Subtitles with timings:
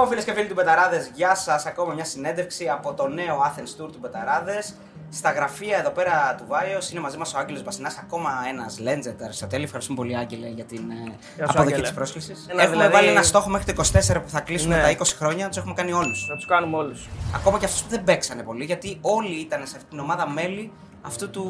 [0.00, 1.66] Λοιπόν, φίλες και φίλοι του Μπεταράδες, γεια σας.
[1.66, 4.74] Ακόμα μια συνέντευξη από το νέο Athens Tour του Μπεταράδες.
[5.12, 9.14] Στα γραφεία εδώ πέρα του Βάιος είναι μαζί μας ο Άγγελος Μπασινάς, ακόμα ένας Legend
[9.24, 9.64] Αριστοτέλη.
[9.64, 11.82] Ευχαριστούμε πολύ, Άγγελε, για την ε, Γεια σου, αποδοχή Άγγελε.
[11.82, 12.46] της πρόσκλησης.
[12.48, 14.82] Ένα Έχουμε δηλαδή- βάλει ένα στόχο μέχρι το 24 που θα κλείσουμε Ναι.
[14.82, 16.26] τα 20 χρόνια, τους έχουμε κάνει όλους.
[16.28, 17.08] Να τους κάνουμε όλους.
[17.34, 20.72] Ακόμα και αυτούς που δεν παίξανε πολύ, γιατί όλοι ήταν σε αυτήν την ομάδα μέλη
[21.02, 21.44] αυτού του,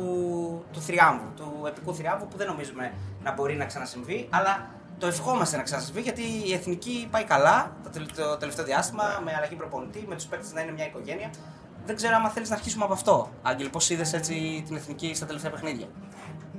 [0.72, 4.66] του θριάμβου, του επικού θριάμβου που δεν νομίζουμε να μπορεί να ξανασυμβεί, αλλά
[4.98, 9.32] το ευχόμαστε να ξανασυμβεί γιατί η εθνική πάει καλά το, τελε- το τελευταίο διάστημα με
[9.36, 11.30] αλλαγή προπονητή, με τους παίκτες να είναι μια οικογένεια.
[11.86, 13.28] Δεν ξέρω αν θέλεις να αρχίσουμε από αυτό.
[13.42, 15.86] Άγγελ, πώς είδες έτσι την εθνική στα τελευταία παιχνίδια;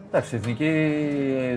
[0.08, 0.70] Εντάξει, η Εθνική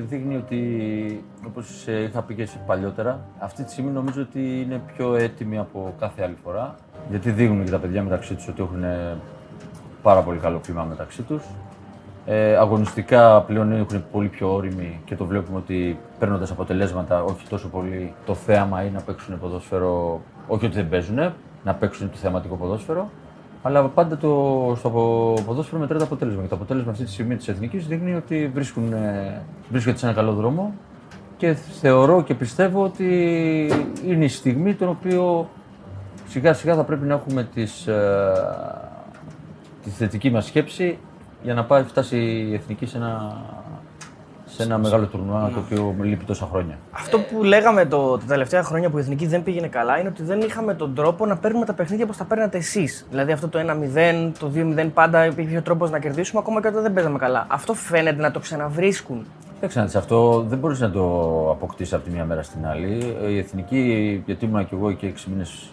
[0.09, 4.83] δείχνει ότι, όπως ε, είχα πει και εσύ παλιότερα, αυτή τη στιγμή νομίζω ότι είναι
[4.97, 6.75] πιο έτοιμη από κάθε άλλη φορά.
[7.11, 9.17] Γιατί δείχνουν και τα παιδιά μεταξύ τους ότι έχουν ε,
[10.03, 11.43] πάρα πολύ καλό κλίμα μεταξύ τους.
[12.27, 17.69] Ε, αγωνιστικά πλέον έχουν πολύ πιο όριμοι και το βλέπουμε ότι παίρνοντας αποτελέσματα, όχι τόσο
[17.69, 21.33] πολύ το θέαμα ή να παίξουν ποδόσφαιρο, όχι ότι δεν παίζουν,
[21.65, 23.11] να παίξουν το θεαματικό ποδόσφαιρο.
[23.63, 26.43] Αλλά πάντα το, στο πο- ποδόσφαιρο μετράει το αποτέλεσμα.
[26.43, 30.15] Και το αποτέλεσμα αυτή τη στιγμή της εθνικής δείχνει ότι βρίσκουν, ε, βρίσκεται σε ένα
[30.15, 30.75] καλό δρόμο
[31.37, 33.07] και θεωρώ και πιστεύω ότι
[34.07, 35.49] είναι η στιγμή τον οποίο
[36.29, 38.33] σιγά σιγά θα πρέπει να έχουμε τις, ε,
[39.83, 40.99] τη θετική μας σκέψη
[41.43, 42.17] για να πάει φτάσει
[42.51, 43.43] η εθνική σε ένα,
[44.45, 46.79] σε ένα μεγάλο τουρνουά το οποίο λείπει τόσα χρόνια.
[46.91, 50.23] Αυτό που λέγαμε το, τα τελευταία χρόνια που η εθνική δεν πήγαινε καλά είναι ότι
[50.23, 53.07] δεν είχαμε τον τρόπο να παίρνουμε τα παιχνίδια όπως τα παίρνατε εσείς.
[53.11, 56.83] Δηλαδή αυτό το 1-0, το 2-0 πάντα υπήρχε ο τρόπος να κερδίσουμε ακόμα και όταν
[56.83, 57.47] δεν παίζαμε καλά.
[57.49, 59.27] Αυτό φαίνεται να το ξαναβρίσκουν.
[59.55, 61.03] Κοίταξε να δεις, αυτό δεν μπορείς να το
[61.51, 63.17] αποκτήσεις από τη μία μέρα στην άλλη.
[63.29, 65.71] Η εθνική, γιατί ήμουν και εγώ και 6 μήνες,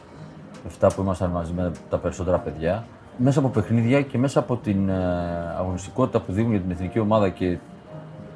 [0.80, 2.86] 7 που ήμασταν μαζί με τα περισσότερα παιδιά,
[3.22, 4.94] μέσα από παιχνίδια και μέσα από την ε,
[5.58, 7.58] αγωνιστικότητα που δίνουν για την εθνική ομάδα και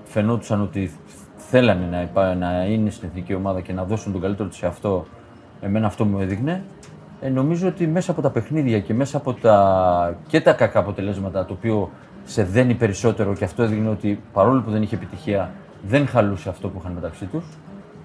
[0.03, 0.92] φαινόντουσαν ότι
[1.36, 4.66] θέλανε να, υπά- να είναι στην εθνική ομάδα και να δώσουν τον καλύτερο τους σε
[4.66, 5.05] αυτό,
[5.61, 6.64] εμένα αυτό μου έδειχνε.
[7.22, 11.45] Ε, νομίζω ότι μέσα από τα παιχνίδια και μέσα από τα, και τα κακά αποτελέσματα,
[11.45, 11.89] το οποίο
[12.23, 15.52] σε δένει περισσότερο και αυτό έδειχνε ότι παρόλο που δεν είχε επιτυχία,
[15.88, 17.45] δεν χαλούσε αυτό που είχαν μεταξύ τους.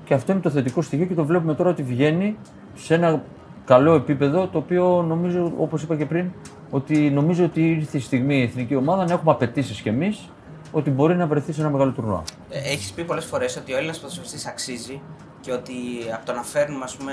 [0.05, 2.37] Και αυτό είναι το θετικό στοιχείο και το βλέπουμε τώρα ότι βγαίνει
[2.75, 3.23] σε ένα
[3.65, 6.31] καλό επίπεδο, το οποίο νομίζω, όπως είπα και πριν,
[6.71, 10.29] ότι νομίζω ότι ήρθε η στιγμή η εθνική ομάδα να έχουμε απαιτήσει κι εμείς
[10.73, 12.23] ότι μπορεί να βρεθεί σε ένα μεγάλο τουρνουά.
[12.51, 15.01] Έχεις πει πολλές φορές ότι ο Έλληνας ποδοσφαιριστής αξίζει
[15.41, 15.75] και ότι
[16.15, 17.13] από το να φέρνουμε ας πούμε,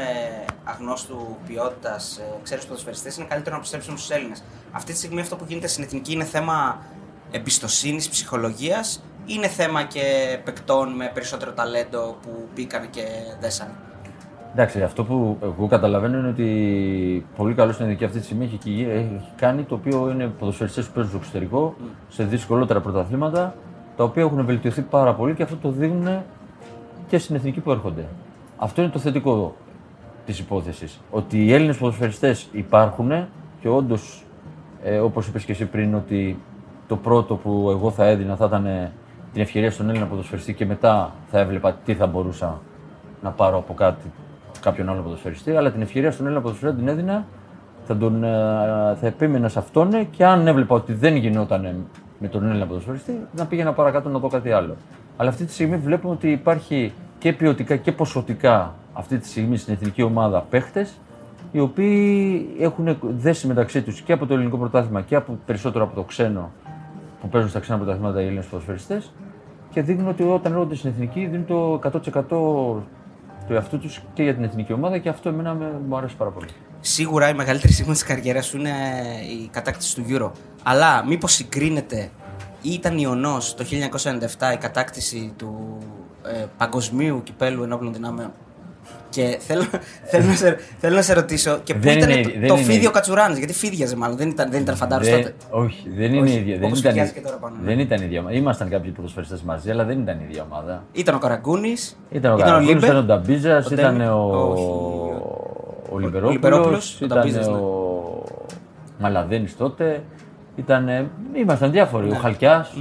[0.64, 4.44] αγνώστου ποιότητας ξένου ποδοσφαιριστές είναι καλύτερο να πιστέψουμε στους Έλληνες.
[4.72, 6.80] Αυτή τη στιγμή αυτό που γίνεται στην εθνική είναι θέμα
[7.32, 13.04] εμπιστοσύνης, ψυχολογίας ή είναι θέμα και παικτών με περισσότερο ταλέντο που μπήκαν και
[13.40, 13.74] δέσανε;
[14.58, 18.58] Εντάξει, αυτό που εγώ καταλαβαίνω είναι ότι πολύ καλό στην ειδική αυτή τη στιγμή έχει,
[18.58, 21.76] κυγεί- έχει κάνει το οποίο είναι ποδοσφαιριστές που παίζουν στο εξωτερικό,
[22.10, 23.56] σε δυσκολότερα πρωταθλήματα,
[23.98, 26.22] τα οποία έχουν βελτιωθεί πάρα πολύ και αυτό το δείχνουν
[27.08, 28.06] και στην εθνική που έρχονται.
[28.58, 29.56] Αυτό είναι το θετικό
[30.26, 31.00] της υπόθεσης.
[31.12, 33.12] Ότι οι Έλληνες ποδοσφαιριστές υπάρχουν
[33.62, 34.24] και όντως,
[34.84, 36.40] ε, όπως είπες και εσύ πριν, ότι
[36.88, 38.92] το πρώτο που εγώ θα έδινα θα ήταν
[39.34, 42.62] την ευκαιρία στον Έλληνα ποδοσφαιριστή και μετά θα έβλεπα τι θα μπορούσα
[43.24, 44.12] να πάρω από κάτι,
[44.66, 45.56] κάποιον άλλο ποδοσφαιριστή.
[45.56, 47.26] Αλλά την ευκαιρία στον Έλληνα ποδοσφαιριστή την έδινα,
[47.86, 48.28] θα, τον, ε,
[49.00, 51.86] θα επέμενα σε αυτόν και αν έβλεπα ότι δεν γινόταν
[52.20, 54.76] με τον Έλληνα ποδοσφαιριστή, να πήγαινα παρακάτω να δω κάτι άλλο.
[55.18, 59.74] Αλλά αυτή τη στιγμή βλέπουμε ότι υπάρχει και ποιοτικά και ποσοτικά αυτή τη στιγμή στην
[59.74, 60.94] εθνική ομάδα παίχτες
[61.52, 65.96] οι οποίοι έχουν δέσει μεταξύ τους και από το ελληνικό πρωτάθλημα και από, περισσότερο από
[65.96, 66.52] το ξένο
[67.22, 69.12] που παίζουν στα ξένα πρωταθλήματα οι Έλληνες ποδοσφαιριστές
[69.70, 71.80] και δείχνουν ότι όταν έρχονται στην εθνική δίνουν το
[72.30, 72.95] 100%
[73.48, 76.30] του εαυτού τους και για την εθνική ομάδα και αυτό εμένα με, μου αρέσει πάρα
[76.30, 76.48] πολύ.
[76.80, 78.74] Σίγουρα η μεγαλύτερη στιγμή της καριέρας σου είναι
[79.44, 80.32] η κατάκτηση του Euro.
[80.64, 82.10] Αλλά μήπως συγκρίνεται
[82.62, 83.66] ή ήταν ιονός το
[84.40, 85.78] 1997 η κατάκτηση του
[86.26, 88.32] ε, παγκοσμίου κυπέλου ενόπλων δυνάμεων;
[89.16, 89.64] Και θέλω,
[90.04, 92.56] θέλω, να σε, θέλω να σε ρωτήσω, και πού Δεν ήταν είναι- το, δεν το
[92.56, 95.34] είναι- φίδιο Κατσουράνης, γιατί φίδιαζε μάλλον, δεν ήταν, δεν ήταν φαντάρος Δεν- τότε.
[95.50, 96.56] όχι, δεν είναι Όχι, η ίδια.
[96.58, 97.66] Δεν όπως ήταν, φυγιάζει και τώρα πάνω, ναι.
[97.68, 98.36] δεν ήταν η ίδια ομάδα.
[98.36, 100.84] Ήμασταν κάποιοι ποδοσφαιριστές μαζί, αλλά δεν ήταν η ίδια ομάδα.
[100.92, 104.64] Ήταν ο Καραγκούνης, Ήταν ο Καραγκούνης, Λίμπερ, ήταν ο Νταμπίζας, ο ήταν Ντέμι- ο, όχι,
[105.92, 107.54] ο Λιμπερόπουλος, Λιμπερόπουλος, ο ήταν Νταμπίζας, ναι.
[107.54, 108.24] ο
[109.00, 110.04] Μαλαδένης τότε.
[110.56, 112.74] Ήταν, ήμασταν διάφοροι, ο Χαλκιάς.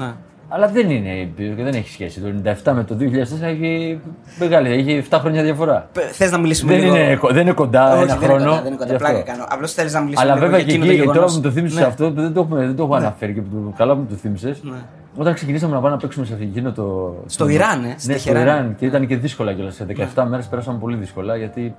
[0.58, 0.64] Ναι.
[0.64, 2.20] Αλλά δεν είναι, δεν έχει σχέση.
[2.20, 4.00] Το 97 με το 2004 έχει
[4.38, 5.88] μεγάλη, έχει 7 χρόνια διαφορά.
[6.12, 8.44] Θες να μιλήσουμε Δεν λίγο; είναι, δεν είναι κοντά Όχι, ένα δεν είναι χρόνο.
[8.50, 8.86] κοντά, δεν είναι κοντά.
[8.90, 9.08] γι' αυτό.
[9.08, 9.44] Πλάκα κάνω.
[9.48, 11.32] Απλώς θέλεις να μιλήσουμε Αλλά λίγο βέβαια για και εκείνο το εκεί, τώρα γεγονός.
[11.32, 11.84] που μου το θύμισες Ναι.
[11.84, 14.14] αυτό, δεν το, έχουμε, δεν το έχω αναφέρει και που το- καλά που μου το
[14.14, 14.62] θύμισες.
[14.62, 14.76] Ναι.
[15.16, 17.14] Όταν ξεκινήσαμε να πάμε να παίξουμε σε εκείνο το.
[17.26, 18.58] Στο Ιράν, ε, στη Ναι, στο Τεχεράνη.
[18.58, 18.74] Ιράν.
[18.78, 19.74] Και ήταν και δύσκολα κιόλας.
[19.74, 19.84] Σε
[20.14, 21.74] 17 μέρες πέρασαμε πολύ δύσκολα γιατί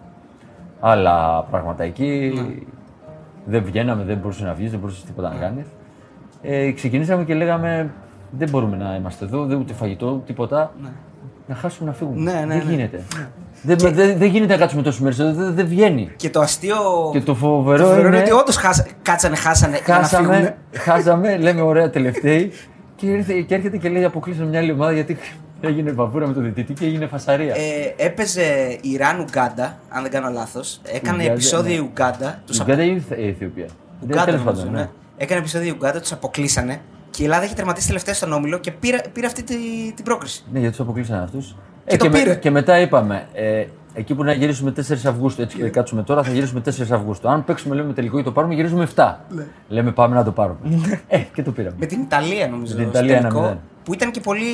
[0.80, 2.32] άλλα πράγματα εκεί.
[2.36, 2.42] Ναι.
[3.46, 5.66] Δεν βγαίναμε, δεν μπορούσε να βγεις, δεν μπορούσες τίποτα να κάνεις.
[6.42, 7.90] Ε, ξεκινήσαμε και λέγαμε
[8.38, 10.74] δεν μπορούμε να είμαστε εδώ, δεν ούτε φαγητό, τίποτα.
[11.48, 12.32] Να χάσουμε να φύγουμε.
[12.32, 12.72] Ναι, ναι, δεν ναι.
[12.74, 13.04] γίνεται.
[13.62, 16.10] Δεν, δεν, δεν γίνεται να κάτσουμε τόσο μέρες, δεν, δεν βγαίνει.
[16.16, 16.76] Και το αστείο.
[17.12, 18.58] Και το φοβερό το φοβερό είναι- ότι όντως
[19.02, 19.80] κάτσανε, χάσανε.
[19.86, 20.34] για να φύγουνε.
[20.34, 22.52] Χάσαμε, χάσαμε, λέμε ωραία τελευταίοι.
[22.96, 25.18] Και, ήρθε, και έρχεται και λέει αποκλείσαμε μια άλλη ομάδα γιατί
[25.62, 27.54] έγινε βαβούρα με το διαιτητή και έγινε φασαρία.
[27.56, 30.82] Ε, έπαιζε Ιράν-Ουγκάντα, αν δεν κάνω λάθος.
[30.84, 31.78] Έκανε Ουγκάντα, επεισόδιο ναι.
[31.82, 32.42] η Ουγκάντα.
[32.46, 33.66] Τους Η απο- Ουγκάντα ή η Αιθιοπία.
[34.04, 34.90] Ουγκάντα, Τέλος νομίζω, πάντων, ναι.
[35.18, 36.82] Έκανε επεισόδιο η Ουγκάντα, τους αποκλείσανε
[37.16, 39.56] και η Ελλάδα είχε τερματίσει τελευταία στον όμιλο και πήρε, πήρε αυτή τη,
[39.96, 40.44] την πρόκριση.
[40.52, 41.56] Ναι, γιατί τους αποκλείσαν αυτούς.
[41.88, 42.36] Και το πήρε.
[42.36, 46.32] και μετά είπαμε, ε, εκεί που να γυρίσουμε 4 Αυγούστου, έτσι και κάτσουμε τώρα, θα
[46.32, 47.30] γυρίσουμε 4 Αυγούστου.
[47.30, 49.16] Αν παίξουμε λέμε τελικό ή το πάρουμε, γυρίζουμε 7.
[49.68, 50.60] Λέμε πάμε να το πάρουμε.
[51.08, 51.76] ε, και το πήραμε.
[51.80, 52.76] Με την Ιταλία νομίζω.
[52.76, 53.58] Με την στο Ιταλία τελικό, 1-0.
[53.84, 54.46] Που ήταν και πολύ.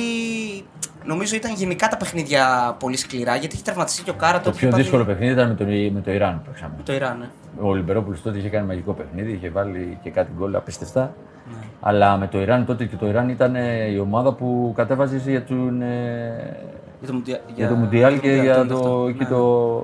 [1.04, 4.70] Νομίζω ήταν γενικά τα παιχνίδια πολύ σκληρά γιατί είχε τραυματιστεί και ο Κάρα Το πιο
[4.72, 6.74] δύσκολο παιχνίδι ήταν με το, με το Ιράν που παίξαμε.
[6.84, 7.28] Το Ιράν, ναι.
[7.60, 11.14] Ο Λιμπερόπουλος τότε είχε κάνει μαγικό παιχνίδι, είχε βάλει και κάτι γκολ απίστευτα.
[11.50, 11.56] Ναι.
[11.80, 15.44] Αλλά με το Ιράν τότε και το Ιράν ήταν ε, η ομάδα που κατέβαζε για,
[15.44, 16.56] τον, ε,
[17.00, 19.10] Για το, Μουντια- για το Μουντιάλ και Μουντιάλ, για το το, αυτό.
[19.18, 19.30] και Ναι.
[19.30, 19.80] το,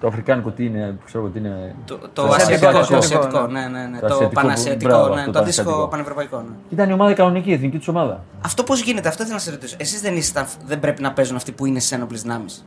[0.00, 1.74] το Αφρικάνικο τι είναι, που ξέρω εγώ τι είναι.
[1.84, 3.98] Το, το, Το ασιατικό, ασιατικό, το το ασιατικό, ασιατικό, ναι, ναι, ναι.
[3.98, 5.90] Το Το, ασιατικό, πανασιατικό, μπράβο, ναι, αυτό το το αντίστοιχο ασιατικό.
[5.90, 6.36] πανευρωπαϊκό.
[6.36, 6.54] Ναι.
[6.70, 8.20] Ήταν η ομάδα κανονική, η εθνική τους ομάδα.
[8.44, 9.76] Αυτό πώς γίνεται, αυτό ήθελα να σε ρωτήσω.
[9.78, 12.66] Εσείς δεν, ήσασταν, δεν πρέπει να παίζουν αυτοί που είναι στι ένοπλες δυνάμεις;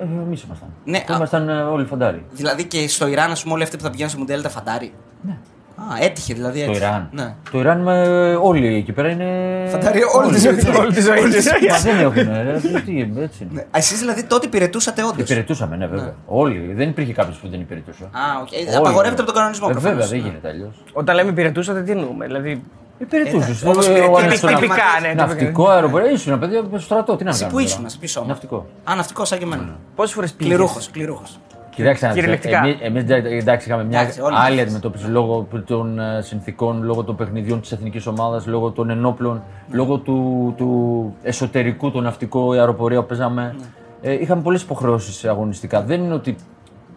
[0.00, 0.68] Ε, Εμείς ήμασταν.
[0.84, 2.24] Ναι, Αυτό α- ήμασταν ε, όλοι φαντάροι.
[2.32, 4.92] Δηλαδή και στο Ιράν, ας πούμε, όλοι αυτοί που θα πηγαίνουν στο Μουντιάλ ήταν φαντάρι.
[5.22, 5.36] Ναι.
[5.76, 6.64] Α, έτυχε δηλαδή.
[6.64, 6.80] Το έτσι.
[6.82, 7.08] Ιράν.
[7.12, 7.34] Ναι.
[7.50, 8.02] Το Ιράν με
[8.42, 9.26] όλοι εκεί πέρα είναι.
[9.68, 10.52] Φαντάρι όλη τη ζωή.
[10.80, 11.46] Όλη τη ζωή της.
[11.70, 12.16] Μα δεν έχουν.
[12.34, 13.66] ε, Τι, έτσι είναι.
[13.70, 16.14] Εσείς δηλαδή τότε υπηρετούσατε όντως; Υπηρετούσαμε, ναι, βέβαια.
[16.26, 16.72] Όλοι.
[16.76, 18.04] Δεν υπήρχε κάποιος που δεν υπηρετούσε.
[18.04, 18.52] Α, οκ.
[18.52, 18.76] Ε, Όλοι.
[18.76, 19.66] Απαγορεύεται από τον κανονισμό.
[19.70, 19.96] Ε, προφανώς.
[19.98, 20.26] βέβαια, δεν Ναι.
[20.28, 20.82] γίνεται αλλιώς.
[20.92, 22.26] Όταν λέμε υπηρετούσατε, τι εννοούμε.
[22.26, 22.62] Δηλαδή,
[22.98, 23.62] Υπηρετούσες.
[23.64, 26.10] όπως Ο υπηρετεί ένας στον τυπικά, ναυτικό- ναι, Ναυτικό αεροπορικό.
[26.10, 27.16] Ήσουν παιδιά στο στρατό.
[27.16, 27.60] Τι να Εσύ κάνουμε.
[27.62, 28.26] που τώρα; ήσουν, σε ποιο σώμα.
[28.26, 28.66] Ναυτικό.
[28.84, 29.76] Α, ναυτικός, σαν και εμένα.
[29.94, 31.38] πόσες φορές πήγες; Κληρούχο, κληρούχος.
[31.74, 32.60] Κοιτάξτε, Κυριολεκτικά.
[32.82, 34.64] εμείς εντάξει είχαμε μια Εντάξει, όλοι άλλη μας.
[34.64, 39.34] αντιμετώπιση λόγω των ε, συνθήκων, λόγω των παιχνιδιών της εθνικής ομάδας, λόγω των ενόπλων,
[39.68, 39.76] Ναι.
[39.76, 43.54] λόγω του, του εσωτερικού, το ναυτικό, η αεροπορία που παίζαμε.
[43.58, 44.10] Ναι.
[44.10, 45.82] Ε, είχαμε πολλές υποχρεώσεις αγωνιστικά.
[45.82, 46.36] Δεν είναι ότι.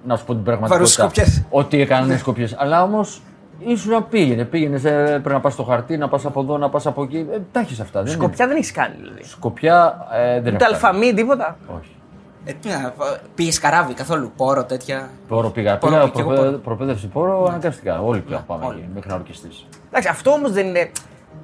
[0.05, 1.03] Να σου πω την πραγματικότητα.
[1.03, 1.43] Βαρούς σκοπιές.
[1.49, 2.55] Ότι έκαναν σκοπιές.
[2.57, 3.21] Αλλά όμως
[3.59, 4.43] ήσουν να πήγαινε.
[4.45, 7.25] Πήγαινε, πρέπει να πας στο χαρτί, να πας από εδώ, να πας από εκεί.
[7.33, 8.01] Ε, τα έχεις αυτά.
[8.03, 8.21] Δεν είναι.
[8.23, 9.23] Σκοπιά δεν έχεις κάνει δηλαδή.
[9.23, 10.73] Σκοπιά ε, δεν Ούτε έχω κάνει.
[10.73, 11.57] αλφαμή, τίποτα.
[11.79, 11.89] Όχι.
[12.49, 12.93] Ε, τι να,
[13.35, 15.09] πήγε καράβι καθόλου, πόρο, τέτοια.
[15.27, 15.77] Πόρο πήγα.
[15.77, 16.61] Πόρο πήγα πήγε, εγώ προπαίδευση- πόρο.
[16.63, 18.01] προπαίδευση πόρο αναγκαστικά.
[18.01, 18.77] Όλοι πλέον πάμε όλοι.
[18.79, 19.65] εκεί, μέχρι να ορκιστείς.
[19.89, 20.91] Εντάξει, αυτό όμως δεν είναι.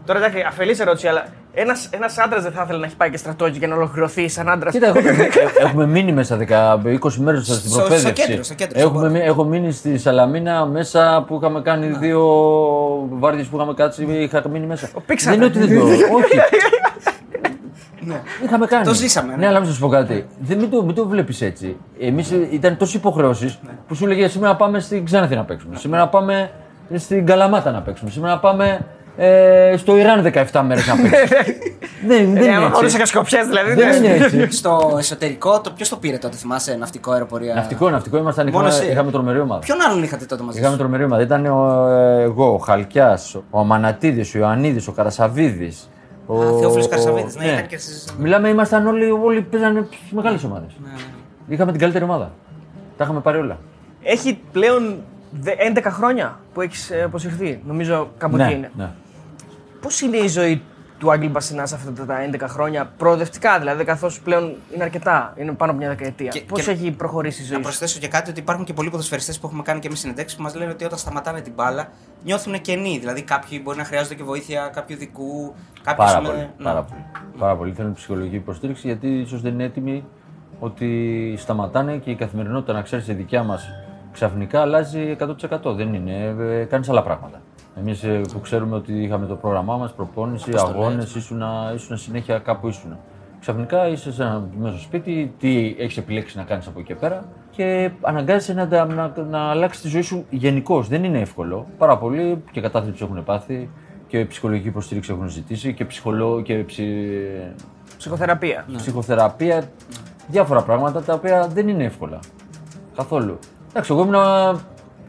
[0.05, 3.17] Τώρα εντάξει, αφελής ερώτηση, αλλά ένας ένας άντρας δεν θα ήθελε να έχει πάει και
[3.17, 4.73] στρατό και να ολοκληρωθεί σαν άντρας.
[4.73, 5.29] Κοίτα, εγώ, ε,
[5.59, 8.13] έχουμε μείνει μέσα 10, 20 μέρες στην Στο- στο προπαίδευση.
[8.13, 9.11] κέντρο, στο κέντρο, στο Έχουμε, πόρο.
[9.11, 12.21] μείνει- έχω μείνει στη Σαλαμίνα μέσα που είχαμε κάνει δύο
[13.09, 14.03] βάρδιες που είχαμε κάτσει.
[14.03, 14.89] Είχα μείνει μέσα.
[15.05, 15.38] πήξατε.
[15.38, 15.85] Δεν είναι ότι δεν το.
[16.17, 16.38] όχι.
[18.44, 18.88] Είχαμε κάνεις.
[18.88, 19.38] Το ζήσαμε, ναι.
[19.38, 20.25] Ναι, αλλά να σα πω κάτι.
[20.39, 21.77] Δεν, μην το, μην το βλέπεις έτσι.
[22.00, 25.75] Εμείς ήταν τόσες υποχρεώσεις που σου λέγε σήμερα πάμε στην Ξάνθη να παίξουμε.
[25.77, 26.51] Σήμερα πάμε
[26.95, 28.09] στην Καλαμάτα να παίξουμε.
[28.09, 28.79] Σήμερα πάμε
[29.17, 31.19] ε, στο Ιράν 17 μέρες να παίξουμε.
[32.07, 32.91] δεν, δεν Ε, είναι άμα έτσι.
[32.95, 33.73] χωρί σκοπιέ δηλαδή.
[33.73, 34.07] Δεν ναι.
[34.07, 34.51] είναι έτσι.
[34.57, 38.50] Στο εσωτερικό, το ποιος το πήρε τότε, θυμάσαι, ναυτικό αεροπορία; Ναυτικό, ναυτικό ήμασταν.
[38.51, 38.91] Μόνο Είχαμε, εσύ.
[38.91, 39.59] είχαμε τρομερή ομάδα.
[39.59, 41.21] Ποιον άλλον είχατε τότε μαζί Είχαμε σου; τρομερή ομάδα.
[41.21, 45.89] Ήταν ο, ε, εγώ, ο Χαλκιάς, ο Αμανατίδη, ο Ιωαννίδης, ο Καρασαβίδης.
[46.25, 48.15] Ο Α, Θεόφιλος ο- Καρασαβίδης, ναι, ήταν και εσείς.
[48.19, 50.71] Μιλάμε, ήμασταν όλοι, όλοι παίζανε μεγάλες ομάδες.
[50.83, 51.53] Ναι, ναι, ναι.
[51.53, 52.31] Είχαμε την καλύτερη ομάδα.
[52.97, 53.57] Τα είχαμε πάρει όλα.
[54.03, 54.95] Έχει πλέον
[55.31, 57.61] δε- 11 χρόνια που έχεις αποσυρθεί.
[57.65, 58.71] Νομίζω κάπου εκεί είναι.
[58.77, 58.89] ναι.
[59.81, 60.62] Πώς είναι η ζωή
[61.03, 65.72] του Άγγελ Μπασινά αυτά τα 11 χρόνια, προοδευτικά δηλαδή, καθώς πλέον είναι αρκετά, είναι πάνω
[65.72, 66.29] από μια δεκαετία.
[66.29, 68.74] Και- Πώς και- έχει προχωρήσει η ζωή Να σου; προσθέσω και κάτι ότι υπάρχουν και
[68.74, 71.53] πολλοί ποδοσφαιριστές που έχουμε κάνει και εμείς συνεντεύξεις που μας λένε ότι όταν σταματάνε την
[71.55, 71.88] μπάλα
[72.24, 72.98] νιώθουν κενοί.
[73.00, 75.53] Δηλαδή κάποιοι μπορεί να χρειάζονται και βοήθεια κάποιου ειδικού.
[75.83, 76.39] κάποιος Πάρα με- πολύ.
[76.57, 76.63] ναι.
[76.63, 77.05] Πάρα πολύ.
[77.38, 77.74] Πάρα πολύ.
[77.74, 80.03] Θέλουν ψυχολογική υποστήριξη γιατί ίσως δεν είναι έτοιμοι
[80.60, 80.89] ότι
[81.38, 83.69] σταματάνε και η καθημερινότητα, να ξέρεις, η δικιά μας
[84.12, 85.74] ξαφνικά αλλάζει 100%.
[85.75, 86.36] Δεν είναι.
[86.39, 87.41] Ε, Κάνεις άλλα πράγματα.
[87.80, 91.42] Εμείς που ξέρουμε ότι είχαμε το πρόγραμμά μας, προπόνηση, αγώνες, ήσουν,
[91.75, 92.98] ήσουν συνέχεια κάπου ήσουν.
[93.39, 96.96] Ξαφνικά είσαι σε ένα, μέσα στο σπίτι, τι έχεις επιλέξει να κάνεις από εκεί και
[96.96, 100.88] πέρα και αναγκάζεσαι να, τα- να, να αλλάξεις τη ζωή σου γενικώς.
[100.88, 101.65] Δεν είναι εύκολο.
[101.77, 103.70] Πάρα πολλοί και κατάθλιψη έχουν πάθει
[104.08, 106.42] και ψυχολογική υποστήριξη έχουν ζητήσει και, ψυχολο...
[106.42, 106.86] και ψι...
[107.98, 108.65] Ψυχοθεραπεία.
[108.75, 109.63] ψυχοθεραπεία.
[110.27, 112.20] Διάφορα πράγματα τα οποία δεν είναι εύκολα.
[112.96, 113.39] Καθόλου.
[113.70, 114.15] Εντάξει, εγώ ήμουν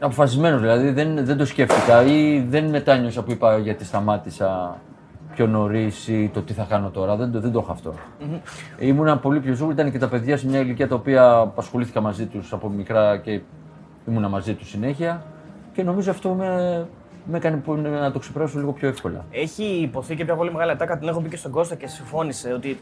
[0.05, 4.77] αποφασισμένος, δηλαδή δεν, δεν το σκέφτηκα ή δεν μετάνιωσα που είπα γιατί σταμάτησα
[5.35, 7.15] πιο νωρίς ή το τι θα κάνω τώρα.
[7.15, 7.93] Δεν, το- δεν το έχω αυτό.
[8.79, 12.25] Ήμουνα πολύ πιο ζούγκλη, ήταν και τα παιδιά σε μια ηλικία τα οποία ασχολήθηκα μαζί
[12.25, 13.41] τους από μικρά και
[14.07, 15.23] ήμουνα μαζί τους συνέχεια
[15.73, 16.47] και νομίζω αυτό με,
[17.25, 19.25] με έκανε που- να το ξεπεράσω λίγο πιο εύκολα.
[19.31, 22.53] Έχει υποθεί και μια πολύ μεγάλη ατάκα, την έχω πει και στον Κώστα και συμφώνησε
[22.53, 22.79] ότι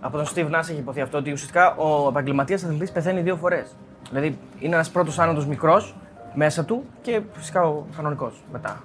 [0.00, 3.66] από τον Steve Nash έχει υποθεί αυτό ότι ουσιαστικά ο επαγγελματίας αθλητής πεθαίνει δύο φορές.
[4.10, 5.94] Δηλαδή είναι ένας πρώτος άνοδο μικρός
[6.36, 8.82] μέσα του και φυσικά ο κανονικός μετά.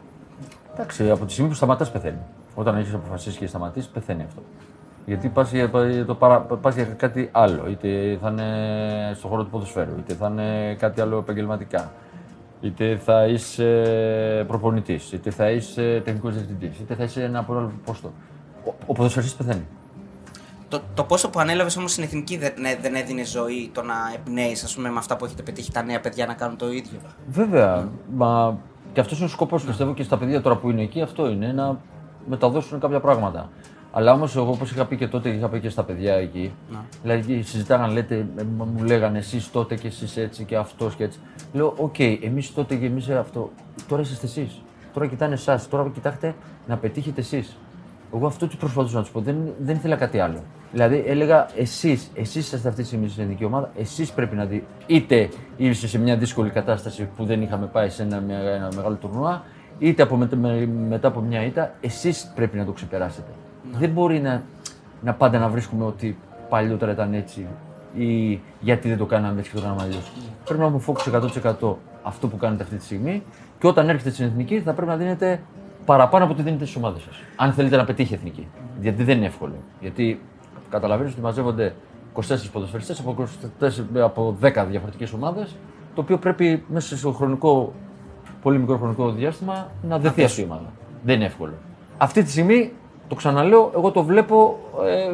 [0.74, 2.22] Εντάξει, από τη στιγμή που σταματάς πεθαίνει.
[2.56, 4.42] Όταν έχεις αποφασίσει και σταματήσει, πεθαίνει αυτό.
[5.06, 5.70] Γιατί πας για,
[6.06, 6.42] το παρα...
[6.42, 7.68] πας για κάτι άλλο.
[7.70, 11.92] Είτε θα είναι στον χώρο του ποδοσφαίρου, είτε θα είναι κάτι άλλο επαγγελματικά.
[12.62, 17.72] Είτε θα είσαι προπονητής, είτε θα είσαι τεχνικός διευθυντής, είτε θα είσαι ένα από άλλο
[17.86, 18.12] πόστο.
[18.66, 19.66] Ο, ο ποδοσφαιριστής πεθαίνει.
[20.72, 23.94] Το, το πόσο που ανέλαβες όμως στην εθνική δεν, ναι, δεν έδινε ζωή το να
[24.16, 27.00] εμπνέεις με αυτά που έχετε πετύχει τα νέα παιδιά να κάνουν το ίδιο.
[27.28, 27.90] Βέβαια.
[28.16, 28.58] Μα
[28.94, 31.52] και αυτός είναι ο σκοπός, πιστεύω και στα παιδιά τώρα που είναι εκεί, αυτό είναι
[31.52, 31.80] να
[32.28, 33.50] μεταδώσουν κάποια πράγματα.
[33.92, 36.54] Αλλά όμως, εγώ όπως είχα πει και τότε, είχα πει και στα παιδιά εκεί.
[36.72, 36.86] Να.
[37.02, 41.20] Δηλαδή, συζητάγαν, λέτε, ε, μου λέγανε εσείς τότε και εσείς έτσι και αυτός και έτσι.
[41.54, 43.52] Λέω, οκ, okay, εμείς τότε και εμείς αυτό.
[43.88, 44.62] Τώρα είστε εσείς.
[44.94, 45.70] Τώρα κοιτάνε εσάς.
[45.70, 46.36] Τώρα κοιτάξτε
[46.68, 47.58] να πετύχετε εσείς.
[48.16, 49.20] Εγώ αυτό του προσπαθούσα να του πω.
[49.20, 50.40] Δεν, δεν ήθελα κάτι άλλο.
[50.72, 54.66] Δηλαδή έλεγα εσείς, εσείς είστε αυτή τη στιγμή στην εθνική ομάδα, εσείς πρέπει να δείτε.
[54.86, 59.44] Είτε ήρθε σε μια δύσκολη κατάσταση που δεν είχαμε πάει σε ένα, ένα μεγάλο τουρνουά,
[59.80, 60.16] είτε από,
[60.90, 63.32] μετά από μια ήττα, εσείς πρέπει να το ξεπεράσετε.
[63.72, 63.78] Ναι.
[63.78, 64.44] Δεν μπορεί να,
[65.02, 66.18] να πάντα να βρίσκουμε ότι
[66.50, 67.48] παλιότερα ήταν έτσι
[67.96, 70.12] ή γιατί δεν το κάναμε έτσι και το κάναμε αλλιώς.
[70.18, 70.30] Ναι.
[70.46, 71.22] Πρέπει να έχουμε focus
[71.64, 73.24] 100% αυτό που κάνετε αυτή τη στιγμή
[73.60, 75.42] και όταν έρχεται στην εθνική θα πρέπει να δίνετε
[75.86, 77.16] παραπάνω από ό,τι δίνετε στις ομάδες σας.
[77.36, 78.48] Αν θέλετε να πετύχει εθνική.
[78.82, 79.54] Γιατί δεν είναι εύκολο.
[79.80, 80.22] Γιατί
[80.70, 81.74] καταλαβαίνεις ότι μαζεύονται
[82.14, 82.22] 24
[82.52, 83.16] ποδοσφαιριστές από,
[83.94, 85.56] από 10 διαφορετικές ομάδες,
[85.96, 87.74] το οποίο πρέπει μέσα σε χρονικό,
[88.42, 90.72] πολύ μικρό χρονικό διάστημα να δεθεί αυτή η ομάδα.
[91.04, 91.54] Δεν είναι εύκολο.
[91.98, 92.72] Αυτή τη στιγμή,
[93.08, 95.14] το ξαναλέω, εγώ το βλέπω, ε,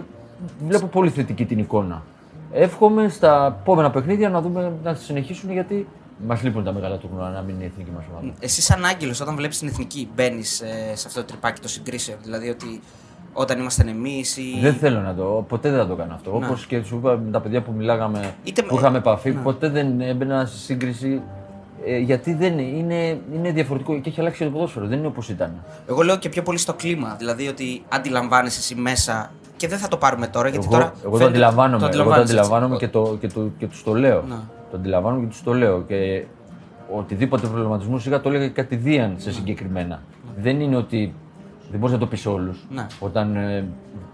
[0.68, 2.04] βλέπω πολύ θετική την εικόνα.
[2.52, 5.88] Εύχομαι στα επόμενα παιχνίδια να δούμε να συνεχίσουν γιατί
[6.26, 8.34] Μας λείπουν τα μεγάλα τουρνουά να μην είναι η εθνική μας ομάδα.
[8.40, 12.18] Εσύ, σαν Άγγελος, όταν βλέπεις την εθνική, μπαίνεις ε, σε αυτό το τρυπάκι το συγκρίσεων.
[12.24, 12.82] Δηλαδή ότι
[13.34, 14.38] όταν ήμασταν εμείς.
[14.38, 14.60] Ή...
[14.62, 15.46] Δεν θέλω να το.
[15.48, 16.36] Ποτέ δεν θα το κάνω αυτό.
[16.36, 18.62] Όπως και σου είπα με τα παιδιά που μιλάγαμε, Είτε...
[18.62, 19.42] που είχαμε επαφή, να.
[19.42, 21.22] ποτέ δεν έμπαινα σε σύγκριση.
[21.86, 24.86] Ε, γιατί δεν είναι, είναι διαφορετικό και έχει αλλάξει το ποδόσφαιρο.
[24.88, 25.52] Δεν είναι όπως ήταν.
[25.90, 27.16] Εγώ λέω και πιο πολύ στο κλίμα.
[27.18, 29.32] Δηλαδή ότι αντιλαμβάνεσαι εσύ μέσα.
[29.56, 30.50] Και δεν θα το πάρουμε τώρα.
[30.50, 31.90] Γιατί εγώ, τώρα εγώ το αντιλαμβάνομαι.
[31.90, 34.24] Το εγώ το αντιλαμβάνομαι και, το, και, το, και τους το λέω.
[34.28, 34.44] Να.
[34.72, 35.82] Το αντιλαμβάνομαι και τους το λέω.
[35.82, 36.26] Και
[36.92, 40.02] οτιδήποτε προβληματισμό είχα το έλεγα κατηδίαν σε συγκεκριμένα.
[40.38, 41.14] Δεν είναι ότι
[41.70, 42.66] δεν μπορείς να το πεις όλους.
[42.70, 42.88] Ναι.
[43.00, 43.66] Όταν ε,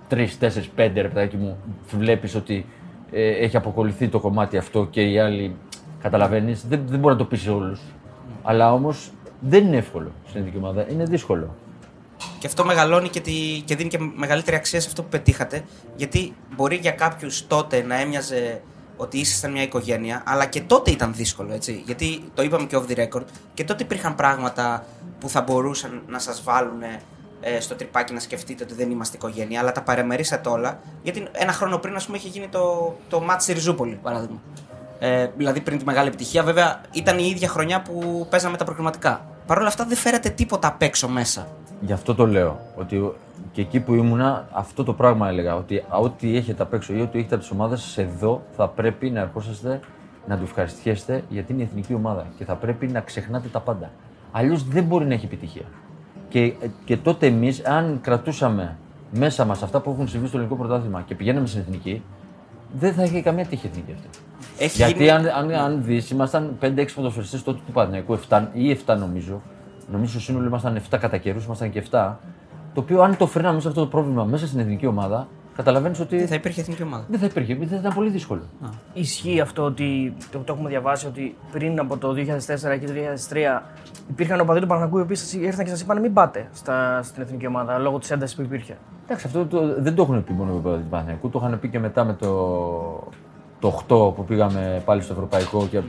[0.07, 1.57] τρεις, τέσσερις, πέντε ρεπτάκι μου
[1.91, 2.65] βλέπεις ότι
[3.12, 5.55] ε, έχει αποκολληθεί το κομμάτι αυτό και οι άλλοι
[6.01, 7.81] καταλαβαίνεις, δεν, δεν μπορεί να το πεις όλους.
[8.43, 10.86] Αλλά όμως δεν είναι εύκολο στην ειδική ομάδα.
[10.91, 11.55] Είναι δύσκολο.
[12.39, 15.63] Και αυτό μεγαλώνει και, τη, και δίνει και μεγαλύτερη αξία σε αυτό που πετύχατε.
[15.95, 18.62] Γιατί μπορεί για κάποιους τότε να έμοιαζε
[18.97, 21.83] ότι ήσασταν μια οικογένεια, αλλά και τότε ήταν δύσκολο, έτσι.
[21.85, 23.23] Γιατί το είπαμε και off the record,
[23.53, 24.85] και τότε υπήρχαν πράγματα
[25.19, 26.81] που θα μπορούσαν να σας βάλουν
[27.41, 30.79] ε, στο τρυπάκι να σκεφτείτε ότι δεν είμαστε οικογένεια, αλλά τα παρεμερίσατε όλα.
[31.03, 34.41] Γιατί ένα χρόνο πριν, ας πούμε, είχε γίνει το, το μάτι στη Ριζούπολη, παράδειγμα.
[35.00, 39.25] Ε, δηλαδή πριν τη μεγάλη επιτυχία, βέβαια ήταν η ίδια χρονιά που παίζαμε τα προκριματικά.
[39.47, 41.47] Παρ' όλα αυτά δεν φέρατε τίποτα απ' έξω μέσα.
[41.81, 42.59] Γι' αυτό το λέω.
[42.75, 43.12] Ότι
[43.53, 45.55] και εκεί που ήμουνα, αυτό το πράγμα έλεγα.
[45.55, 49.19] Ότι ό,τι έχετε απ' έξω ή ό,τι έχετε από τις ομάδες, εδώ θα πρέπει να
[49.19, 49.79] ερχόσαστε
[50.27, 53.91] να του ευχαριστιέστε γιατί είναι η εθνική ομάδα και θα πρέπει να ξεχνάτε τα πάντα.
[54.31, 55.65] Αλλιώς δεν μπορεί να έχει επιτυχία.
[56.29, 56.53] Και,
[56.86, 58.77] και τότε εμείς, αν κρατούσαμε
[59.12, 62.03] μέσα μας αυτά που έχουν συμβεί στο ελληνικό πρωτάθλημα και πηγαίναμε στην εθνική,
[62.79, 64.07] δεν θα είχε καμία τύχη εθνική αυτή.
[64.57, 65.10] Έχει Γιατί γίνει...
[65.10, 69.41] αν, αν, αν δεις, ήμασταν 5-6 ποδοσφαιριστές τότε του Παναγιακού, 7 ή 7 νομίζω.
[69.91, 72.13] Νομίζω σύνολο ήμασταν 7 κατά καιρούς, ήμασταν και 7.
[72.73, 76.17] Το οποίο αν το φέρναμε σε αυτό το πρόβλημα μέσα στην εθνική ομάδα, καταλαβαίνεις ότι.
[76.17, 77.05] Δεν θα υπήρχε εθνική ομάδα.
[77.09, 78.41] Δεν θα υπήρχε, δεν θα ήταν πολύ δύσκολο.
[78.41, 78.67] Α.
[78.93, 82.15] Ισχύει αυτό ότι το, το έχουμε διαβάσει ότι πριν από το 2004
[82.79, 82.93] και το
[83.59, 83.61] 2003
[84.09, 87.47] υπήρχαν οπαδοί του Παναγού οι οποίοι ήρθαν και σας είπαν μην πάτε στα, στην εθνική
[87.47, 88.77] ομάδα λόγω της έντασης που υπήρχε.
[89.05, 91.67] Εντάξει, αυτό το, δεν το έχουν πει μόνο οι οπαδοί του Παναγού, το είχαν πει
[91.67, 92.33] και μετά με το,
[93.59, 95.85] το 8 που πήγαμε πάλι στο Ευρωπαϊκό και ναι.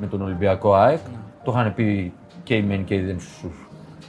[0.00, 1.00] με τον Ολυμπιακό ΑΕΚ.
[1.12, 1.18] Ναι.
[1.44, 3.50] Το είχαν πει και οι μεν και οι δεν στου.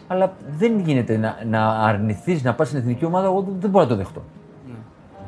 [0.08, 3.90] Αλλά δεν γίνεται να, να αρνηθείς να πας στην εθνική ομάδα, εγώ δεν μπορώ να
[3.90, 4.24] το δεχτώ.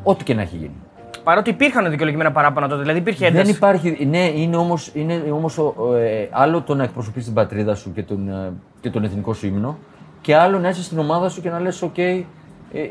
[0.03, 0.75] Ό,τι και να έχει γίνει.
[1.23, 3.45] Παρότι υπήρχαν δικαιολογημένα παράπονα τότε, δηλαδή υπήρχε ένταση.
[3.45, 4.05] Δεν υπάρχει.
[4.05, 5.57] Ναι, είναι όμως είναι όμως,
[5.97, 9.47] ε, άλλο το να εκπροσωπείς την πατρίδα σου και τον, ε, και τον εθνικό σου
[9.47, 9.77] ύμνο
[10.21, 12.23] και άλλο να είσαι στην ομάδα σου και να λες: OK, ε,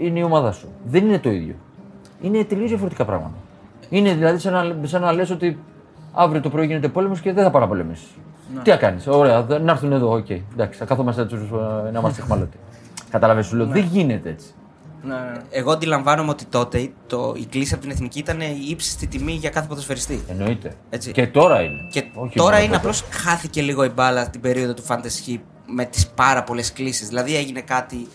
[0.01, 0.69] είναι η ομάδα σου.
[0.85, 1.55] Δεν είναι το ίδιο.
[2.21, 3.35] Είναι τελείως διαφορετικά πράγματα.
[3.89, 5.59] Είναι δηλαδή σαν να, σαν να λες ότι
[6.13, 8.09] αύριο το πρωί γίνεται πόλεμος και δεν θα παραπολεμήσεις.
[8.55, 8.63] Ναι.
[8.63, 10.27] Τι θα κάνεις, ωραία, να έρθουν εδώ, οκ.
[10.29, 10.41] Okay.
[10.53, 11.35] Εντάξει, θα καθόμαστε έτσι
[11.87, 12.59] ε, να είμαστε αιχμάλωτοι.
[13.11, 13.73] Κατάλαβε, σου λέω, ναι.
[13.73, 14.47] δεν γίνεται έτσι.
[15.03, 15.41] Ναι, ναι.
[15.51, 19.51] Εγώ αντιλαμβάνομαι ότι τότε το, η κλήση από την εθνική ήταν η ύψιστη τιμή για
[19.51, 20.25] κάθε ποδοσφαιριστή.
[20.29, 20.75] Εννοείται.
[20.91, 21.13] Έτσι.
[21.13, 21.89] Και τώρα είναι.
[21.91, 26.09] Και Όχι τώρα είναι απλώς χάθηκε λίγο η μπάλα την περίοδο του Fantasy με τις
[26.09, 27.05] πάρα πολλές κλήσει.
[27.05, 28.07] Δηλαδή έγινε κάτι,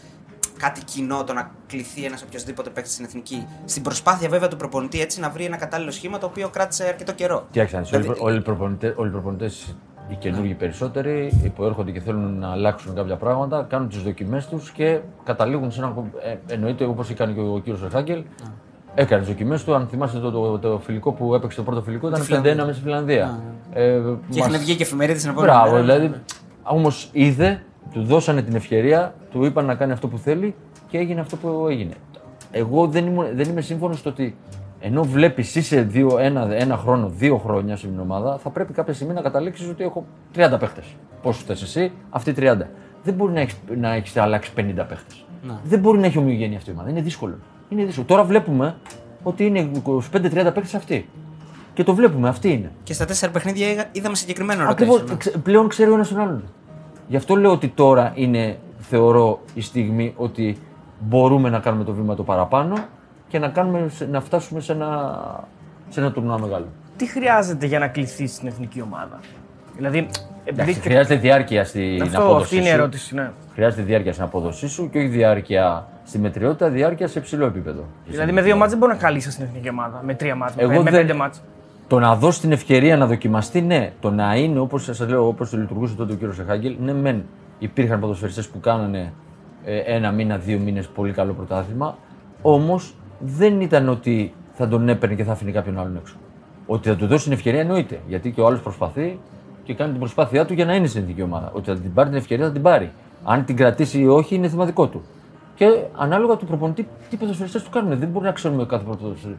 [0.57, 3.45] κάτι κοινό το να κληθεί ένας οποιοδήποτε παίκτης στην εθνική.
[3.65, 7.13] Στην προσπάθεια βέβαια του προπονητή έτσι να βρει ένα κατάλληλο σχήμα το οποίο κράτησε αρκετό
[7.13, 7.47] καιρό.
[7.51, 8.19] Κοιτάξτε, δηλαδή...
[8.95, 9.75] όλοι οι προπονητές
[10.11, 14.47] οι καινούργοι περισσότεροι, οι που έρχονται και θέλουν να αλλάξουν κάποια πράγματα, κάνουν τις δοκιμές
[14.47, 15.93] τους και καταλήγουν σε ένα.
[16.47, 18.23] Ε, εννοείται όπως έκανε και ο κύριος Ερχάγκελ,
[18.95, 19.75] έκανε τις δοκιμές του.
[19.75, 22.81] Αν θυμάστε το, το, το, φιλικό που έπαιξε το πρώτο φιλικό, ήταν 51 μέσα στη
[22.81, 23.39] Φιλανδία.
[23.73, 23.99] Ε,
[24.29, 25.81] Και είχαν βγει και εφημερίδες την επόμενη Μπράβο, μέρα.
[25.81, 26.13] δηλαδή.
[26.63, 27.63] Όμως είδε,
[27.93, 30.55] του δώσανε την ευκαιρία, του είπαν να κάνει αυτό που θέλει
[30.87, 31.93] και έγινε αυτό που έγινε.
[32.51, 34.35] Εγώ δεν, ήμουν, δεν είμαι σύμφωνος στο ότι
[34.81, 39.13] ενώ βλέπεις είσαι δύο, ένα, ένα χρόνο, δύο χρόνια στην ομάδα, θα πρέπει κάποια στιγμή
[39.13, 40.85] να καταλήξεις ότι έχω 30 παίχτες.
[41.21, 42.67] Πόσους θες εσύ, αυτοί 30.
[43.03, 45.25] Δεν μπορεί να έχεις να έχεις αλλάξει 50 παίχτες.
[45.63, 46.89] Δεν μπορεί να έχει ομοιογένεια αυτή η ομάδα.
[46.89, 47.35] Είναι δύσκολο.
[47.69, 48.05] Είναι δύσκολο.
[48.05, 48.75] Τώρα βλέπουμε
[49.23, 50.01] ότι είναι 25-30
[50.33, 51.09] παίχτες αυτοί.
[51.73, 52.71] Και το βλέπουμε, αυτοί είναι.
[52.83, 55.01] Και στα τέσσερα παιχνίδια είδα- είδαμε συγκεκριμένο Ακριβώς.
[55.03, 55.31] rotation.
[55.35, 55.41] ναι.
[55.41, 56.43] Πλέον ξέρει ο ένας τον άλλον.
[57.07, 60.57] Γι' αυτό λέω ότι τώρα είναι, θεωρώ, η στιγμή ότι
[60.99, 62.73] μπορούμε να κάνουμε το βήμα το παραπάνω
[63.31, 65.19] και να, κάνουμε, σε- να φτάσουμε σε ένα,
[65.89, 66.65] σε ένα τουρνουά μεγάλο.
[66.97, 69.19] Τι χρειάζεται για να κληθεί στην εθνική ομάδα;
[69.75, 69.97] Δηλαδή,
[70.43, 70.61] επειδή.
[70.61, 72.73] Εντάξει, χρειάζεται διάρκεια στην Αυτό, απόδοση αυτή είναι η σου.
[72.73, 73.31] ερώτηση, ναι.
[73.53, 77.83] Χρειάζεται διάρκεια στην απόδοσή σου και όχι διάρκεια στη μετριότητα, διάρκεια σε υψηλό επίπεδο.
[78.07, 80.01] Δηλαδή, με δύο μάτς δεν μπορεί να καλύψει στην εθνική ομάδα.
[80.05, 81.41] Με τρία μάτς, με, Εγώ πέ- με δεν- πέντε μάτς.
[81.87, 83.91] Το να δώσει την ευκαιρία να δοκιμαστεί, ναι.
[83.99, 87.23] Το να είναι όπως σας λέω, όπως το λειτουργούσε τότε ο κύριος Σεχάγκελ, ναι, μεν
[87.59, 89.13] υπήρχαν ποδοσφαιριστές που κάνανε
[89.65, 91.97] ε, ένα μήνα, δύο μήνες πολύ καλό πρωτάθλημα.
[92.41, 96.15] Όμως δεν ήταν ότι θα τον έπαιρνε και θα άφηνε κάποιον άλλον έξω.
[96.65, 97.99] Ότι θα του δώσει την ευκαιρία εννοείται.
[98.07, 99.19] Γιατί και ο άλλος προσπαθεί
[99.63, 101.51] και κάνει την προσπάθειά του για να είναι στην εθνική ομάδα.
[101.53, 102.91] Ότι θα την πάρει την ευκαιρία, θα την πάρει.
[103.23, 105.01] Αν την κρατήσει ή όχι, είναι θέμα δικό του.
[105.55, 105.65] Και
[105.97, 107.99] ανάλογα του προπονητή, τι ποδοσφαιριστές του κάνουν.
[107.99, 109.37] Δεν μπορεί να ξέρουμε κάθε ποδοσφαιριστή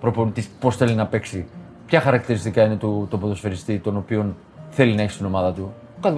[0.00, 1.46] προπονητής πώς θέλει να παίξει,
[1.86, 4.34] ποια χαρακτηριστικά είναι του το ποδοσφαιριστή τον οποίο
[4.70, 5.72] θέλει να έχει στην ομάδα του.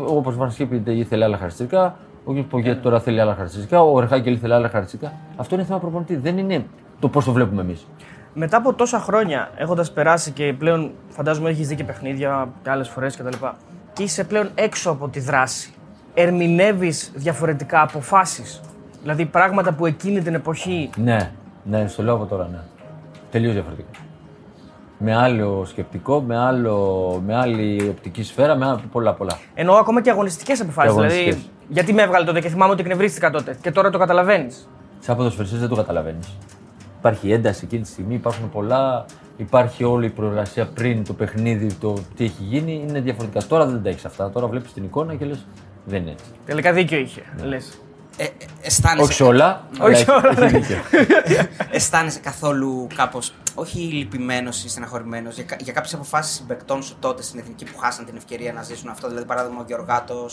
[0.07, 2.37] Όπως μα είπε, ήθελε άλλα χαρακτηριστικά, ο κ.
[2.37, 5.16] Πογέτ τώρα θέλει άλλα χαρακτηριστικά, ο Ερχάκελ ήθελε άλλα χαρακτηριστικά.
[5.37, 6.64] Αυτό είναι θέμα προπονητή, δεν είναι
[7.00, 7.87] το πώς το βλέπουμε εμείς.
[8.35, 12.88] Μετά από τόσα χρόνια, έχοντας περάσει και πλέον φαντάζομαι έχεις δει και παιχνίδια και άλλες
[12.88, 13.45] φορές κτλ.
[13.92, 15.73] Και είσαι πλέον έξω από τη δράση.
[16.14, 18.61] Ερμηνεύεις διαφορετικά αποφάσεις.
[19.02, 20.90] Δηλαδή πράγματα που εκείνη την εποχή.
[20.97, 21.30] Ναι,
[21.64, 22.58] ναι, στο λέω από τώρα, ναι.
[23.30, 23.89] Τελείως διαφορετικά.
[24.99, 29.39] Με άλλο σκεπτικό, με, άλλο, με άλλη οπτική σφαίρα, με άλλα- πολλά πολλά.
[29.54, 30.93] Εννοώ ακόμα και αγωνιστικές αποφάσεις.
[30.93, 31.50] Και Δηλαδή, αγωνιστικές.
[31.69, 33.56] γιατί με έβγαλε τότε και θυμάμαι ότι εκνευρίστηκα τότε.
[33.63, 34.69] Και τώρα το καταλαβαίνεις.
[35.00, 36.28] Σαν ποδοσφαιριστής δεν το καταλαβαίνεις.
[37.00, 39.04] Υπάρχει ένταση εκείνη τη στιγμή, υπάρχουν πολλά.
[39.36, 42.84] Υπάρχει όλη η προεργασία πριν το παιχνίδι, το τι έχει γίνει.
[42.89, 43.47] Είναι διαφορετικά.
[43.47, 44.30] Τώρα δεν τα έχεις αυτά.
[44.30, 45.47] Τώρα βλέπεις την εικόνα και λες
[45.84, 46.25] δεν είναι έτσι.
[46.45, 47.23] Τελικά δίκιο είχε.
[47.43, 47.78] Λες.
[48.23, 48.28] Ε, ε,
[48.63, 49.65] αισθάνεσαι, Όχι σε όλα.
[49.78, 50.59] αλλά Όχι σε έχει- όλα, έχει ναι.
[50.59, 50.76] δίκιο.
[51.71, 57.23] αισθάνεσαι καθόλου κάπως, όχι λυπημένος ή στεναχωρημένος για, κα- για κάποιες αποφάσεις συμπεκτών σου τότε
[57.23, 59.09] στην εθνική που χάσαν την ευκαιρία να ζήσουν αυτό.
[59.09, 60.28] Δηλαδή, παράδειγμα, ο Γεωργάτο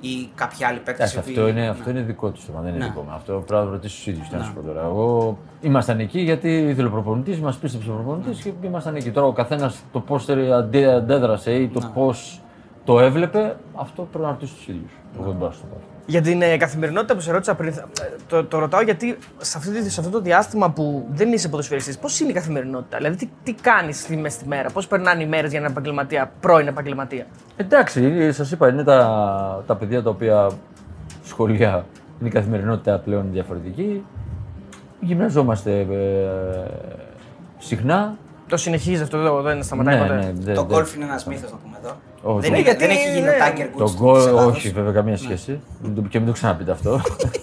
[0.00, 1.12] ή κάποιοι άλλοι παίκτες.
[1.12, 2.90] Εντάξει, αυτό, είναι, αυτό είναι δικό του θέμα, δεν είναι Ναι.
[2.90, 3.10] δικό μου.
[3.14, 4.28] Αυτό πρέπει να ρωτήσεις τους ίδιους.
[4.28, 4.80] Τι να σου πω τώρα.
[4.82, 9.10] Εγώ ήμασταν εκεί γιατί ήθελε ο προπονητής, μας πίστεψε ο προπονητής και ήμασταν εκεί.
[9.10, 12.40] Τώρα ο καθένας το πώς αντέδρασε ή το πώς
[12.84, 14.92] το έβλεπε, αυτό πρέπει να ρωτήσεις τους ίδιους.
[15.16, 15.80] Εγώ δεν μπορώ να σου το πω.
[16.08, 19.58] Για την ε, καθημερινότητα που σε ρώτησα πριν, θα- ε, το, το ρωτάω γιατί σε,
[19.58, 23.16] αυτή, τη- σε αυτό το διάστημα που δεν είσαι ποδοσφαιριστής, πώς είναι η καθημερινότητα, δηλαδή
[23.16, 27.26] τι, τι κάνεις μέσα στη μέρα, πώς περνάνε οι μέρες για έναν επαγγελματία, πρώην επαγγελματία;
[27.56, 30.50] Εντάξει, σας είπα, είναι τα, τα παιδιά τα οποία
[31.24, 31.84] σχολεία
[32.20, 34.04] είναι η καθημερινότητα πλέον διαφορετική.
[35.00, 35.86] Γυμναζόμαστε ε,
[37.58, 38.16] συχνά.
[38.48, 41.26] Το συνεχίζεις αυτό, δεν- δεν σταματάει Ναι, ποτέ; ναι, δεν- Το δεν- γκολφ είναι ένας
[41.26, 41.96] μύθος, να πούμε εδώ.
[42.22, 44.26] Όχι, δεν, το- είναι, γιατί δεν έχει γίνει ο είναι- Τάγκερ Το Woods γκολ, της
[44.26, 44.56] Ελλάδος.
[44.56, 45.60] όχι βέβαια, καμία σχέση.
[45.82, 47.00] Μην το- Και μην το ξαναπείτε αυτό.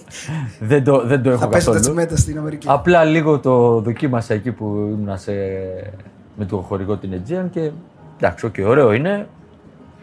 [0.70, 1.80] δεν, το, δεν το έχω Θα πέσουν τα καθόλου.
[1.80, 2.66] τσιμέντα στην Αμερική.
[2.70, 5.32] Απλά λίγο το δοκίμασα εκεί που ήμουν σε...
[6.36, 7.70] με το χορηγό την Aegean και
[8.16, 9.26] εντάξει, okay, ωραίο είναι,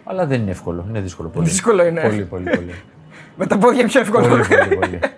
[0.03, 0.85] αλλά δεν είναι εύκολο.
[0.89, 1.47] Είναι δύσκολο πολύ.
[1.47, 2.01] Δύσκολο είναι.
[2.01, 2.73] Πολύ, πολύ, πολύ.
[3.37, 4.27] Με τα πόδια πιο εύκολο.
[4.27, 4.99] πολύ, πολύ, πολύ.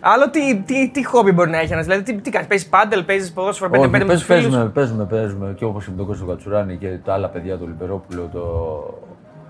[0.00, 3.04] Άλλο τι, τι, τι χόμπι μπορεί να έχει ένας, δηλαδή τι, τι κάνεις, παίζεις πάντελ,
[3.04, 5.96] παίζεις ποδόσφαιρο πέντε Όχι, πέντε με τους παίζουμε, φίλους; παίζουμε, παίζουμε, παίζουμε και όπως είπε
[5.96, 8.44] τον Κώστα Κατσουράνη και τα άλλα παιδιά, το Λιπερόπουλο, το,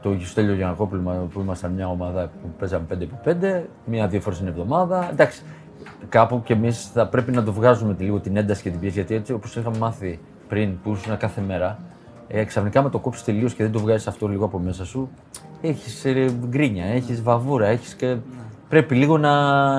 [0.02, 2.84] το Γιουστέλιο Γιανακόπουλο που ήμασταν μια ομάδα που παίζαμε
[3.24, 5.08] 5x5, μία-δύο φορές την εβδομάδα.
[5.12, 5.42] Εντάξει,
[6.08, 8.94] κάπου κι εμείς θα πρέπει να το βγάζουμε τη- λίγο την ένταση και την πίεση,
[8.94, 11.78] γιατί έτσι όπως είχαμε μάθει πριν που ήσουν κάθε μέρα,
[12.28, 15.10] ε, ξαφνικά με το κόψεις τελείως και δεν το βγάζεις αυτό λίγο από μέσα σου,
[15.60, 18.16] έχεις ε, γκρίνια, έχεις βαβούρα, έχεις και.
[18.68, 19.32] Πρέπει λίγο να,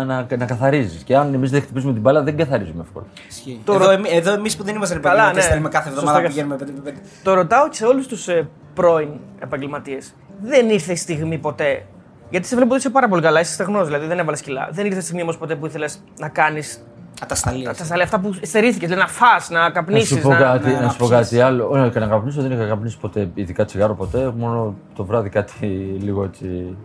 [0.06, 1.04] να, να καθαρίζεις.
[1.04, 3.06] Και αν εμείς δεν χτυπήσουμε την μπάλα, δεν καθαρίζουμε εύκολα.
[3.30, 3.60] Ισχύει.
[3.64, 5.50] Το Εδώ, ρω- εμεί, εδώ εμείς που δεν είμαστε Καλά, επαγγελματίες, ναι.
[5.52, 6.66] θέλουμε κάθε Σωστό εβδομάδα και που αυτό.
[6.66, 7.22] πηγαίνουμε 5x5.
[7.24, 10.14] Το ρωτάω και σε όλους τους ε, πρώην επαγγελματίες.
[10.42, 11.86] Δεν ήρθε η στιγμή ποτέ.
[12.30, 14.70] Γιατί σε βλέπω ότι είσαι πάρα πολύ καλά, είσαι στεγνός, δηλαδή δεν έβαλες κιλά.
[14.72, 16.84] Δεν ήρθε η στιγμή όμως ποτέ που ήθελες να κάνεις
[17.22, 17.78] Ατασταλίες.
[17.78, 20.06] τα σαλία αυτά που στερήθηκες, δηλαδή να φας, να Να καπνίσει.
[20.16, 20.36] σου πω να...
[20.38, 21.20] κάτι, να να σου πω πιείς.
[21.20, 21.68] κάτι άλλο.
[21.70, 24.32] Όχι, και να καπνίσω δεν είχα καπνίσει ποτέ, ειδικά τσιγάρο ποτέ.
[24.38, 25.66] Μόνο το βράδυ κάτι
[26.06, 26.76] λίγο έτσι.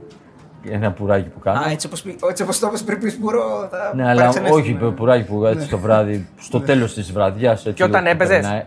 [0.71, 1.59] Ένα πουράκι που κάνω.
[1.61, 4.61] Α, έτσι όπως, πει- έτσι όπως το είπες πριν πεις μπουρό, θα ναι, αλλά παραξενεύσουμε.
[4.61, 7.67] όχι πε- πουράκι που έτσι το βράδυ, στο τέλος της βραδιάς.
[7.75, 8.65] Και όταν έπαιζες;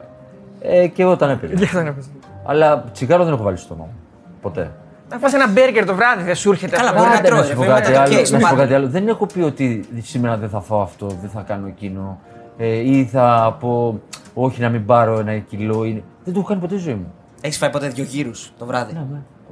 [0.62, 1.54] Ε, και όταν έπαιζε.
[1.54, 2.10] Δεν έπαιζες.
[2.46, 3.96] αλλά τσιγάρο δεν έχω βάλει στο στόμα μου.
[4.42, 4.72] Ποτέ.
[5.10, 7.02] Να φας ένα μπέργκερ το βράδυ, δεν σου έρχεται Καλά, αυτό.
[7.02, 8.14] μπορεί να Πάντα τρώει, να σου ρε, πω βέβαια, κάτι το άλλο.
[8.14, 8.56] case, Να σου πω πάντα.
[8.62, 8.88] κάτι άλλο.
[8.88, 12.20] Δεν έχω πει ότι σήμερα δεν θα φάω αυτό, δεν θα κάνω εκείνο.
[12.58, 14.02] Ε, ή θα πω
[14.34, 15.86] όχι να μην πάρω ένα κιλό.
[15.86, 17.14] ή- Δεν το έχω κάνει ποτέ στη ζωή μου.
[17.42, 18.98] Έχεις φάει ποτέ δύο γύρους το βράδυ;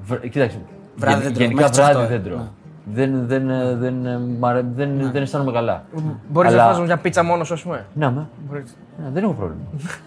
[0.08, 0.58] Βρ- Κοίταξε.
[0.98, 2.24] Βράδυ γεν- δεν τρώω, Γενικά μέχρι τις βράδυ οκτώ, δεν ε.
[2.24, 2.38] τρώω.
[2.38, 2.50] Ναι.
[2.94, 5.84] Δεν, δεν, ε, δεν, ε, μ' αρέ- δεν, δεν αισθάνομαι καλά.
[6.30, 7.86] Μπορείς Αλλά- να φας μια πίτσα μόνος σου, ας πούμε.
[7.94, 8.28] Να με.
[8.50, 8.78] Μπορείς.
[9.04, 9.62] Ναι, δεν έχω πρόβλημα.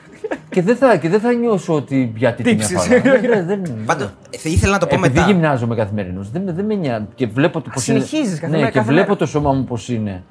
[0.50, 2.90] και, δεν θα, και δεν θα νιώσω ότι γιατί την Τύψεις.
[2.90, 3.18] έφαγα.
[3.20, 5.30] δεν, δεν, Πάντω, θα ήθελα να το πω Επειδή μετά.
[5.30, 7.04] γυμνάζομαι καθημερινώς, δεν, δεν με νοιάζει.
[7.14, 8.00] Και βλέπω το πώς είναι.
[8.00, 9.18] συνεχίζεις κάθε ναι, μέρα, και κάθε βλέπω μέρα.
[9.18, 10.22] το σώμα μου πώς είναι.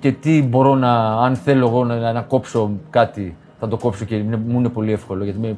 [0.00, 4.14] Και τι μπορώ να, αν θέλω εγώ να, να κόψω κάτι, θα το κόψω και
[4.14, 5.56] είναι- μου είναι πολύ εύκολο γιατί είμαι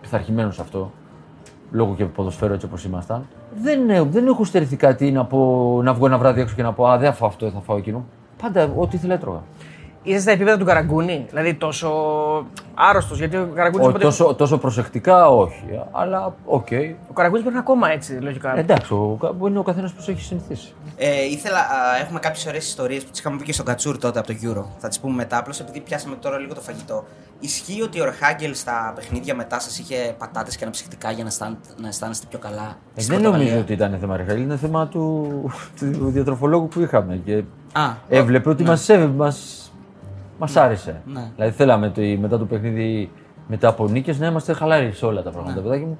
[0.00, 0.92] πειθαρχημένος σε αυτό.
[1.70, 3.26] Λόγω και ποδοσφαίρου έτσι όπως ήμασταν.
[3.62, 6.72] Δεν, ε, δεν έχω στερηθεί κάτι να, πω, να βγω ένα βράδυ έξω και να
[6.72, 8.04] πω Α, δεν θα φάω αυτό, θα φάω εκείνο.
[8.42, 9.42] Πάντα ό,τι ήθελα έτρωγα.
[10.08, 11.90] Είσαι στα επίπεδα του Καραγκούνη, δηλαδή τόσο
[12.74, 13.18] άρρωστος.
[13.18, 13.86] Γιατί ο Καραγκούνης.
[13.86, 16.66] Ο, τόσο, τόσο προσεκτικά όχι, αλλά οκ.
[17.08, 18.58] Ο Καραγκούνης πρέπει να είναι ακόμα έτσι, λογικά.
[18.58, 20.72] Εντάξει, ο, είναι ο καθένας που έχει συνηθίσει.
[20.96, 24.18] Ε, ήθελα, α, έχουμε κάποιες ωραίες ιστορίες που τις είχαμε πει και στον Κατσούρ τότε
[24.18, 24.64] από το Euro.
[24.78, 25.38] Θα τις πούμε μετά.
[25.38, 27.04] Απλώς επειδή πιάσαμε τώρα λίγο το φαγητό.
[27.40, 31.58] Ισχύει ότι ο Ρεχάγκελ στα παιχνίδια μετά σας είχε πατάτες και αναψυκτικά για να, αισθάν,
[31.80, 32.76] να αισθάνεστε πιο καλά.
[32.94, 35.28] Ε, στη δεν Πορτογαλία; νομίζω ότι ήταν θέμα Ρεχάλη, είναι θέμα του,
[35.78, 37.20] του διατροφολόγου που είχαμε.
[37.24, 37.42] Και
[37.72, 39.32] Α, έβλεπε ότι μας, έβε-
[40.38, 41.00] μας, μας άρεσε.
[41.06, 41.30] Ναι.
[41.34, 43.10] Δηλαδή θέλαμε το, μετά το παιχνίδι,
[43.48, 45.98] μετά από νίκες, να είμαστε χαλάροι σε όλα τα πράγματα, παιδάκι μου.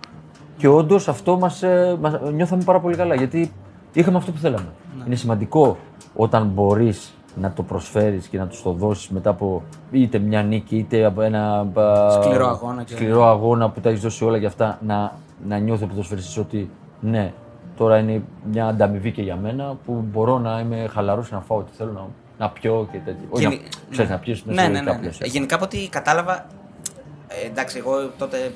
[0.56, 3.52] Και όντως αυτό μας, ε, μας νιώθαμε πάρα πολύ καλά, γιατί
[3.92, 4.68] είχαμε αυτό που θέλαμε.
[5.06, 5.76] Είναι σημαντικό
[6.16, 10.76] όταν μπορείς να το προσφέρεις και να τους το δώσεις μετά από είτε μια νίκη
[10.76, 14.48] είτε από ένα α, Σκληρό αγώνα και- σκληρό αγώνα που τα έχεις δώσει όλα για
[14.48, 15.12] αυτά να,
[15.48, 16.70] να νιώθει ο ποδοσφαιριστής ότι
[17.00, 17.32] ναι,
[17.76, 18.22] τώρα είναι
[18.52, 21.92] μια ανταμοιβή και για μένα που μπορώ να είμαι χαλαρός και να φάω ό,τι θέλω
[21.92, 22.06] να,
[22.38, 23.26] να πιω και τέτοια.
[23.30, 25.02] Όχι να, Γενι- ξέρεις, να πιεις μέσα ναι, σε ναι, λογικά ναι, ναι.
[25.02, 25.26] πλαίσια.
[25.26, 26.46] Ε, Γενικά από ό,τι κατάλαβα.
[27.28, 28.52] Ε, εντάξει, εγώ τότε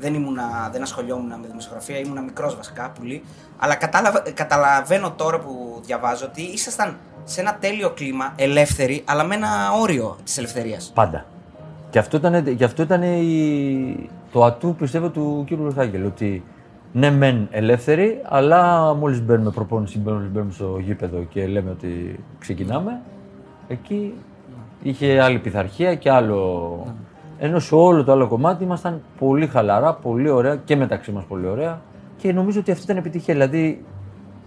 [0.00, 3.22] δεν, ήμουνα, δεν ασχολιόμουν με δημοσιογραφία, ήμουνα μικρός βασικά, πολύ.
[3.58, 9.24] Αλλά κατάλαβα, ε, καταλαβαίνω τώρα που διαβάζω ότι ήσασταν σε ένα τέλειο κλίμα, ελεύθεροι, αλλά
[9.24, 9.48] με ένα
[9.80, 10.90] όριο της ελευθερίας.
[10.94, 11.24] Πάντα.
[11.90, 15.50] Και αυτό ήταν, και αυτό ήταν η, το ατού πιστεύω του κ.
[15.66, 16.04] Ρεχάγκελ.
[16.04, 16.42] Ότι
[16.92, 23.00] ναι, μεν ελεύθεροι, αλλά μόλις μπαίνουμε προπόνηση, μόλις μπαίνουμε στο γήπεδο και λέμε ότι ξεκινάμε,
[23.68, 24.14] εκεί
[24.82, 26.86] είχε άλλη πειθαρχία και άλλο.
[27.38, 31.46] Ενώ σε όλο το άλλο κομμάτι ήμασταν πολύ χαλαρά, πολύ ωραία και μεταξύ μας πολύ
[31.46, 31.80] ωραία.
[32.16, 33.34] Και νομίζω ότι αυτή ήταν επιτυχία.
[33.34, 33.84] Δηλαδή,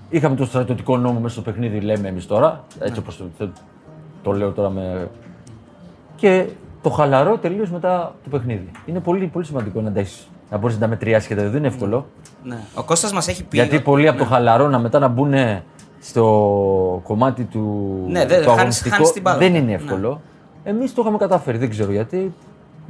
[0.10, 2.64] είχαμε το στρατιωτικό νόμο μέσα στο παιχνίδι, λέμε εμείς τώρα.
[2.80, 3.50] Έτσι όπως το,
[4.24, 5.10] το λέω τώρα με
[6.16, 6.48] και
[6.82, 8.72] το χαλαρό τελείως μετά το παιχνίδι.
[8.86, 11.56] Είναι πολύ, πολύ σημαντικό να τα έχεις, να μπορείς να τα μετριάσεις και τα δεν
[11.56, 12.06] είναι εύκολο.
[12.44, 12.58] Ναι.
[12.76, 13.58] Ο Κώστας μας έχει πει.
[13.58, 15.34] Γιατί πολλοί από το χαλαρό να μετά να μπουν
[16.02, 17.60] στο κομμάτι του,
[18.08, 19.38] Ναι, δεν- του χάνεις- αγωνιστικού χάνεις την μπάλα.
[19.38, 19.74] δεν είναι Ναι.
[19.74, 20.22] εύκολο.
[20.64, 22.34] Εμείς το είχαμε καταφέρει, δεν ξέρω γιατί.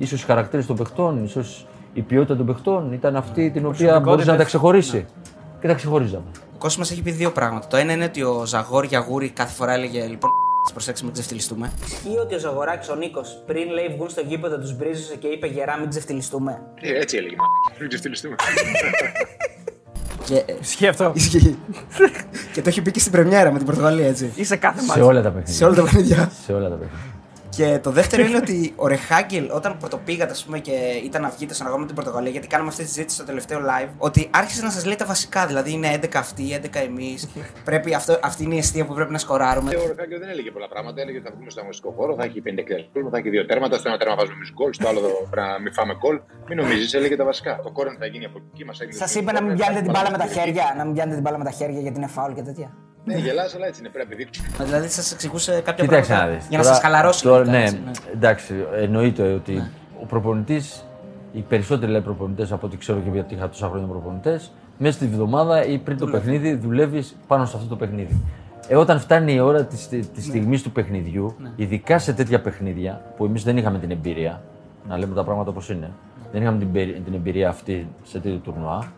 [0.05, 4.31] σω οι χαρακτήρες των παιχτών, ίσως η ποιότητα των παιχτών ήταν αυτή την οποία μπορούσε
[4.31, 5.05] να τα ξεχωρίσει.
[5.61, 6.23] Και τα ξεχωρίζαμε.
[6.33, 7.67] Ο Κώστας μας έχει πει δύο πράγματα.
[7.67, 10.29] Το ένα είναι ότι ο Ζαγόρ Γιαγούρη κάθε φορά έλεγε λοιπόν.
[10.63, 11.71] Τις προσέξτε, μην ξεφτυλιστούμε.
[11.85, 15.47] Ισχύει ότι ο Ζαγοράκης ο Νίκος πριν λέει βγουν στο γήπεδο τους μπρίζωσε και είπε
[15.47, 16.61] γερά μην ξεφτυλιστούμε.
[16.81, 17.35] Ε, έτσι έλεγε.
[17.35, 17.43] μα.
[17.79, 18.35] Μην ξεφτυλιστούμε.
[20.25, 21.11] Και, ε, Ισχύει αυτό.
[21.15, 21.57] Ισχύει.
[22.53, 24.31] και το έχει πει και στην πρεμιέρα με την Πορτογαλία, έτσι.
[24.35, 25.01] Είσαι κάθε Σε μάτι.
[25.01, 25.53] όλα τα παιχνίδια.
[25.55, 26.31] Σε όλα τα παιχνίδια.
[26.45, 26.99] Σε όλα τα παιχνίδια.
[27.55, 30.71] Και το δεύτερο είναι ότι ο Ρεχάγκελ, όταν πρωτοπήγατε, ας πούμε, και
[31.03, 33.59] ήταν να βγείτε στον αγώνα με την Πορτογαλία, γιατί κάναμε αυτή τη συζήτηση στο τελευταίο
[33.59, 35.45] live, ότι άρχισε να σας λέει τα βασικά.
[35.45, 37.29] Δηλαδή είναι 11 αυτοί, 11 εμείς.
[37.63, 39.75] πρέπει αυτό, αυτή είναι η αιστεία που πρέπει να σκοράρουμε.
[39.75, 41.01] Ο Ροκάκιο δεν έλεγε πολλά πράγματα.
[41.01, 43.77] Έλεγε ότι θα βγούμε στο αγωνιστικό χώρο, θα έχει 50 εκτελεστού, θα έχει δύο τέρματα.
[43.77, 44.99] Στο ένα τέρμα βάζουμε εμείς γκολ, στο άλλο
[45.31, 46.21] πρέπει να μην φάμε γκολ.
[46.47, 47.59] Μην νομίζεις, έλεγε τα βασικά.
[47.63, 48.97] Το κόρεν θα γίνει από εκεί, μας έγινε.
[48.97, 51.37] Σας είπε να μην πιάνετε την μπάλα με τα χέρια, να μην πιάνετε την μπάλα
[51.37, 52.71] με τα χέρια γιατί είναι φάουλ και τέτοια.
[53.03, 53.89] Ναι, γελάς, αλλά έτσι είναι.
[53.89, 54.41] Πρέπει να επιδείξει.
[54.63, 56.47] Δηλαδή σας εξηγούσε κάποια Κοίταξε να πράγματα δεις.
[56.49, 57.23] για να Τώρα- σας χαλαρώσει.
[57.23, 57.81] τώρα, λογικά, ναι, έτσι,
[58.13, 59.69] εντάξει, εννοείται ότι
[60.01, 60.85] ο προπονητής,
[61.31, 65.05] οι περισσότεροι λέει προπονητές από ό,τι ξέρω και γιατί είχα τόσα χρόνια προπονητές, μέσα στη
[65.07, 68.21] βδομάδα ή πριν το παιχνίδι δουλεύεις πάνω σε αυτό το παιχνίδι.
[68.67, 69.99] Ε, όταν φτάνει η ώρα της Ναι.
[69.99, 74.41] της στιγμής του παιχνιδιού, ειδικά σε τέτοια παιχνίδια που εμείς δεν είχαμε την εμπειρία,
[74.87, 75.91] να λέμε τα πράγματα όπως είναι,
[76.31, 78.91] δεν είχαμε την, περι- την εμπειρία αυτή σε τέτοιο τουρνουά,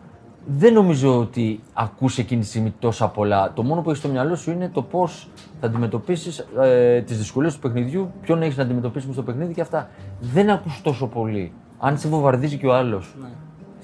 [0.46, 3.52] δεν νομίζω ότι ακούς εκείνη τη στιγμή τόσα πολλά.
[3.54, 5.28] Το μόνο που έχεις στο μυαλό σου είναι το πώς
[5.60, 9.88] θα αντιμετωπίσεις ε, τις δυσκολίες του παιχνιδιού, ποιον έχεις να αντιμετωπίσεις στο παιχνίδι και αυτά.
[10.20, 11.52] Δεν ακούς τόσο πολύ.
[11.78, 13.14] Αν σε βομβαρδίζει και ο άλλος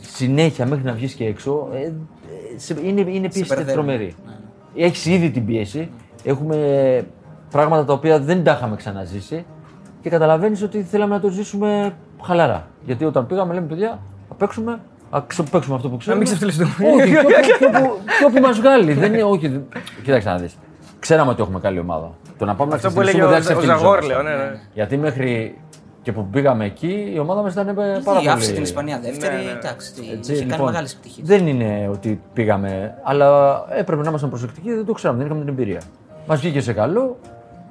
[0.00, 1.92] συνέχεια μέχρι να βγεις και έξω, ε, ε,
[2.56, 3.72] σε- είναι, είναι πίεση μπερδεύει.
[3.72, 4.14] τρομερή.
[4.76, 5.90] Έχεις ήδη την πίεση.
[6.24, 6.56] Έχουμε
[7.50, 9.44] πράγματα τα οποία δεν τα είχαμε ξαναζήσει
[10.02, 12.66] και καταλαβαίνεις ότι θέλαμε να το ζήσουμε χαλαρά.
[12.84, 16.22] Γιατί όταν πήγαμε, λέμε παιδιά, θα παίξουμε, θα ξε- παίξουμε αυτό που ξέρουμε.
[16.24, 16.88] μην ξεφτυλιστούμε.
[16.94, 18.92] Όχι, και όπου, και όπου, και όπου μας βγάλει.
[18.92, 19.66] δεν είναι, όχι, δεν-
[20.04, 20.56] Κοίταξε να δεις.
[20.98, 22.10] Ξέραμε ότι έχουμε καλή ομάδα.
[22.38, 24.16] Το να πάμε Αυτό να που έλεγε ξεφτυλιστούμε ο, δεν ο Ζαγόρ, λέω.
[24.18, 24.44] ξεφτυλιζόμαστε.
[24.44, 24.60] Ναι, ναι.
[24.74, 25.58] Γιατί μέχρι
[26.02, 28.30] Και που πήγαμε εκεί, η ομάδα μας ήταν ε, πάρα Η πολύ.
[28.30, 29.36] άφησε την Ισπανία δεύτερη.
[29.36, 29.50] Ναι, ναι.
[29.50, 31.24] Εντάξει, τι, Έτσι, είχε κάνει λοιπόν, μεγάλες επιτυχίε.
[31.26, 33.28] Δεν είναι ότι πήγαμε, αλλά
[33.70, 35.80] έπρεπε να ήμασταν προσεκτικοί, δεν το ξέραμε, δεν είχαμε την εμπειρία.
[36.26, 37.16] Μας βγήκε σε καλό.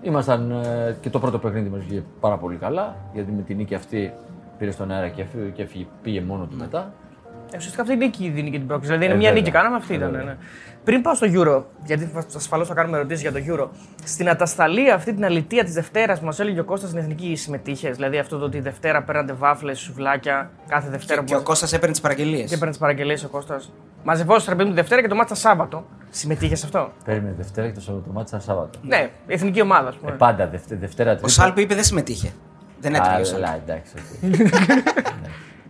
[0.01, 3.75] Ήμασταν ε, και το πρώτο παιχνίδι μας βγήκε πάρα πολύ καλά, γιατί με την νίκη
[3.75, 4.13] αυτή
[4.57, 6.79] πήρε στον αέρα και, έφυγε- και έφυγε- πήγε μόνο του μετά.
[6.79, 7.08] Ε,
[7.55, 8.91] Ουσιαστικά αυτή η νίκη δίνει και την πρόκληση.
[8.91, 9.41] Δηλαδή είναι Ε, μια βέβαια.
[9.43, 10.09] νίκη κάναμε, αυτή Ε, ήταν.
[10.11, 10.25] βέβαια.
[10.25, 10.37] Ναι.
[10.83, 13.67] Πριν πάω στο Euro, γιατί ασφαλώ θα κάνουμε ερωτήσεις για το Euro,
[14.03, 17.95] στην ατασταλία αυτή την αλητία της Δευτέρας που μας έλεγε ο Κώστας στην εθνική συμμετείχες;
[17.95, 21.43] Δηλαδή αυτό το ότι Δευτέρα πέρατε βάφλες, σουβλάκια κάθε Δευτέρα Και ο που.
[21.43, 22.47] Κώστας έπαιρνε τις παραγγελίες.
[22.49, 23.71] Και έπαιρνε τις παραγγελίες ο Κώστας.
[24.03, 25.85] Μαζευόσασταν παιδί μου τη Δευτέρα και το μάτσα Σάββατο.
[26.09, 28.79] Συμμετείχες σε αυτό; Περίμενε Δευτέρα και το Σαββατομάτι σαν Σάββατο.
[28.81, 30.11] Ναι, η εθνική ομάδα, ας Ε, πούμε.
[30.11, 31.31] πάντα Δευτε- Δευτέρα Ο Τρίτη.
[31.31, 32.31] Σάλπη είπε δεν συμμετείχε.
[32.79, 33.45] Δεν έτρεχε ο Σάλπη.
[33.45, 33.93] Αλλά εντάξει.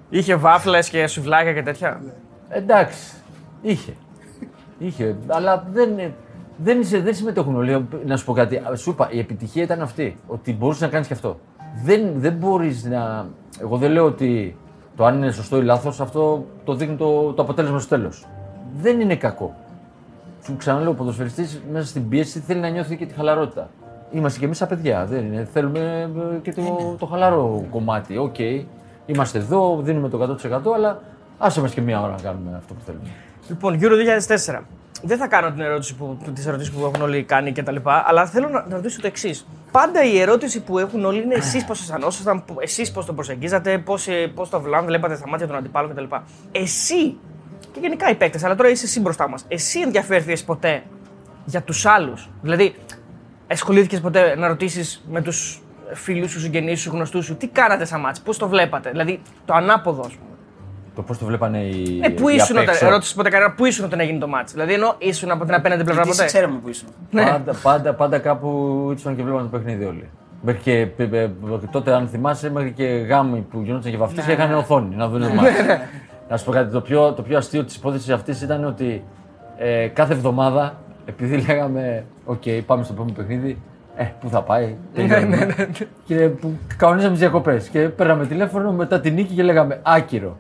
[0.10, 0.16] οκ.
[0.18, 2.02] Είχε βάφλες και σουβλάκια και τέτοια;
[2.50, 3.14] εντάξει.
[3.62, 3.94] Είχε.
[4.78, 5.16] Είχε.
[5.28, 5.90] Αλλά δεν,
[6.58, 7.88] δεν, είσαι- δεν συμμετέχουν όλοι.
[8.06, 8.62] Να σου πω κάτι.
[8.76, 10.18] Σου είπα, η επιτυχία ήταν αυτή.
[10.28, 11.40] Ότι μπορούσες να κάνεις και αυτό.
[11.84, 13.28] Δεν, δεν μπορείς να.
[13.62, 14.56] Εγώ δεν λέω ότι
[14.96, 18.26] το αν είναι σωστό ή λάθος, αυτό το δείχνει το, το αποτέλεσμα στο τέλος.
[18.82, 19.56] Δεν είναι κακό.
[20.44, 23.70] Σου ξαναλέω, ο ποδοσφαιριστής μέσα στην πίεση θέλει να νιώθει και τη χαλαρότητα.
[24.12, 25.06] Είμαστε και εμείς σαν παιδιά.
[25.06, 28.18] Δεν είναι; Θέλουμε ε, και το, το χαλαρό κομμάτι.
[28.18, 28.36] Οκ,
[29.10, 31.02] είμαστε εδώ, δίνουμε το 100%, αλλά
[31.38, 33.10] άσε μας και μία ώρα να κάνουμε αυτό που θέλουμε.
[33.48, 33.94] Λοιπόν, Euro
[34.48, 34.60] 2004.
[35.04, 37.76] Δεν θα κάνω την ερώτηση που, τις ερωτήσεις που έχουν όλοι κάνει κτλ.
[37.84, 39.48] Αλλά θέλω να, να ρωτήσω το εξής.
[39.72, 44.08] Πάντα η ερώτηση που έχουν όλοι είναι εσείς πώς αισθανόσασταν, εσείς πώς το προσεγγίζατε, πώς
[44.36, 46.16] πώς το βλάμ, βλέπατε στα μάτια των αντιπάλων κτλ.
[46.52, 47.18] Εσύ
[47.72, 49.46] και γενικά οι παίκτες, αλλά τώρα είσαι εσύ μπροστά μας.
[49.48, 50.84] Εσύ ενδιαφέρθηκες ποτέ
[51.46, 52.76] για τους άλλους; Δηλαδή,
[53.48, 55.62] ασχολήθηκες ποτέ να ρωτήσεις με τους
[55.94, 58.90] φίλους σου, συγγενείς σου, γνωστούς σου, τι κάνατε σαν μάτς, πώς το βλέπατε.
[58.90, 60.24] Δηλαδή, το ανάποδο, ας πούμε.
[60.96, 62.00] Το πώς το βλέπανε οι.
[62.04, 62.90] Ε, πού οι ήσουν απ' όταν, έξω.
[62.90, 64.52] ρώτησε ποτέ κανένα, πού ήσουν όταν έγινε το μάτς.
[64.52, 66.38] Δηλαδή, ενώ ήσουν από την απέναντι πλευρά Γιατί σε ποτέ.
[66.38, 66.88] ξέραμε που ήσουν.
[67.12, 68.50] Πάντα, πάντα, πάντα κάπου
[68.96, 70.10] ήσουν και βλέπανε το παιχνίδι όλοι.
[70.42, 71.30] Μέχρι και ε, ε,
[71.72, 74.34] τότε, αν θυμάσαι, μέχρι και γάμοι που γινόταν και βαφτίσει Ναι.
[74.34, 75.52] είχαν οθόνη να δουν μάτς.
[76.30, 79.04] Να σου πω κάτι, το πιο, το πιο αστείο της υπόθεσης αυτής ήταν ότι
[79.58, 83.62] ε, κάθε εβδομάδα, επειδή λέγαμε, ΟΚ, πάμε στο επόμενο παιχνίδι,
[84.02, 85.56] ε, πού θα πάει, Ναι, τελειώνουμε.
[86.06, 87.68] και που κανονίζαμε τις διακοπές.
[87.70, 90.38] Και παίρναμε τηλέφωνο μετά την νίκη και λέγαμε Άκυρο.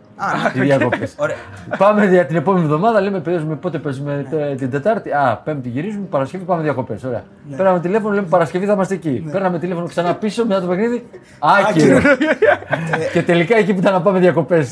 [0.53, 1.13] Οι διακοπές.
[1.17, 1.35] Ωραία.
[1.77, 5.11] Πάμε για την επόμενη εβδομάδα, λέμε παίζουμε πότε παίζουμε τε- την Τετάρτη.
[5.11, 7.03] Α, Πέμπτη γυρίζουμε, Παρασκευή πάμε διακοπές.
[7.03, 7.23] Ωραία.
[7.49, 7.55] Ναι.
[7.55, 9.27] Παίρναμε τηλέφωνο, λέμε Παρασκευή θα είμαστε εκεί.
[9.31, 11.05] Παίρναμε τηλέφωνο ξανά πίσω μετά το παιχνίδι.
[11.39, 11.99] Άκυρο.
[13.13, 14.71] και τελικά εκεί που ήταν να πάμε διακοπές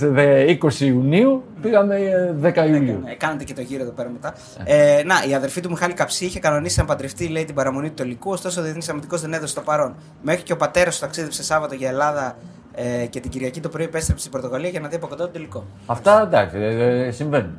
[0.64, 3.02] 20 Ιουνίου, πήγαμε ε, 10 Ιουλίου.
[3.06, 4.34] Ε, κάνετε και το γύρο εδώ πέρα μετά.
[4.64, 7.94] Ε, να, η αδερφή του Μιχάλη Καψί είχε κανονίσει να παντρευτεί λέει, την παραμονή του
[7.94, 9.96] τελικού, ωστόσο ο Διεθνή Αμυντικό δεν έδωσε το παρόν.
[10.22, 12.36] Μέχρι και ο πατέρας του ταξίδεψε Σάββατο για Ελλάδα
[12.80, 15.32] ε, και την Κυριακή το πρωί επέστρεψε στην Πορτογαλία για να δει από κοντά τον
[15.34, 15.64] τελικό.
[15.86, 17.52] Αυτά εντάξει, ε, ε, συμβαίνουν.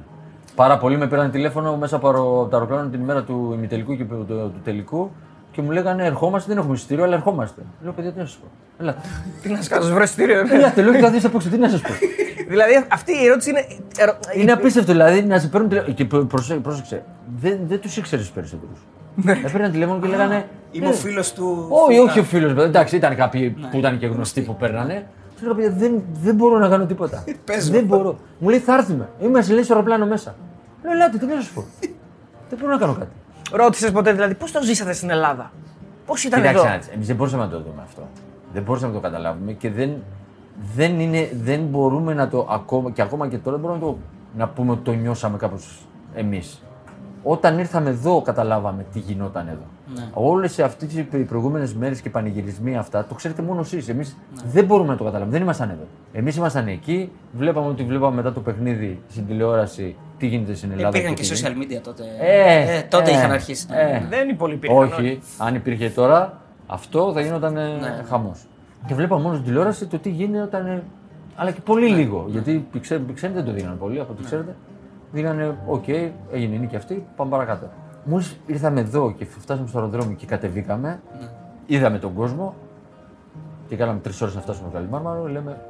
[0.55, 3.97] Πάρα πολλοί με πήραν τηλέφωνο μέσα από αερο- από το αεροπλάνο την ημέρα του ημιτελικού
[3.97, 5.11] και του, του, του τελικού
[5.53, 7.63] και μου λέγανε Ερχόμαστε, δεν έχουμε εισιτήριο, αλλά ερχόμαστε.
[7.83, 8.47] Λέω παιδιά, τι να σας πω.
[8.81, 9.01] Ελάτε.
[9.43, 10.39] Τι να σου κάνω, βρω εισιτήριο.
[10.53, 11.89] Ελάτε, λέω και θα δεις απ' έξω, τι να σας πω.
[12.53, 13.67] δηλαδή, αυτή η ερώτηση είναι.
[13.99, 15.95] ερω- Είναι απίστευτο δηλαδή να σε παίρνουν τηλέφωνο.
[15.95, 17.05] Και προ- πρόσεξε, πρόσεξε,
[17.41, 18.79] δεν, δεν τους ήξερες τους περισσότερους.
[19.27, 20.49] Έπαιρναν τηλέφωνο και λέγανε.
[20.71, 21.67] Είμαι «Ε, ο φίλος του.
[21.71, 22.11] Όχι, Φούκα».
[22.11, 22.65] όχι ο φίλος.
[22.65, 25.07] Εντάξει, ήταν κάποιοι που ήταν και γνωστοί που παίρνανε.
[25.39, 27.25] Του λέω, παιδιά, δεν, δεν μπορώ να κάνω τίποτα.
[27.45, 27.97] Πες δεν μου.
[27.97, 28.19] μπορώ.
[28.39, 29.09] Μου λέει, θα έρθουμε.
[29.21, 30.35] Είμαστε λέει στο αεροπλάνο μέσα.
[30.83, 31.65] Λέω, ελάτε, τι να σα πω.
[32.49, 33.11] δεν μπορώ να κάνω κάτι.
[33.53, 35.53] Ρώτησες ποτέ, δηλαδή, πώς το ζήσατε στην Ελλάδα;
[36.07, 38.09] Πώς ήταν εδώ; Κοιτάξτε, εμείς δεν μπορούσαμε να το δούμε αυτό.
[38.53, 39.91] Δεν μπορούσαμε να το καταλάβουμε και δεν,
[40.75, 43.99] δεν, είναι, δεν μπορούμε να το ακόμα και ακόμα και τώρα δεν μπορούμε να, το,
[44.37, 46.63] να πούμε ότι το νιώσαμε κάπως εμείς.
[47.23, 49.67] Όταν ήρθαμε εδώ, καταλάβαμε τι γινόταν εδώ.
[49.95, 50.05] Ναι.
[50.15, 53.89] Όλες αυτέ οι προηγούμενες μέρες και πανηγυρισμοί αυτά το ξέρετε μόνο εσείς.
[53.89, 54.17] Εμείς
[54.53, 55.33] δεν μπορούμε να το καταλάβουμε.
[55.33, 55.87] Δεν ήμασταν εδώ.
[56.13, 60.89] Εμείς ήμασταν εκεί, βλέπαμε ότι βλέπαμε μετά το παιχνίδι στην τηλεόραση τι γίνεται στην Ελλάδα.
[60.89, 61.79] Υπήρχαν και τι social γίνεται.
[61.79, 62.03] media τότε.
[62.21, 63.67] Ε, τότε ε, είχαν αρχίσει.
[63.71, 64.03] ε.
[64.09, 64.79] Δεν είναι πολύ υπήρχαν.
[64.79, 67.63] Όχι, αν υπήρχε τώρα, αυτό θα γινόταν Ναι.
[67.63, 68.03] ναι.
[68.09, 68.47] χαμός.
[68.87, 70.67] Και βλέπαμε μόνο στην τηλεόραση το τι γίνεται όταν.
[70.67, 70.83] ε,
[71.37, 72.27] Αλλά και πολύ λίγο.
[72.29, 74.55] Γιατί ξέρετε, δεν το δίνανε πολύ, από ό,τι ξέρετε.
[75.13, 77.71] Δίνανε, οκ, έγινε η νίκη αυτή, πάμε παρακάτω.
[78.05, 81.01] Μόλις ήρθαμε εδώ και φτάσαμε στο αεροδρόμιο και κατεβήκαμε,
[81.67, 82.55] είδαμε τον κόσμο
[83.69, 85.27] και κάναμε τρεις ώρες να φτάσουμε στο Καλιμάρμαρο.
[85.29, 85.61] Λέμε,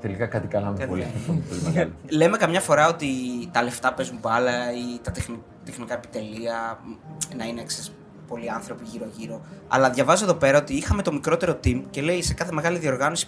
[0.00, 1.06] τελικά κάτι κάναμε πολύ,
[1.48, 1.90] πολύ μεγάλο.
[2.18, 3.06] Λέμε καμιά φορά ότι
[3.52, 6.92] τα λεφτά παίζουν μπάλα ή τα τεχνη- τεχνικά επιτελεία μ,
[7.36, 7.92] να είναι ξέρεις,
[8.28, 9.40] πολλοί άνθρωποι γύρω-γύρω.
[9.68, 13.26] Αλλά διαβάζω εδώ πέρα ότι είχαμε το μικρότερο team και λέει σε κάθε μεγάλη διοργάνωση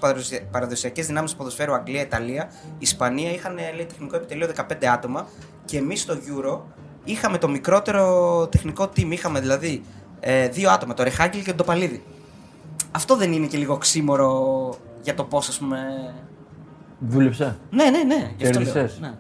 [0.51, 5.27] παραδοσιακές δυνάμεις του ποδοσφαίρου Αγγλία, Ιταλία, Ισπανία είχαν λέει, τεχνικό επιτελείο 15 άτομα
[5.65, 6.59] και εμείς στο Euro
[7.05, 9.07] είχαμε το μικρότερο τεχνικό team.
[9.11, 9.83] Είχαμε δηλαδή
[10.21, 12.03] ε, δύο άτομα, το Ρεχάγγελ και τον Τοπαλίδη.
[12.91, 15.79] Αυτό δεν είναι και λίγο ξύμορο για το πώς, ας πούμε,
[16.99, 17.59] Δούλεψε.
[17.71, 18.31] ναι, ναι, ναι.
[18.37, 18.73] γι' αυτό λέω.
[18.73, 19.01] Κέρδισες.
[19.01, 19.15] Ναι.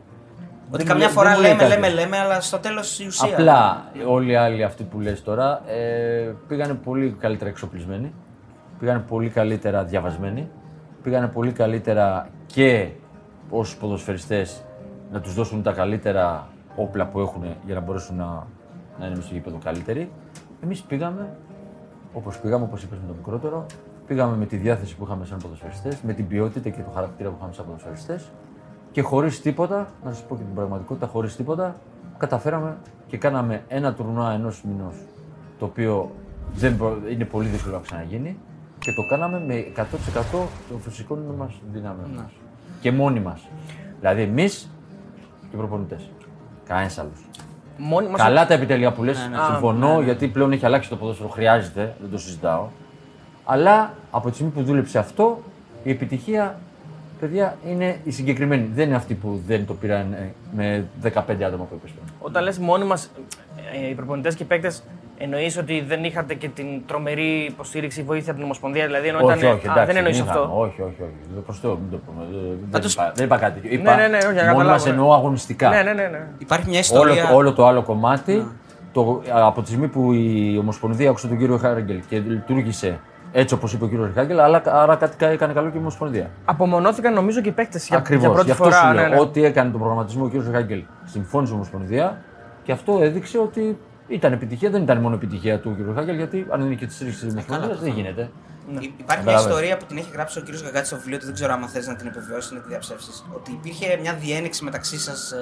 [0.72, 1.80] Δεν Ότι μου καμιά λέει- φορά δεν μου λέει λέμε, κάτι.
[1.80, 3.32] λέμε, λέμε, αλλά στο τέλος η ουσία.
[3.32, 8.12] Απλά όλοι οι άλλοι αυτοί που λες τώρα ε, πήγανε πολύ καλύτερα εξοπλισμένοι,
[8.78, 10.48] πήγανε πολύ καλύτερα διαβασμένοι,
[11.02, 12.88] πήγανε πολύ καλύτερα και
[13.50, 14.62] ω ποδοσφαιριστές
[15.12, 18.46] να τους δώσουν τα καλύτερα όπλα που έχουν για να μπορέσουν να,
[18.98, 20.10] να είναι μες στο γήπεδο καλύτεροι.
[20.64, 21.28] Εμείς πήγαμε
[22.12, 23.66] όπως πήγαμε, όπως είπες με το μικρότερο,
[24.06, 27.34] πήγαμε με τη διάθεση που είχαμε σαν ποδοσφαιριστές, με την ποιότητα και το χαρακτήρα που
[27.38, 28.30] είχαμε σαν ποδοσφαιριστές
[28.92, 31.76] και χωρίς τίποτα, να σας πω και την πραγματικότητα, χωρίς τίποτα,
[32.18, 32.76] καταφέραμε
[33.06, 34.94] και κάναμε ένα τουρνουά ενός μηνός.
[35.58, 36.10] Το οποίο
[36.54, 38.36] δεν μπο- είναι πολύ δύσκολο να ξαναγίνει
[38.78, 42.24] και το κάναμε με 100% των φυσικών μας δυνάμεων.
[42.80, 43.40] Και μόνοι μας.
[44.00, 44.70] Δηλαδή εμείς
[45.40, 46.10] και οι προπονητές.
[46.66, 47.24] Κανένας άλλος.
[47.78, 49.36] Μόνοι μας Καλά τα επιτελεία που λες, ναι.
[49.50, 52.66] συμφωνώ γιατί πλέον έχει αλλάξει το ποδόσφαιρο, χρειάζεται, δεν το συζητάω.
[53.44, 55.38] Αλλά από τη στιγμή που δούλεψε αυτό,
[55.82, 56.58] η επιτυχία,
[57.20, 58.70] παιδιά, είναι η συγκεκριμένη.
[58.74, 61.08] Δεν είναι αυτή που δεν το πήραν ε, με 15
[61.46, 62.04] άτομα που είπες πριν.
[62.20, 63.10] Όταν λες μόνοι μας,
[63.82, 64.82] ε, οι προπονητές και οι παίκτες,
[65.18, 69.38] εννοείς ότι δεν είχατε και την τρομερή υποστήριξη, βοήθεια από την Ομοσπονδία, δηλαδή ενώ όχι,
[69.38, 69.52] ήταν...
[69.52, 70.40] όχι, Α, εντάξει, δεν εννοείς μην αυτό.
[70.42, 70.60] είχαμε.
[70.60, 71.12] Όχι, όχι, όχι.
[71.34, 72.22] Δεν προς Θεό, μην το πούμε.
[72.22, 73.60] Ε, Δεν, Πάντως- είπα, δεν είπα κάτι.
[73.74, 74.90] Είπα, ναι, ναι, όχι, για να μόνοι καταλάβω, μας ναι.
[74.90, 75.68] εννοώ αγωνιστικά.
[75.70, 76.08] Ναι, ναι, ναι.
[76.08, 76.26] ναι.
[76.38, 77.26] Υπάρχει μια Όλο, ιστορία.
[77.28, 78.46] το- όλο το άλλο κομμάτι,
[78.92, 83.00] το, από τη στιγμή που η Ομοσπονδία άκουσε τον κύριο Χάγκελ και λειτουργήσε
[83.32, 86.30] έτσι όπως είπε ο κύριος Χάγκελ, αλλά άρα κάτι κα- έκανε καλό και η Ομοσπονδία.
[86.44, 88.22] Απομονώθηκαν νομίζω και οι παίκτες για, Ακριβώς.
[88.24, 88.76] για πρώτη Γι' αυτό φορά.
[88.76, 89.08] σου ναι, λέω.
[89.08, 89.20] ναι.
[89.20, 92.20] Ό,τι έκανε τον προγραμματισμό ο κύριος Χάγκελ συμφώνησε η Ομοσπονδία
[92.62, 94.70] και αυτό έδειξε ότι ήταν επιτυχία.
[94.70, 97.80] Δεν ήταν μόνο επιτυχία του κύριου Χάγκελ, γιατί αν είναι και τη στήριξη της Ομοσπονδίας
[97.80, 98.30] δεν γίνεται.
[98.70, 99.48] Υ- Υπάρχει μια Καταλαβαίνω.
[99.50, 100.62] ιστορία που την έχει γράψει ο κ.
[100.64, 103.24] Γαγκάτης στο βιβλίο του, δεν ξέρω αν θες να την επιβεβαιώσει ή να τη διαψεύσεις.
[103.32, 105.36] Ότι υπήρχε μια διένεξη μεταξύ σας ε,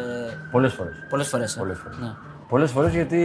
[0.50, 0.92] Πολλές φορές.
[1.10, 1.56] πολλές φορές.
[1.58, 1.98] Πολλές φορές.
[1.98, 2.10] Ναι.
[2.48, 3.18] Πολλές φορές γιατί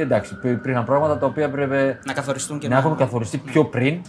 [0.00, 4.00] εντάξει, υπή- υπήρχαν πράγματα τα οποία έπρεπε Να καθοριστούν και να έχουν καθοριστεί πιο πριν,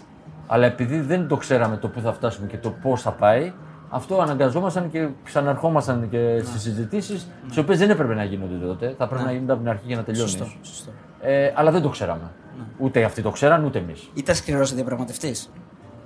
[0.47, 3.54] αλλά επειδή δεν το ξέραμε το πού θα φτάσουμε και το πώς θα πάει,
[3.89, 8.95] αυτό αναγκαζόμασταν και ξαναρχόμασταν και στις συζητήσεις, τις οποίες δεν έπρεπε να γίνονται τότε.
[8.97, 10.30] Θα πρέπει να γίνονται από την αρχή για να τελειώνει.
[10.30, 10.47] Σωστό.
[10.62, 10.91] σωστό.
[11.21, 12.32] Ε, αλλά δεν το ξέραμε.
[12.78, 14.10] Ούτε αυτοί το ξέραν, ούτε εμείς.
[14.13, 15.49] Ήταν σκληρός διαπραγματευτής.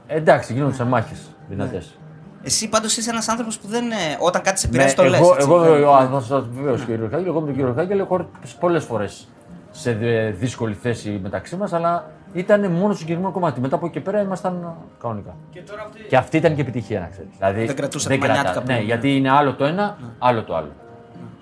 [0.08, 1.98] εντάξει, γίνονταν μάχες δυνατές.
[2.44, 3.92] Εσύ πάντως είσαι ένας άνθρωπος που δεν.
[3.92, 5.20] ε, όταν κάτι σε Ναι, πειράζει, το λες.
[5.20, 8.16] εγώ, εγώ, εγώ, α, θα σα βεβαίω κύριος Χάγκελ, εγώ με τον κύριο Χάγκελ έχω
[8.42, 9.28] έρθει πολλές φορές
[9.72, 13.60] σε δυ- δύσκολη θέση μεταξύ μας, αλλά ήταν μόνο στο συγκεκριμένο κομμάτι.
[13.60, 15.36] Μετά από εκεί και πέρα ήμασταν κανονικά.
[15.52, 16.02] Και τώρα αυτή...
[16.10, 17.30] Και αυτή ήταν και επιτυχία, να ξέρεις.
[17.38, 18.92] Δηλαδή, Δεν κρατούσα τη μανιάτικα κρατά- πλέον, Ναι, ναι.
[18.92, 20.72] γιατί είναι άλλο το ένα, άλλο το άλλο.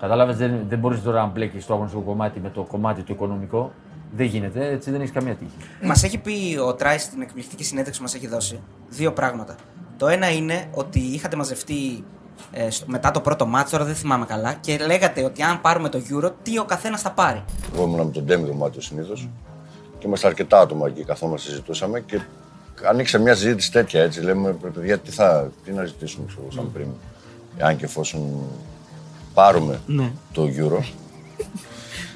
[0.00, 3.72] Κατάλαβες, δεν, δεν μπορείς τώρα να μπλέκεις το αγωνιστικό κομμάτι με το κομμάτι το οικονομικό.
[4.12, 5.52] Δεν γίνεται, έτσι δεν έχεις καμία τύχη.
[5.82, 9.54] Μας έχει πει ο Τράις στην εκπληκτική συνέντευξη που μας έχει δώσει δύο πράγματα.
[9.98, 12.04] Το ένα είναι ότι είχατε μαζευτεί
[12.52, 15.88] ε, στο- μετά το πρώτο μάτσο, τώρα δεν θυμάμαι καλά, και λέγατε ότι αν πάρουμε
[15.88, 17.42] το Euro, τι ο καθένας θα πάρει.
[17.74, 19.28] Εγώ ήμουν με τον Ντέμι δωμάτιο συνήθως
[19.98, 22.20] και είμαστε αρκετά άτομα εκεί καθόμαστε, συζητούσαμε και
[22.88, 24.20] ανοίξε μια συζήτηση τέτοια έτσι.
[24.20, 26.86] Λέμε, «Ρε παιδιά, τι, θα, τι να ζητήσουμε, ξέρω, εγώ, σαν πριν,
[27.56, 28.22] εάν και εφόσον
[29.34, 29.80] πάρουμε
[30.32, 30.82] το Euro.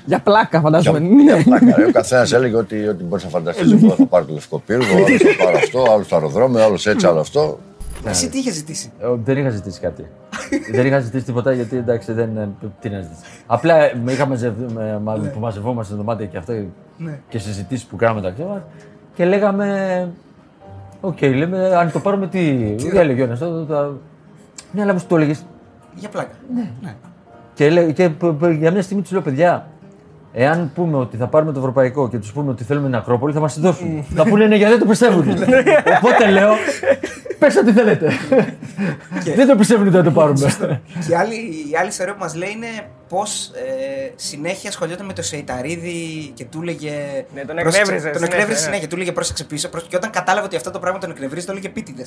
[0.06, 0.98] Για πλάκα, φαντάζομαι.
[0.98, 1.84] Για- για πλάκα, ρε.
[1.84, 3.72] Ο καθένας έλεγε ότι, ότι μπορείς να φανταστείς.
[3.72, 7.06] Εγώ θα πάρω το λευκό πύργο, άλλος θα πάρω αυτό, άλλος το αεροδρόμιο, άλλος έτσι,
[7.06, 7.58] άλλο αυτό.
[8.04, 10.06] Εσύ τι είχες ζητήσει; Ε, δεν είχα ζητήσει κάτι.
[10.74, 12.36] δεν είχα ζητήσει τίποτα γιατί εντάξει δεν.
[12.36, 12.48] ε,
[12.80, 13.20] Τι να ζητήσει.
[13.46, 16.52] Απλά ε, με είχα μαζευ- με- μα- που μαζευόμαστε στο δωμάτιο και αυτό
[17.28, 18.64] και συζητήσεις που κάναμε μεταξύ μα
[19.14, 20.08] και λέγαμε.
[21.00, 22.74] Οκ, λέμε, αν το πάρουμε τι.
[22.76, 23.98] Τι έλεγε ο ένας, το- το-
[24.72, 25.44] Ναι, αλλά μου το έλεγες.
[25.94, 26.32] Για πλάκα.
[26.82, 26.94] Ναι.
[27.54, 29.66] Και, λέ- και π- π- για μια στιγμή του λέω, παιδιά,
[30.32, 33.40] εάν πούμε ότι θα πάρουμε το ευρωπαϊκό και τους πούμε ότι θέλουμε την Ακρόπολη, θα
[33.40, 34.04] μας τη δώσουν.
[34.14, 35.28] θα πούνε ναι, γιατί δεν το πιστεύουν.
[35.96, 36.50] Οπότε λέω,
[37.38, 38.12] πες ό,τι θέλετε.
[39.36, 40.54] δεν το πιστεύουν ότι θα το πάρουμε.
[41.06, 41.34] Και η άλλη,
[41.70, 42.66] η άλλη ιστορία που μας λέει είναι
[43.12, 46.90] πώς ε, συνέχεια ασχολιόταν με το Σεϊταρίδη και του έλεγε.
[47.34, 48.64] Ναι, τον «Πρόσεξε», εκνεύριζε Τον συνέχεια, εκνεύριζε ναι.
[48.66, 48.88] συνέχεια.
[48.88, 49.68] Του έλεγε πρόσεξε πίσω.
[49.68, 49.90] πρόσεξε».
[49.90, 52.06] Και όταν κατάλαβε ότι αυτό το πράγμα τον εκνευρίζει, το έλεγε πίτιδε.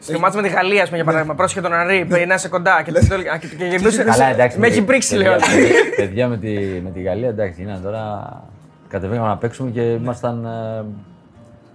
[0.00, 2.82] Στο μάτσο με τη Γαλλία, ας πούμε, για παράδειγμα, πρόσεχε τον Αρή, να είσαι κοντά
[2.84, 4.02] και, το- και, και γυρνούσε.
[4.04, 4.58] Καλά, εντάξει.
[4.58, 5.32] Με έχει παιδιά, πρίξει, λέω.
[5.32, 6.50] παιδιά, Παιδιά με τη,
[6.84, 8.32] με τη Γαλλία, εντάξει, είναι τώρα.
[8.88, 10.44] Κατεβήκαμε να παίξουμε και ήμασταν.
[10.44, 10.84] ε,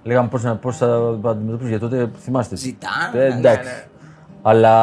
[0.04, 0.86] λέγαμε πώς πώς θα
[1.22, 2.56] το αντιμετωπίσουμε γιατί τότε θυμάστε.
[2.56, 3.70] Ζητάνε, Ε, ναι, εντάξει.
[3.70, 3.84] ναι.
[4.42, 4.74] Αλλά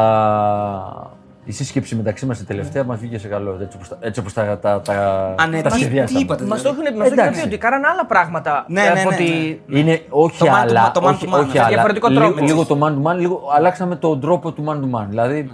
[1.51, 3.59] η σύσκεψη μεταξύ μας η τελευταία μας βγήκε σε καλό.
[3.63, 4.95] Έτσι όπως τα, έτσι όπως τα, τα, τα,
[5.39, 6.19] Α, ναι, τα τι- σχεδιάσαμε.
[6.19, 7.23] τι είπατε; Μας το έχουν μας το Εντάξει.
[7.39, 8.65] έχουν πει ότι κάναν άλλα πράγματα.
[8.69, 10.89] Ναι, ε, ναι, από ναι, ότι- Είναι όχι Το man to άλλα.
[10.91, 11.69] man, το man όχι, to man, όχι σε άλλα.
[11.69, 12.45] διαφορετικό λίγο, τρόπο.
[12.45, 15.07] λίγο το man to man, λίγο αλλάξαμε τον τρόπο του man to man.
[15.09, 15.51] Δηλαδή,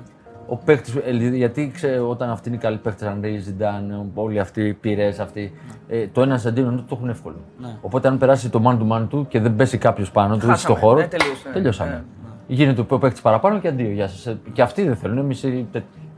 [0.48, 0.92] ο παίκτη.
[1.32, 5.52] Γιατί ξέρω, όταν αυτοί είναι οι καλοί παίκτες, Ανρί, Ζιντάν, όλοι αυτοί οι πυρές αυτοί,
[5.88, 7.36] ε, το ένα αντίον το έχουν εύκολο.
[7.80, 10.40] Οπότε, αν περάσει το man to man του και δεν πέσει κάποιος πάνω του ή
[10.42, 10.78] στο Χάσαμε.
[10.78, 11.06] χώρο, Ναι,
[11.52, 12.04] τελείωσε.
[12.46, 12.64] Τελειώσαμε.
[12.64, 12.64] Ναι.
[12.64, 13.90] Γίνεται ο παίκτης παραπάνω και αντίο.
[13.90, 14.26] Γεια σας.
[14.26, 15.18] Ε, Και αυτοί δεν θέλουν.
[15.18, 15.44] Εμείς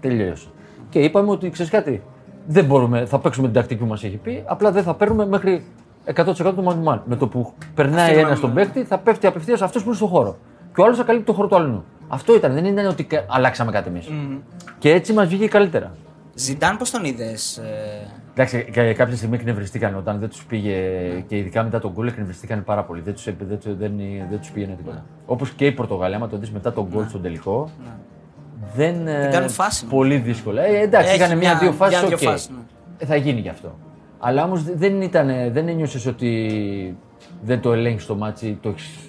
[0.00, 0.46] τελείωσε.
[0.88, 2.02] Και είπαμε ότι ξέρεις κάτι,
[2.46, 5.64] δεν μπορούμε, θα παίξουμε την τακτική που μας έχει πει, απλά δεν θα παίρνουμε μέχρι
[6.04, 6.98] 100% το man to man.
[7.04, 10.06] Με το που περνάει Αφήνουμε- ένας τον παίκτη, θα πέφτει απευθείας αυτός που είναι στο
[10.06, 10.36] χώρο.
[10.74, 11.84] Και ο άλλος θα καλύπτει το χώρο του άλλου.
[12.08, 14.08] Αυτό ήταν, δεν είναι ότι κα- αλλάξαμε κάτι εμείς.
[14.78, 15.92] Και έτσι μας βγήκε καλύτερα.
[16.38, 17.60] Ζιντάν, πώς τον είδες.
[18.32, 20.76] Εντάξει, κα- κάποια στιγμή εκνευριστήκαν όταν δεν τους πήγε
[21.26, 23.00] και ειδικά μετά τον γκολ εκνευριστήκαν πάρα πολύ.
[23.00, 23.92] Δεν τους δεν, τους- δεν,
[24.30, 25.04] δεν τους πήγαινε τίποτα.
[25.26, 27.70] Όπως και η Πορτογαλία, άμα το δεις μετά τον γκολ στον τελικό.
[28.74, 29.90] Δεν, ε, κάνουν φάση, ναι.
[29.90, 30.62] Πολύ δύσκολα.
[30.64, 31.98] Ε, εντάξει, Έχει είχαν μια- μια-δύο φάσεις.
[32.00, 32.22] μια-δύο οκ.
[32.32, 32.56] φάσεις, ναι.
[32.98, 33.78] Ε, θα γίνει γι' αυτό.
[34.18, 36.96] Αλλά όμως δεν, ήταν, δεν ένιωσες ότι
[37.42, 39.07] δεν το ελέγχεις το ματς, το έχεις,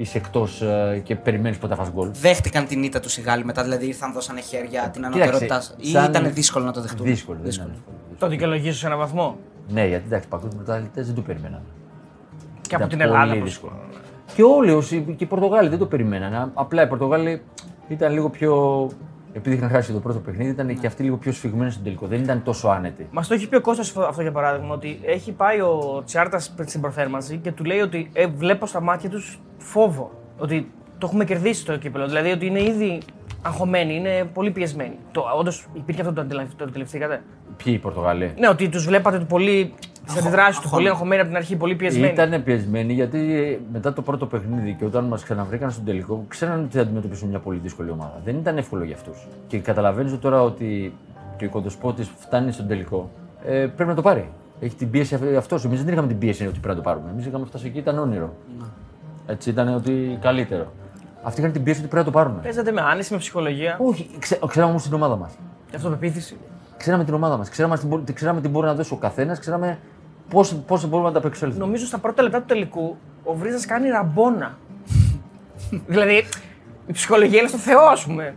[0.00, 0.62] είσαι εκτός
[1.02, 2.10] και περιμένεις πότε θα φας γκολ.
[2.12, 5.74] Δέχτηκαν την ήττα τους οι Γάλλοι μετά, δηλαδή ήρθαν, δώσανε χέρια την Κοίταξε, ανωτερότητάς σας.
[5.78, 7.38] ή σαν- ήταν δύσκολο να το δεχτούν; Δύσκολο.
[7.42, 7.96] δεν ήταν εύκολο.
[8.18, 9.36] Το δικαιολογήσω σε έναν βαθμό.
[9.68, 11.60] Ναι, γιατί εντάξει, παγκόσμιοι πρωταθλητές δεν το περιμέναν.
[12.60, 13.26] Και από Ήταν την Ελλάδα.
[13.26, 13.72] πολύ πώς- δύσκολο.
[14.34, 16.50] Και όλοι όσοι, και οι Πορτογάλοι δεν το περιμέναν.
[16.54, 17.42] Απλά οι Πορτογάλοι
[17.88, 18.88] ήταν λίγο πιο.
[19.32, 22.06] Επειδή είχαν χάσει το πρώτο παιχνίδι, ήταν και αυτοί λίγο πιο σφιγμένοι στον τελικό.
[22.06, 23.08] Δεν ήταν τόσο άνετοι.
[23.10, 26.80] Μας το έχει πει ο Κώστας αυτό για παράδειγμα, ότι έχει πάει ο Τσιάρτας στην
[26.80, 30.10] προθέρμανση και του λέει ότι ε, βλέπω στα μάτια τους φόβο.
[30.38, 32.06] Ότι το έχουμε κερδίσει το κύπελο.
[32.06, 33.00] Δηλαδή ότι είναι ήδη
[33.42, 34.98] αγχωμένοι, είναι πολύ πιεσμένοι.
[35.12, 37.22] Το, όντως υπήρχε αυτό το, αντιλα- το αντιληφθήκατε;
[37.64, 38.34] Ποιοι οι Πορτογαλοί.
[38.38, 39.72] Ναι, ότι τους βλέπατε του πολύ.
[40.06, 40.70] Στι αντιδράσει του, αγχωμένοι.
[40.70, 42.12] πολύ αγχωμένοι από την αρχή, πολύ πιεσμένοι.
[42.12, 43.18] Ήταν πιεσμένοι γιατί
[43.72, 47.38] μετά το πρώτο παιχνίδι και όταν μας ξαναβρήκαν στον τελικό, ξέραν ότι θα αντιμετωπίσουν μια
[47.38, 48.20] πολύ δύσκολη ομάδα.
[48.24, 49.26] Δεν ήταν εύκολο για αυτούς.
[49.46, 50.92] Και καταλαβαίνεις τώρα ότι
[51.36, 53.10] και ο κοντοσπότη φτάνει στον τελικό,
[53.44, 54.30] ε, πρέπει να το πάρει.
[54.60, 55.64] Έχει την πίεση αυτός.
[55.64, 57.10] Εμείς δεν είχαμε την πίεση ότι πρέπει να το πάρουμε.
[57.12, 58.34] Εμείς είχαμε φτάσει εκεί, ήταν όνειρο.
[59.26, 60.72] Έτσι ήταν ότι καλύτερο.
[61.22, 62.40] Αυτοί είχαν την πίεση ότι πρέπει να το πάρουν.
[62.42, 65.32] Παίζατε με άνεση, με ψυχολογία, Όχι, ξέ, ξέραμε όμως την ομάδα μας.
[65.70, 66.36] και αυτοπεποίθηση.
[66.80, 67.48] Ξέραμε την ομάδα μας.
[67.48, 69.38] Ξέραμε, τι μπο- τι- ξέραμε τι μπορεί να δώσει ο καθένας.
[69.38, 69.78] Ξέραμε
[70.66, 71.64] πώς μπορούμε να ανταπεξέλθουμε.
[71.64, 74.58] Νομίζω στα πρώτα λεπτά του τελικού ο Βρίζας κάνει ραμπόνα.
[75.86, 76.24] δηλαδή
[76.86, 78.34] η ψυχολογία είναι στο Θεό, ας πούμε.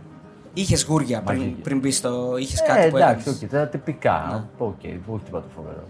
[0.54, 1.60] Είχες γούρια πριν, Μαγική.
[1.60, 2.36] πριν μπει στο.
[2.38, 3.42] Είχες Ε, κάτι που εντάξει, έκανες.
[3.42, 4.48] οκ, τα τυπικά.
[4.58, 4.68] Οκ,
[5.06, 5.84] όχι τίποτα φοβερό.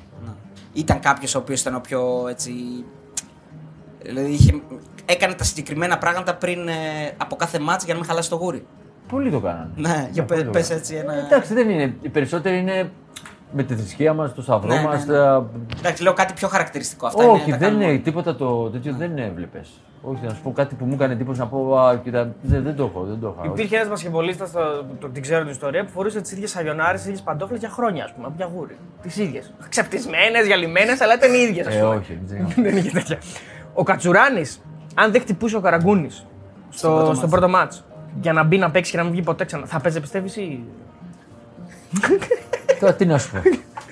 [0.72, 2.52] Ήταν κάποιος ο οποίος ήταν ο πιο έτσι.
[4.02, 4.60] Δηλαδή είχε,
[5.04, 6.72] έκανε τα συγκεκριμένα πράγματα πριν ε,
[7.16, 8.66] από κάθε μάτς για να μην χαλάσει το γούρι.
[9.08, 9.70] Πολλοί το κάνανε.
[9.76, 10.80] Ναι, για πολλοί πε, το πες κάνανε.
[10.80, 11.14] έτσι ένα.
[11.14, 11.94] Εντάξει, δεν είναι.
[12.00, 12.90] Οι περισσότεροι είναι
[13.52, 15.06] με τη θρησκεία μας, το σταυρό Ναι, ναι, μας.
[15.06, 15.16] ναι.
[15.78, 17.06] Εντάξει, λέω κάτι πιο χαρακτηριστικό.
[17.06, 18.00] Αυτά Όχι, είναι, τα δεν κάνουμε είναι όλοι.
[18.00, 19.70] τίποτα το τέτοιο δεν έβλεπες.
[20.02, 21.78] Όχι, να σου πω κάτι που μου έκανε εντύπωση να πω.
[21.78, 23.04] Α, κοίτα, δεν, δεν το έχω.
[23.04, 23.52] Δεν το έχω.
[23.52, 27.08] Υπήρχε ένας μπασκεμπολίστα, το, το, την ξέρω την ιστορία, που φορούσε τις ίδιες σαγιονάρες, τι
[27.08, 28.76] ίδιες παντόφλες για χρόνια, ας πούμε, από γιαγούρι.
[29.02, 29.52] Τις ίδιες.
[29.68, 31.66] Ξαπτισμένε, γυαλιμένες, αλλά ήταν οι ίδιες.
[31.66, 32.62] Ε, όχι, δεν ξέρω.
[32.68, 33.18] Δεν είχε τέτοια.
[33.74, 34.60] Ο Κατσουράνης,
[34.94, 36.26] αν δεν χτυπούσε ο Καραγκούνης
[36.70, 37.84] στο, πρώτο στο πρώτο μάτς
[38.20, 40.64] για να μπει να παίξει και να μην βγει ποτέ ξανά, θα παίζει, πιστεύεις ή.
[42.80, 43.38] Τώρα τι να σου πω.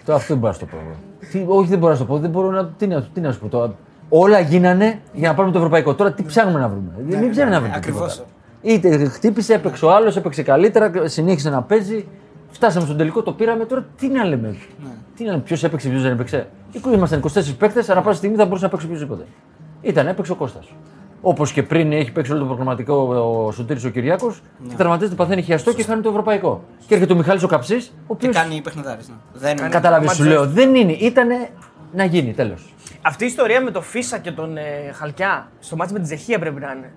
[0.04, 0.76] Τώρα αυτό δεν μπορώ να σου το πω.
[0.76, 0.96] εγώ.
[1.30, 2.18] Τι, όχι, δεν μπορώ να σου το πω.
[2.18, 3.74] Δεν μπορώ να, τι, να, τι να σου πω τώρα.
[4.08, 5.94] Όλα γίνανε για να πάρουμε το ευρωπαϊκό.
[5.94, 6.90] Τώρα τι ψάχνουμε να βρούμε.
[7.08, 7.76] Δεν μην ψάχνουμε να βρούμε.
[7.76, 8.12] ακριβώς.
[8.12, 8.30] τίποτα.
[8.62, 12.06] Είτε χτύπησε, έπαιξε ο άλλος, έπαιξε καλύτερα, συνέχισε να παίζει.
[12.50, 13.64] Φτάσαμε στον τελικό, το πήραμε.
[13.64, 14.56] Τώρα τι να λέμε;
[15.16, 16.48] Τι να λέμε, ποιος έπαιξε, ποιος δεν έπαιξε.
[16.94, 19.24] Ήμασταν 24 παίκτες, ανά πάσα στιγμή θα μπορούσε να παίξει οποιοδήποτε.
[19.82, 20.66] Ήταν, έπαιξε ο Κώστας.
[21.24, 24.74] Όπως και πριν έχει παίξει όλο το προγραμματικό ο Σωτήρης ο Κυριάκος, ναι.
[24.74, 26.64] τραυματίζεται, παθαίνει χιαστό και χάνει το ευρωπαϊκό.
[26.86, 28.34] Και έρχεται ο Μιχάλης ο Καψής, ο Και οποίος.
[28.36, 29.14] κάνει παιχνιδάρες, ναι.
[29.32, 29.68] Δεν είναι.
[29.68, 30.36] Κατάλαβες, σου Ματζές.
[30.36, 30.46] λέω.
[30.46, 30.92] Δεν είναι.
[30.92, 31.48] Ήτανε
[31.92, 32.74] να γίνει, τέλος.
[33.02, 34.62] Αυτή η ιστορία με το Φίσα και τον ε,
[34.92, 36.92] Χαλκιά στο μάτι με τη Τσεχία πρέπει να είναι.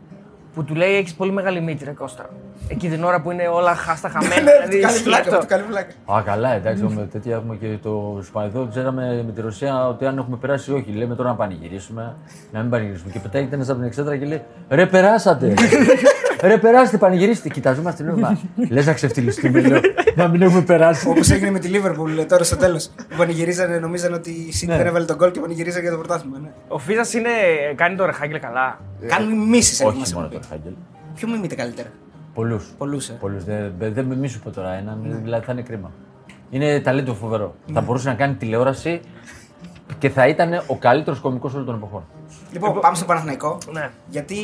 [0.56, 2.30] Που του λέει: Έχεις πολύ μεγάλη μύτη, ρε Κώστα.
[2.68, 4.36] Εκεί την ώρα που είναι όλα χάστα χαμένα.
[4.36, 5.38] Ναι, δηλαδή, του κάνει ισχύει πλάκα, αυτό.
[5.40, 6.18] του κάνει πλάκα.
[6.18, 8.68] Α, καλά, εντάξει, με τέτοια έχουμε και το Σπανιδό.
[8.70, 10.92] Ξέραμε με τη Ρωσία ότι αν έχουμε περάσει ή όχι.
[10.92, 12.16] Λέμε τώρα να πανηγυρίσουμε,
[12.52, 13.12] να μην πανηγυρίσουμε.
[13.12, 15.54] Και πετάει ένα από την εξέδρα και λέει: Ρε, περάσατε!
[16.42, 17.50] Ρε, περάστε, πανηγυρίστε.
[17.50, 18.38] Κοιταζόμαστε, λέω:
[18.70, 19.80] Λες να ξεφτυλιστούμε, λέω.
[20.16, 21.08] Να μην έχουμε περάσει.
[21.10, 22.88] Όπως έγινε με τη Λίβερπουλ τώρα στο τέλος.
[22.88, 24.78] Που πανηγυρίζανε, νομίζαν ότι η City Ναι.
[24.78, 26.38] δεν έβαλε τον γκολ και πανηγυρίζανε για το πρωτάθλημα.
[26.40, 26.50] Ναι.
[26.68, 27.30] Ο Φίσα είναι,
[27.76, 28.80] κάνει το ρεχάγγελ καλά.
[29.08, 30.74] Κάνει μίσει Όχι μόνο το Χάγκελ.
[31.16, 31.90] Ποιο μιμείται καλύτερα;
[32.34, 32.74] Πολλούς.
[32.78, 33.18] Πολλούς, ε.
[33.20, 33.44] Πολλούς.
[33.44, 35.92] Δεν δεν μη σου πω τώρα έναν, δηλαδή θα είναι κρίμα.
[36.50, 37.56] Είναι ταλέντο φοβερό.
[37.74, 39.00] Θα μπορούσε να κάνει τηλεόραση
[39.98, 42.04] και θα ήταν ο καλύτερος κωμικός όλων των εποχών.
[42.52, 43.58] Λοιπόν, πάμε στο Παναθηναϊκό.
[43.72, 43.90] Ναι.
[44.08, 44.38] Γιατί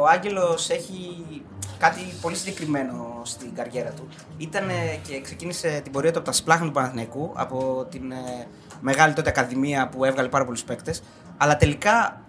[0.00, 1.24] ο Άγγελος έχει
[1.78, 4.08] κάτι πολύ συγκεκριμένο στην καριέρα του.
[4.36, 4.64] Ήταν
[5.08, 8.46] και ξεκίνησε την πορεία του από τα σπλάχνα του Παναθηναϊκού, από την ε,
[8.80, 11.02] μεγάλη τότε ακαδημία που έβγαλε πάρα πολλούς παίκτες.
[11.36, 12.20] Αλλά τελικά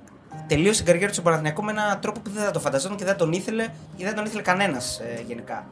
[0.48, 3.06] τελείωσε την καριέρα του στον Παναθηναϊκό με έναν τρόπο που δεν θα το φανταζόταν και
[3.06, 3.64] δεν τον ήθελε
[3.96, 5.66] ή δεν τον ήθελε κανένας γενικά.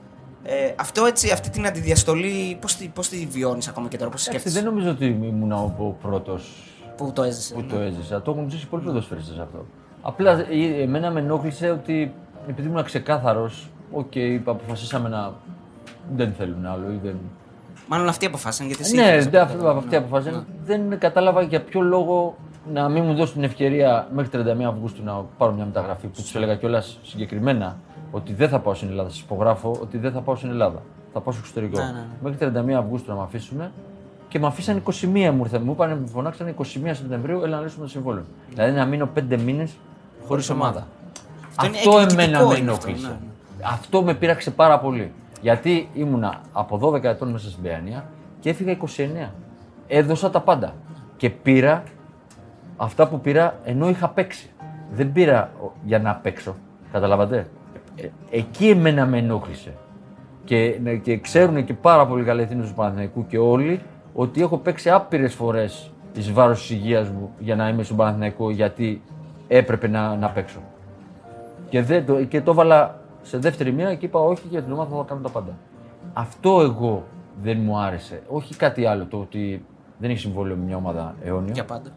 [0.44, 4.28] Ε, αυτό έτσι, αυτή την αντιδιαστολή, πώς τη, πώς τη βιώνεις ακόμα και τώρα, πώς
[4.28, 6.64] Εντάξει, σκέφτεσαι; δεν νομίζω ότι ήμουν ο, ο πρώτος
[6.98, 7.54] Που το έζησε.
[7.54, 7.68] που ναι.
[7.68, 8.22] το έζησα.
[8.22, 9.66] Το έχουν ζήσει πολλοί ποδοσφαιριστές αυτό.
[10.02, 12.14] Απλά ε, εμένα με ενόχλησε ότι
[12.48, 14.12] επειδή ήμουν ξεκάθαρος, οκ,
[14.46, 15.34] αποφασίσαμε να.
[16.16, 17.16] Δεν θέλουν άλλο ή δεν.
[17.88, 18.96] Μάλλον αυτοί αποφάσισαν γιατί εσύ.
[18.96, 19.78] ναι, ήθελες δεν- από αυτό, τότε.
[19.78, 20.46] αυτοί αποφάσισαν.
[20.66, 22.38] Δεν κατάλαβα για ποιο λόγο
[22.74, 24.30] να μην μου δώσουν την ευκαιρία μέχρι
[24.62, 27.78] 31 Αυγούστου να πάρω μια μεταγραφή που τους έλεγα κιόλας συγκεκριμένα
[28.12, 29.10] ότι δεν θα πάω στην Ελλάδα.
[29.10, 30.82] Σας υπογράφω ότι δεν θα πάω στην Ελλάδα.
[31.14, 31.80] Θα πάω στο εξωτερικό.
[31.80, 32.06] Ναι, ναι, ναι.
[32.32, 33.62] Μέχρι 31 Αυγούστου να με αφήσουν
[34.28, 35.62] και με αφήσαν 21 μου ήρθαν.
[35.64, 38.24] Μου είπαν, μου φωνάξαν 21 Σεπτεμβρίου, έλα να λύσουμε το συμβόλαιο.
[38.50, 39.72] Δηλαδή να μείνω 5 μήνες
[40.28, 40.88] χωρίς ομάδα.
[41.56, 43.08] Αυτό είναι Αυτό εκδικητικό εμένα με είναι αυτό, ενόχλησε.
[43.60, 45.12] ναι, Αυτό με πείραξε πάρα πολύ.
[45.42, 48.06] Γιατί ήμουνα από 12 ετών μέσα στην Παιανία,
[48.40, 48.72] και έφυγα
[49.28, 49.32] 29.
[49.88, 50.74] Έδωσα τα πάντα.
[51.18, 51.84] Και πήρα
[52.78, 54.50] αυτά που πήρα ενώ είχα παίξει.
[54.92, 56.56] Δεν πήρα ο- για να παίξω.
[56.92, 57.48] Καταλάβατε;
[58.02, 59.74] Ε, εκεί εμένα με ενόχλησε.
[60.44, 63.82] Και, ναι, και ξέρουν και πάρα πολύ καλά οι ευθύνε του Παναθηναϊκού και όλοι
[64.14, 68.50] ότι έχω παίξει άπειρες φορές εις βάρος της υγείας μου για να είμαι στον Παναθηναϊκό
[68.50, 69.02] γιατί
[69.48, 70.60] έπρεπε να, να παίξω.
[71.70, 74.96] Και, δεν, το, και το έβαλα σε δεύτερη μοίρα και είπα όχι για την ομάδα
[74.96, 75.58] θα κάνω τα πάντα.
[76.14, 77.04] Αυτό εγώ
[77.44, 78.22] δεν μου άρεσε.
[78.28, 79.66] Όχι κάτι άλλο το ότι
[79.98, 81.54] δεν έχει συμβόλαιο με μια ομάδα αιώνιο.
[81.54, 81.90] Για πάντα.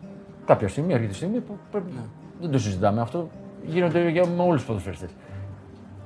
[0.45, 1.93] Κάποια στιγμή, έρχεται η στιγμή που πρέπει
[2.41, 3.29] Δεν το συζητάμε αυτό.
[3.67, 5.11] Γίνονται για, με όλους τους ποδοσφαιριστές.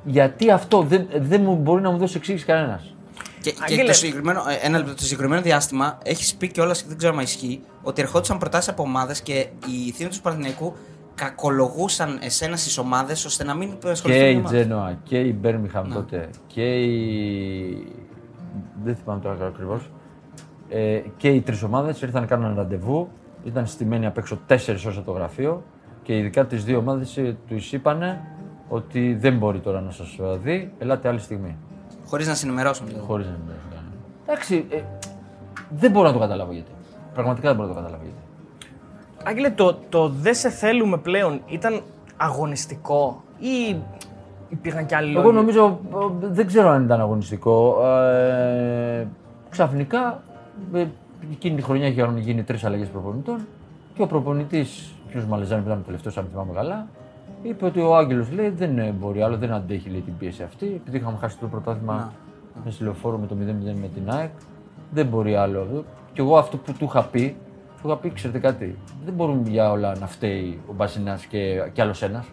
[0.07, 2.95] Γιατί αυτό δεν, δεν μου μπορεί να μου δώσει εξήγηση κανένας.
[3.41, 3.87] Και, και Άγγελε.
[3.87, 7.23] το συγκεκριμένο, ε, ένα λεπτό, το συγκεκριμένο διάστημα έχεις πει κιόλας και δεν ξέρω αν
[7.23, 10.75] ισχύει ότι ερχόντουσαν προτάσεις από ομάδες και οι θύνοντε του Παναθηναϊκού
[11.15, 14.51] κακολογούσαν εσένα στις ομάδες ώστε να μην ασχοληθούν Και με η εμάς.
[14.51, 17.93] Τζένοα και η Μπέρμιχαμ τότε και η.
[18.85, 19.91] Δεν θυμάμαι τώρα ακριβώς.
[20.69, 23.09] Ε, και οι τρεις ομάδες ήρθαν, κάναν ραντεβού.
[23.45, 25.63] Ήταν στημένοι απ' έξω τέσσερις ώρες το γραφείο
[26.03, 28.21] και ειδικά τις δύο ομάδες τους είπαν
[28.69, 31.57] ότι δεν μπορεί τώρα να σας δει, ελάτε άλλη στιγμή.
[32.07, 32.87] Χωρίς να συνημερώσουν.
[32.87, 33.07] δηλαδή.
[33.07, 33.87] Χωρίς να μην κάνει.
[34.27, 34.83] Εντάξει, ε,
[35.71, 36.71] δεν μπορώ να το καταλάβω γιατί.
[37.15, 38.21] Πραγματικά δεν μπορώ να το καταλάβω γιατί.
[39.25, 41.83] Άγγελε, το, το δεν σε θέλουμε πλέον ήταν
[42.17, 43.77] αγωνιστικό ή
[44.49, 45.81] υπήρχαν κι άλλοι Εγώ λόγοι; νομίζω,
[46.23, 47.87] ε, δεν ξέρω αν ήταν αγωνιστικό.
[47.87, 49.07] Ε,
[49.51, 50.23] ξαφνικά,
[50.75, 50.87] ε,
[51.33, 53.47] εκείνη τη χρονιά είχαν γίνει τρεις αλλαγές προπονητών
[53.95, 55.23] και ο προπονητής, ο κ.
[55.23, 56.87] Μαλεζάνη που ήταν ο τελευταίος, αν θυμάμαι καλά,
[57.43, 60.67] είπε ότι ο Άγγελος λέει δεν ε, μπορεί άλλο, δεν αντέχει λέει, την πίεση αυτή.
[60.67, 62.13] Επειδή είχαμε χάσει το πρωτάθλημα
[62.65, 64.31] με στη λεωφόρο με το 0-0 με την ΑΕΚ,
[64.91, 65.85] δεν μπορεί άλλο.
[66.13, 67.37] Και εγώ αυτό που του είχα πει,
[67.83, 71.83] του είχα πει, ξέρετε κάτι, δεν μπορούμε για όλα να φταίει ο Μπασινάς και, και
[71.83, 72.27] άλλος ένας.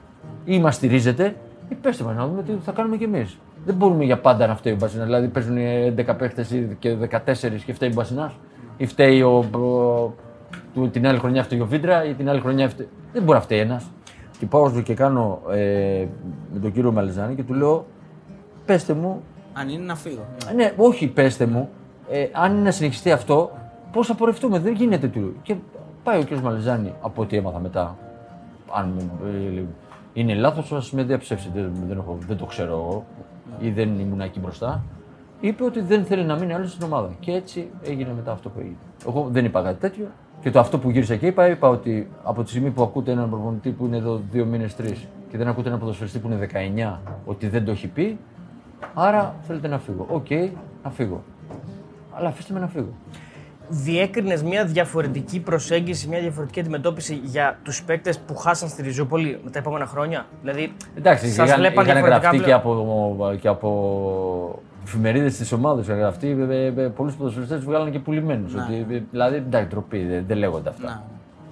[0.45, 1.35] Ή μας στηρίζετε,
[1.69, 3.37] ή πέστε μας να δούμε τι θα κάνουμε κι εμείς.
[3.65, 5.05] Δεν μπορούμε για πάντα να φταίει ο Μπασινάς.
[5.05, 8.33] Δηλαδή παίζουν 11 παίχτες και 14 και φταίει ο Μπασινάς.
[8.77, 10.13] Ή φταίει ο, ο-
[10.73, 12.87] του, την άλλη χρονιά φταίει ο Βίντρα ή την άλλη χρονιά φταίει.
[13.13, 13.91] Δεν μπορεί να φταίει ένας.
[14.43, 16.05] Και πάω και κάνω ε,
[16.53, 17.85] με τον κύριο Μαλιζάνη και του λέω,
[18.65, 19.21] πέστε μου,
[19.53, 20.25] Αν είναι να φύγω.
[20.55, 21.69] ναι, όχι, πέστε μου,
[22.09, 23.51] ε, αν είναι να συνεχιστεί αυτό,
[23.91, 25.35] πώς θα πορευτούμε, δεν γίνεται του.
[25.41, 25.55] Και
[26.03, 26.39] πάει ο κ.
[26.39, 27.97] Μαλιζάνη, από ό,τι έμαθα μετά,
[28.71, 29.11] αν
[29.57, 29.63] ε,
[30.13, 33.05] είναι λάθος, ας με διαψεύσετε, δεν, δεν, έχω, δεν το ξέρω εγώ
[33.59, 34.83] ή δεν ήμουν εκεί μπροστά.
[35.39, 37.09] Είπε ότι δεν θέλει να μείνει άλλος στην ομάδα.
[37.19, 38.75] Και έτσι έγινε μετά αυτό που έγινε.
[39.07, 40.07] Εγώ δεν είπα κάτι τέτοιο.
[40.43, 43.29] Και το αυτό που γύρισα και είπα, είπα ότι από τη στιγμή που ακούτε έναν
[43.29, 46.49] προπονητή που είναι εδώ δύο μήνες, τρεις και δεν ακούτε έναν ποδοσφαιριστή που είναι
[46.93, 48.17] 19 ότι δεν το έχει πει,
[48.93, 50.05] άρα θέλετε να φύγω.
[50.09, 50.29] Οκ,
[50.83, 51.23] να φύγω.
[52.11, 52.93] Αλλά αφήστε με να φύγω.
[53.67, 59.49] Διέκρινες μια διαφορετική προσέγγιση, μια διαφορετική αντιμετώπιση για τους παίκτες που χάσαν στη Ριζούπολη με
[59.49, 62.59] τα επόμενα χρόνια; Δηλαδή, Εντάξει, σας είχαν, βλέπαν είχαν διαφορετικά γραφτεί και πλέον.
[62.59, 65.86] από, και από εφημερίδες της ομάδας.
[65.86, 66.36] Είχαν γραφτεί.
[66.95, 68.53] Πολλούς ποδοσφαιριστές βγάλανε και πουλημένους.
[68.53, 68.86] Ναι.
[69.11, 71.03] Δηλαδή, εντάξει, ντροπή, δεν, δεν λέγονται αυτά.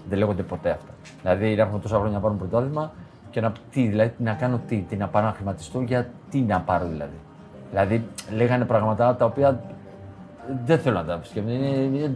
[0.09, 0.91] Δεν λέγονται ποτέ αυτά.
[1.21, 2.91] Δηλαδή, να έχουμε τόσα χρόνια να πάρουμε πρωτάθλημα
[3.31, 6.59] και να, τι, δηλαδή, να κάνω τι, τι, να πάρω να χρηματιστώ για τι να
[6.59, 7.15] πάρω δηλαδή.
[7.69, 8.03] Δηλαδή,
[8.35, 9.63] λέγανε πράγματα τα οποία
[10.65, 11.49] δεν θέλω να τα σκεφτώ.
[11.51, 12.15] Είναι, είναι,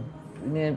[0.52, 0.76] είναι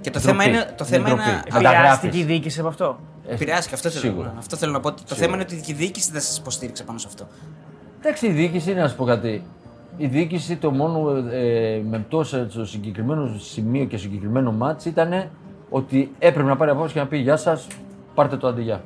[0.00, 0.38] Και το Ντροπή.
[0.38, 0.72] θέμα είναι.
[0.76, 1.36] Το θέμα Είναι είναι ντροπή.
[1.36, 1.78] να- Καταγράφεις.
[1.78, 2.98] επηρεάστηκε η διοίκηση από αυτό.
[3.28, 4.32] Επηρεάστηκε, αυτό θέλω, Σίγουρα.
[4.32, 4.88] να- αυτό θέλω να πω.
[4.88, 5.24] ότι Το Σίγουρα.
[5.26, 7.26] θέμα είναι ότι η διοίκηση δεν σας υποστήριξε πάνω σε αυτό.
[8.04, 9.42] Εντάξει, η διοίκηση, να σου πω κάτι.
[9.96, 15.28] Η διοίκηση το μόνο ε, με τόσο στο συγκεκριμένο σημείο και συγκεκριμένο μάτς ήταν
[15.70, 17.66] ότι έπρεπε να πάρει απόφαση και να πει Γεια σας,
[18.14, 18.82] πάρτε το αντιγεια.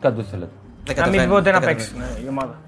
[0.00, 0.50] Κάντε ό,τι θέλετε.
[0.84, 2.20] Δεν Να μην καταφέρνει, ποτέ δεν να παίξει καταφέρνει.
[2.20, 2.58] ναι, η ομάδα.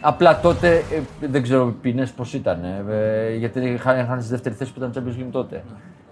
[0.00, 2.64] Απλά τότε ε, δεν ξέρω οι ποινές πώς ήταν.
[2.90, 5.64] Ε, γιατί είχαν είχαν στη δεύτερη θέση που ήταν Champions League τότε.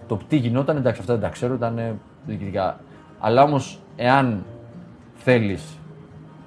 [0.07, 2.79] Το τι γινόταν, εντάξει, αυτά δεν τα ξέρω, ήταν ε, διοικητικά.
[3.19, 4.43] Αλλά όμως, εάν
[5.15, 5.63] θέλεις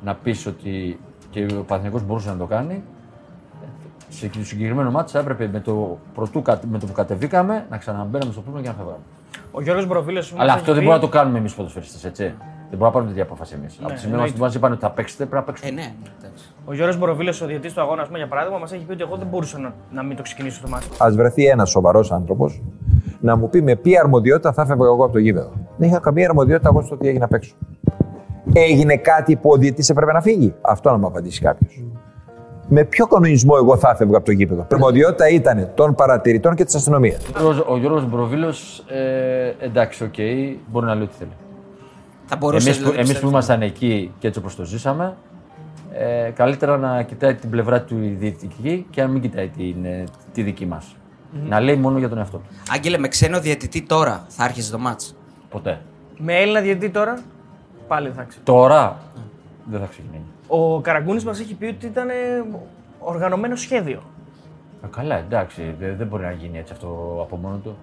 [0.04, 0.98] να πεις ότι
[1.34, 2.82] και ο Παναθηναϊκός μπορούσε να το κάνει,
[4.08, 7.76] σε το συγκεκριμένο μάτι θα έπρεπε με το, πρωτού, κα- με το που κατεβήκαμε να
[7.76, 8.98] ξαναμπαίναμε στο πλήμα και να φεύγαμε.
[9.52, 10.22] Ο Γιώργος Μποροβήλος.
[10.36, 12.22] Αλλά αυτό δεν μπορούμε να το κάνουμε εμείς οι ποδοσφαιριστές, έτσι.
[12.22, 13.78] Δεν μπορούμε να πάρουμε τέτοια απόφαση εμείς.
[13.82, 14.36] Από τη στιγμή εννοείται.
[14.36, 15.70] που μας είπαν ότι θα παίξετε, πρέπει να παίξουμε.
[15.70, 16.44] Ε, ναι, ναι, εντάξει.
[16.64, 19.02] Ο Γιώργος Μποροβήλος, ο διαιτητής του αγώνα, ας πούμε, για παράδειγμα, μας έχει πει ότι
[19.02, 20.86] εγώ δεν μπορούσα να, να μην το ξεκινήσω το ματς.
[20.98, 22.62] Ας βρεθεί ένας σοβαρός άνθρωπος
[23.20, 25.50] να μου πει με ποια αρμοδιότητα θα έφευγα εγώ από το γήπεδο.
[25.76, 27.54] Δεν είχα καμία αρμοδιότητα εγώ στο τι έγινε απ' έξω.
[28.56, 30.54] Έγινε κάτι που ο διαιτητής έπρεπε να φύγει.
[30.60, 31.82] Αυτό να μου απαντήσει κάποιος.
[32.68, 36.64] Με ποιο κανονισμό εγώ θα έφευγα από το γήπεδο; Η αρμοδιότητα ήταν των παρατηρητών και
[36.64, 37.16] της αστυνομίας.
[37.26, 40.14] Ο Γιώργος- Ο Γιώργος Μποροβήλος, ε, εντάξει, οκ,
[40.70, 41.30] μπορεί να λέει ό,τι θέλει.
[42.26, 43.32] Θα μπορούσε Εμείς που, δηλαδή, εμείς που πιστεύω.
[43.32, 45.16] ήμασταν εκεί και έτσι όπως το ζήσαμε,
[45.92, 50.04] ε, καλύτερα να κοιτάει την πλευρά του η διαιτητική και να μην κοιτάει την, ε,
[50.32, 50.96] τη δική μας.
[51.48, 52.44] Να λέει μόνο για τον εαυτό του.
[52.74, 55.16] Άγγελε, με ξένο διαιτητή τώρα θα άρχισε το μάτς.
[55.50, 55.80] Ποτέ.
[56.18, 57.18] Με Έλληνα διαιτητή τώρα,
[57.88, 58.44] πάλι δεν θα ξέρω.
[58.44, 58.98] Τώρα;
[59.64, 60.22] Δεν θα ξεκινήσει.
[60.48, 62.12] Ο Καραγκούνης μας έχει πει ότι ήταν ε,
[62.98, 64.00] οργανωμένο σχέδιο.
[64.84, 67.76] Ε, καλά, εντάξει, δεν, δεν μπορεί να γίνει έτσι αυτό από μόνο του.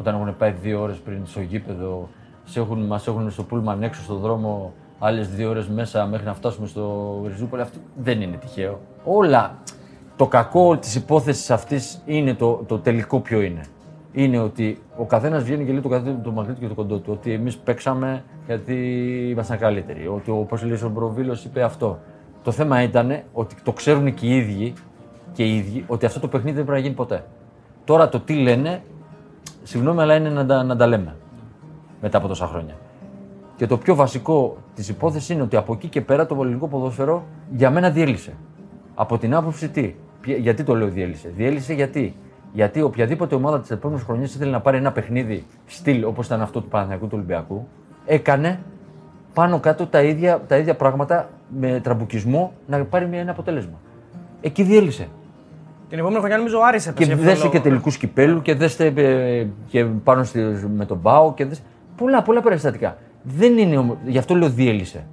[0.00, 2.08] Όταν έχουν πάει δύο ώρες πριν στο γήπεδο,
[2.44, 6.34] σε έχουν, μας έχουν στο πούλμαν έξω στον δρόμο άλλες δύο ώρες μέσα μέχρι να
[6.34, 7.62] φτάσουμε στο Ριζούπολη.
[7.62, 8.80] Αυτό δεν είναι τυχαίο.
[9.04, 9.58] Όλα.
[10.16, 13.60] Το κακό της υπόθεσης αυτής είναι το, το τελικό ποιο είναι.
[14.18, 16.98] Είναι ότι ο καθένας βγαίνει και λέει το, καθένας, το μακρύ του και το κοντό
[16.98, 17.12] του.
[17.12, 18.74] Ότι εμείς παίξαμε γιατί
[19.30, 20.06] ήμασταν καλύτεροι.
[20.06, 21.98] Ότι ο λέει ο Μπροβίλος είπε αυτό.
[22.42, 24.72] Το θέμα ήταν ότι το ξέρουν και οι ίδιοι
[25.32, 27.24] και οι ίδιοι ότι αυτό το παιχνίδι δεν πρέπει να γίνει ποτέ.
[27.84, 28.82] Τώρα το τι λένε,
[29.62, 31.16] συγγνώμη, αλλά είναι να τα, να τα λέμε
[32.00, 32.74] μετά από τόσα χρόνια.
[33.56, 37.24] Και το πιο βασικό της υπόθεσης είναι ότι από εκεί και πέρα το ελληνικό ποδόσφαιρο
[37.50, 38.32] για μένα διέλυσε.
[38.94, 42.16] Από την άποψη τι; Ποια- Γιατί το λέω διέλυσε; Διέλυσε γιατί;
[42.56, 46.60] Γιατί οποιαδήποτε ομάδα της επόμενης χρονιάς ήθελε να πάρει ένα παιχνίδι στυλ όπως ήταν αυτό
[46.60, 47.66] του Παναθηναϊκού του Ολυμπιακού,
[48.06, 48.58] έκανε
[49.34, 51.28] πάνω κάτω τα ίδια, τα ίδια πράγματα
[51.60, 53.78] με τραμπουκισμό να πάρει μια, ένα αποτέλεσμα.
[54.40, 55.08] Εκεί διέλυσε.
[55.88, 57.06] Την επόμενη χρονιά νομίζω ο Άρης Και έπεσε.
[57.06, 57.52] γι' αυτό δέστε λόγο.
[57.56, 60.40] και τελικούς κυπέλου και δέστε ε, και πάνω στη,
[60.76, 61.64] με τον Μπάο και δέστε.
[61.96, 62.96] Πολλά, πολλά περιστατικά.
[63.22, 65.06] Δεν είναι, ομο- γι' αυτό λέω διέλυσε.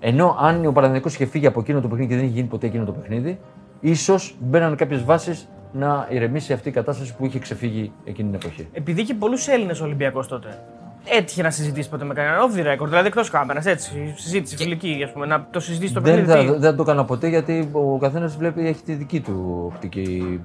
[0.00, 2.66] Ενώ αν ο Παναθηναϊκός είχε φύγει από εκείνο το παιχνίδι και δεν είχε γίνει ποτέ
[2.66, 3.38] εκείνο το παιχνίδι,
[3.80, 8.68] ίσως μπαίναν κάποιες βάσεις να ηρεμήσει αυτή η κατάσταση που είχε ξεφύγει εκείνη την εποχή.
[8.72, 10.62] Επειδή είχε πολλούς Έλληνες Ολυμπιακός τότε.
[11.04, 14.14] Έτυχε να συζητήσει ποτέ με κανέναν off the record, δηλαδή εκτός κάμερας, έτσι.
[14.16, 16.46] Συζήτηση φιλική, ας πούμε, να το συζητήσει το Δεν, παιχνίδι.
[16.46, 20.40] θα, τι- δεν το έκανα ποτέ γιατί ο καθένας βλέπει έχει τη δική του οπτική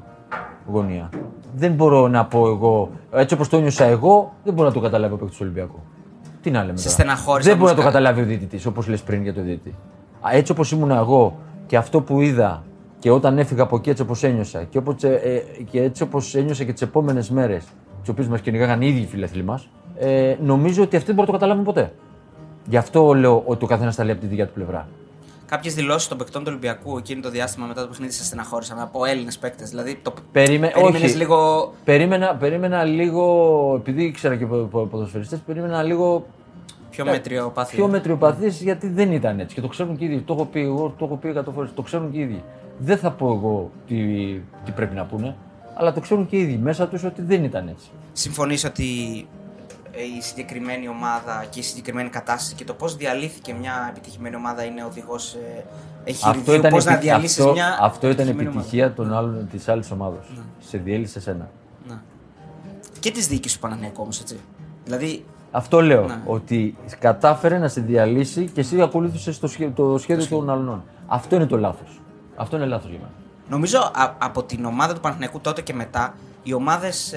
[0.67, 1.09] γωνία.
[1.55, 5.13] Δεν μπορώ να πω εγώ, έτσι όπως το νιώσα εγώ, δεν μπορώ να το καταλάβει
[5.13, 5.79] ο παίκτης του Ολυμπιακού.
[6.41, 6.77] Τι να λέμε.
[6.77, 6.95] Σε τώρα.
[6.95, 9.41] στεναχώρησε Δεν μπορεί να όμως το κα- καταλάβει ο διαιτητής, όπως λες πριν για το
[9.41, 9.75] διαιτητή.
[10.21, 12.63] Α, Έτσι όπως ήμουν εγώ και αυτό που είδα
[13.05, 16.35] και όταν έφυγα από εκεί έτσι όπως ένιωσα και, όπως, ε, ε, και έτσι όπως
[16.35, 17.63] ένιωσα και τις επόμενες μέρες,
[17.99, 21.37] τις οποίες μας κυνηγάγαν οι ίδιοι φίλαθλοι μας, ε, νομίζω ότι αυτοί δεν μπορούν να
[21.39, 21.93] το καταλάβουν ποτέ.
[22.69, 24.87] Γι' αυτό λέω ότι ο καθένας τα λέει από τη δικιά του πλευρά.
[25.45, 29.05] Κάποιες δηλώσεις των παικτών του Ολυμπιακού εκείνο το διάστημα μετά το παιχνίδι σε στεναχώρησαν από
[29.05, 29.69] Έλληνες παίκτες.
[29.69, 31.17] Δηλαδή το Περίμενε, περίμενες όχι.
[31.17, 31.71] λίγο.
[31.83, 33.23] Περίμενα, περίμενα λίγο,
[33.81, 36.25] επειδή ήξερα και πο- πο- ποδοσφαιριστές, περίμενα λίγο
[36.89, 37.75] Πιο μέτριο πάθη.
[37.75, 39.55] πιο μετριοπαθής γιατί δεν ήταν έτσι.
[39.55, 40.19] Και το ξέρουν και οι ίδιοι.
[40.21, 41.69] Το έχω πει εγώ, το έχω πει εκατό φορές.
[41.75, 42.43] Το ξέρουν και οι ίδιοι.
[42.79, 43.95] Δεν θα πω εγώ τι,
[44.65, 45.35] τι πρέπει να πούνε,
[45.73, 47.87] αλλά το ξέρουν και οι ίδιοι μέσα τους ότι δεν ήταν έτσι.
[48.13, 48.83] Συμφωνείς ότι
[49.91, 54.63] ε, η συγκεκριμένη ομάδα και η συγκεκριμένη κατάσταση και το πώς διαλύθηκε μια επιτυχημένη ομάδα
[54.63, 55.63] είναι οδηγός ε,
[56.03, 56.61] εγχειριδίου.
[56.69, 57.77] Πώς να επι- διαλύσεις αυτό, μια.
[57.81, 58.59] αυτό ήταν επιτυχημένη ομάδα.
[58.59, 60.25] επιτυχία των άλλων, της άλλης ομάδας.
[60.35, 60.41] Ναι.
[60.59, 61.49] Σε διέλυσε εσένα.
[61.87, 62.01] Να.
[62.99, 64.39] Και της διοίκηση του Παναθηναϊκού όμως, έτσι.
[64.83, 66.05] Δηλαδή, Αυτό λέω.
[66.07, 66.21] Ναι.
[66.25, 70.83] Ότι κατάφερε να σε διαλύσει και εσύ ακολούθησες το, σχέ- το σχέδιο των άλλων.
[71.07, 71.99] Αυτό είναι το λάθος.
[72.35, 73.11] Αυτό είναι λάθος για μένα.
[73.49, 76.13] νομίζω α- από την ομάδα του Παναθηναϊκού τότε και μετά,
[76.43, 77.13] οι ομάδες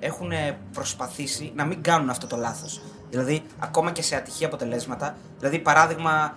[0.00, 0.30] έχουν
[0.72, 2.80] προσπαθήσει να μην κάνουν αυτό το λάθος.
[3.10, 5.14] Δηλαδή, ακόμα και σε ατυχή αποτελέσματα.
[5.38, 6.34] Δηλαδή, παράδειγμα,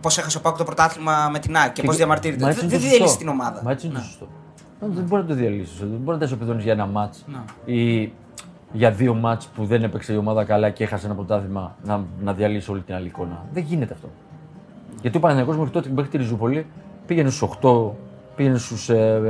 [0.00, 2.42] πώς έχασε ο Πάουκ το πρωτάθλημα με την ΑΕΚ και, πώς διαμαρτύρεται.
[2.42, 3.04] Μα έτσι Δεν είναι δεν το σωστό.
[3.04, 3.62] διέλυσε την ομάδα.
[3.64, 4.00] Μα έτσι είναι Ναι.
[4.00, 4.28] το σωστό.
[4.80, 5.78] Δεν μπορεί να το διαλύσεις.
[5.78, 7.74] Δεν μπορεί να τα ισοπεδώνει για ένα μάτς Ναι.
[7.74, 8.12] ή
[8.72, 12.32] για δύο μάτς που δεν έπαιξε η ομάδα καλά και έχασε ένα πρωτάθλημα να, να
[12.32, 13.44] διαλύσει όλη την άλλη εικόνα.
[13.52, 14.08] Δεν γίνεται αυτό.
[15.00, 16.66] Γιατί ο Παναγιακός μέχρι τότε, μέχρι τη Ριζούπολη,
[17.10, 17.90] πήγαινε στους 8,
[18.36, 19.20] πήγαινε στους ε,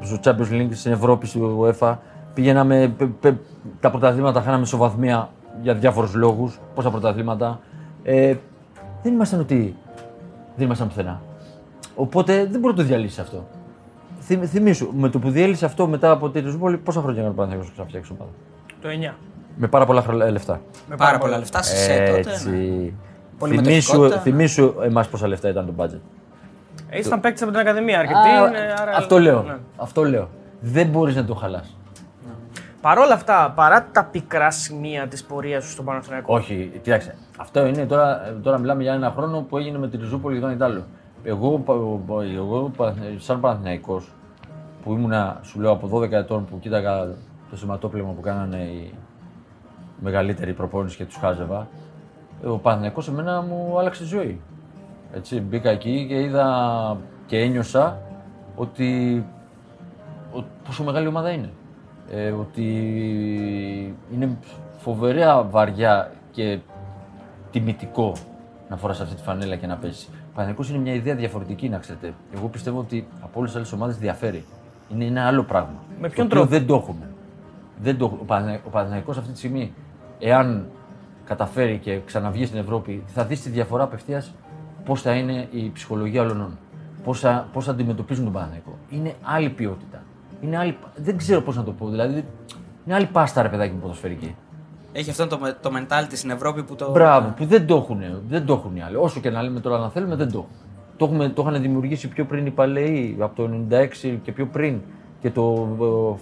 [0.00, 1.96] ε, στους Champions League στην Ευρώπη, στη UEFA.
[2.34, 3.36] Πήγαιναμε, πε- πε-
[3.80, 5.28] τα πρωταθλήματα χάναμε ισοβαθμία
[5.62, 6.58] για διάφορους λόγους.
[6.74, 7.60] Πόσα πρωταθλήματα.
[8.02, 8.34] Ε,
[9.02, 9.74] δεν ήμασταν ότι.
[10.56, 11.20] Δεν ήμασταν πουθενά.
[11.94, 13.46] Οπότε δεν μπορεί να το διαλύσει αυτό.
[14.20, 17.36] Θυμ, θυμήσου, με το που διέλυσε αυτό μετά από τη Ριζούπολη, πόσα χρόνια έκανε ο
[17.36, 18.30] Παναγιακός να φτιάξει ομάδα.
[18.82, 19.14] Το 9.
[19.56, 20.60] Με πάρα πολλά χρο- ε, λεφτά.
[20.88, 22.18] Με Πάρα πολλά λεφτά σε σε τότε.
[22.18, 22.48] Έτσι.
[22.50, 22.56] ναι.
[22.56, 22.92] Θυμήσου,
[23.38, 24.20] Πολυμετοχικότητα.
[24.20, 26.00] θυμήσου εμάς πόσα λεφτά ήταν το budget.
[26.90, 28.18] Ε, Ήσταν παίκτης από την Ακαδημία αρκετή.
[28.18, 29.42] Α, είναι, άρα- αυτό λέω.
[29.42, 29.56] ναι.
[29.76, 30.28] Αυτό λέω.
[30.60, 31.72] Δεν μπορείς να το χαλάσει.
[32.80, 36.34] Παρ' όλα αυτά, παρά τα πικρά σημεία της πορείας σου στον Παναθηναϊκό.
[36.34, 37.14] Όχι, κοιτάξτε.
[37.38, 40.50] Αυτό είναι τώρα, τώρα μιλάμε για ένα χρόνο που έγινε με τη Ριζούπολη και τον
[40.50, 40.84] Ιτάλο.
[41.24, 41.74] Εγώ, πα-
[42.06, 44.12] πα- εγώ πα- σαν Παναθηναϊκός,
[44.84, 47.06] που ήμουνα, σου λέω, από 12 ετών που κοίταγα
[47.50, 48.94] το σηματόπλευμα που κάνανε οι
[50.00, 51.68] μεγαλύτεροι προπόνηση και τους χάζευα,
[52.44, 54.40] ο Παναθηναϊκός εμένα μου άλλαξε τη ζωή.
[55.12, 56.96] Έτσι, μπήκα εκεί και είδα
[57.26, 58.00] και ένιωσα
[58.56, 59.24] ότι
[60.32, 61.50] ο- πόσο μεγάλη ομάδα είναι.
[62.10, 62.64] Ε, ότι
[64.14, 64.36] είναι
[64.78, 66.58] φοβερά βαριά και
[67.50, 68.12] τιμητικό
[68.68, 70.04] να φοράς αυτή τη φανέλα και να πέσεις.
[70.06, 72.14] Ο Παναθηναϊκός είναι μια ιδέα διαφορετική, να ξέρετε.
[72.34, 74.44] Εγώ πιστεύω ότι από όλες τις άλλες ομάδες διαφέρει.
[74.92, 75.74] Είναι ένα άλλο πράγμα.
[76.00, 77.10] Με ποιον το οποίο τρόπο; Δεν το έχουμε.
[77.80, 79.72] Δεν το, ο, Παναθηνα- ο Παναθηναϊκός αυτή τη στιγμή,
[80.18, 80.66] εάν
[81.24, 84.34] καταφέρει και ξαναβγεί στην Ευρώπη, θα δεις τη διαφορά απευθείας
[84.88, 86.58] πώς θα είναι η ψυχολογία όλων.
[87.04, 88.78] Πώς θα, πώς θα αντιμετωπίζουν τον Παναθηναϊκό.
[88.90, 90.02] Είναι άλλη ποιότητα.
[90.40, 91.88] Είναι άλλη, δεν ξέρω πώς να το πω.
[91.88, 92.24] Δηλαδή,
[92.86, 94.34] είναι άλλη πάστα, ρε παιδάκι μου, ποδοσφαιρική.
[94.92, 96.90] Έχει αυτό το, το mentality στην Ευρώπη που το.
[96.90, 98.96] Μπράβο, που δεν το έχουν, δεν το έχουν οι άλλοι.
[98.96, 100.50] Όσο και να λέμε τώρα να θέλουμε, δεν το έχουν.
[100.96, 104.80] Το, έχουμε, το είχαν δημιουργήσει πιο πριν οι παλαιοί, από το 96 και πιο πριν.
[105.20, 105.68] και το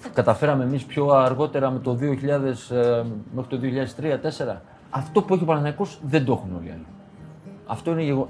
[0.04, 3.02] ε, καταφέραμε εμείς πιο αργότερα με το 2000, ε,
[3.34, 3.58] μέχρι το
[4.52, 4.56] 2003-2004.
[4.90, 6.86] Αυτό που έχει ο Παναθηναϊκός δεν το έχουν όλοι οι άλλοι.
[7.66, 8.28] Αυτό είναι γεγο...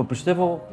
[0.00, 0.66] Το πιστεύω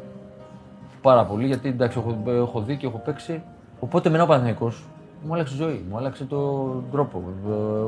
[1.01, 3.41] πάρα πολύ γιατί εντάξει, έχω, έχω δει και έχω παίξει.
[3.79, 4.83] Οπότε με ο Παναθηναϊκός
[5.23, 7.23] μου άλλαξε η ζωή, μου άλλαξε τον τρόπο,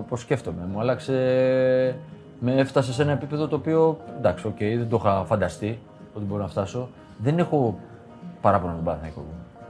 [0.09, 0.67] πώς σκέφτομαι.
[0.71, 1.13] Μου άλλαξε.
[2.39, 5.79] Με έφτασε σε ένα επίπεδο το οποίο εντάξει, οκ, δεν το είχα φανταστεί
[6.13, 6.89] ότι μπορώ να φτάσω.
[7.17, 7.79] Δεν έχω
[8.41, 9.23] παράπονο τον Παναθηναϊκό.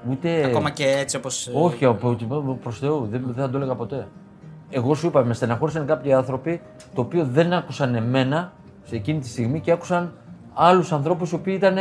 [0.09, 0.45] Ούτε...
[0.45, 1.49] Ακόμα και έτσι όπως.
[1.53, 2.17] Όχι, από
[2.63, 4.07] προς Θεού, δεν, δεν θα το έλεγα ποτέ.
[4.69, 6.61] Εγώ σου είπα, με στεναχώρησαν κάποιοι άνθρωποι
[6.95, 8.51] το οποίο δεν άκουσαν εμένα
[8.83, 10.13] σε εκείνη τη στιγμή και άκουσαν
[10.61, 11.77] άλλους ανθρώπους οι οποίοι ήταν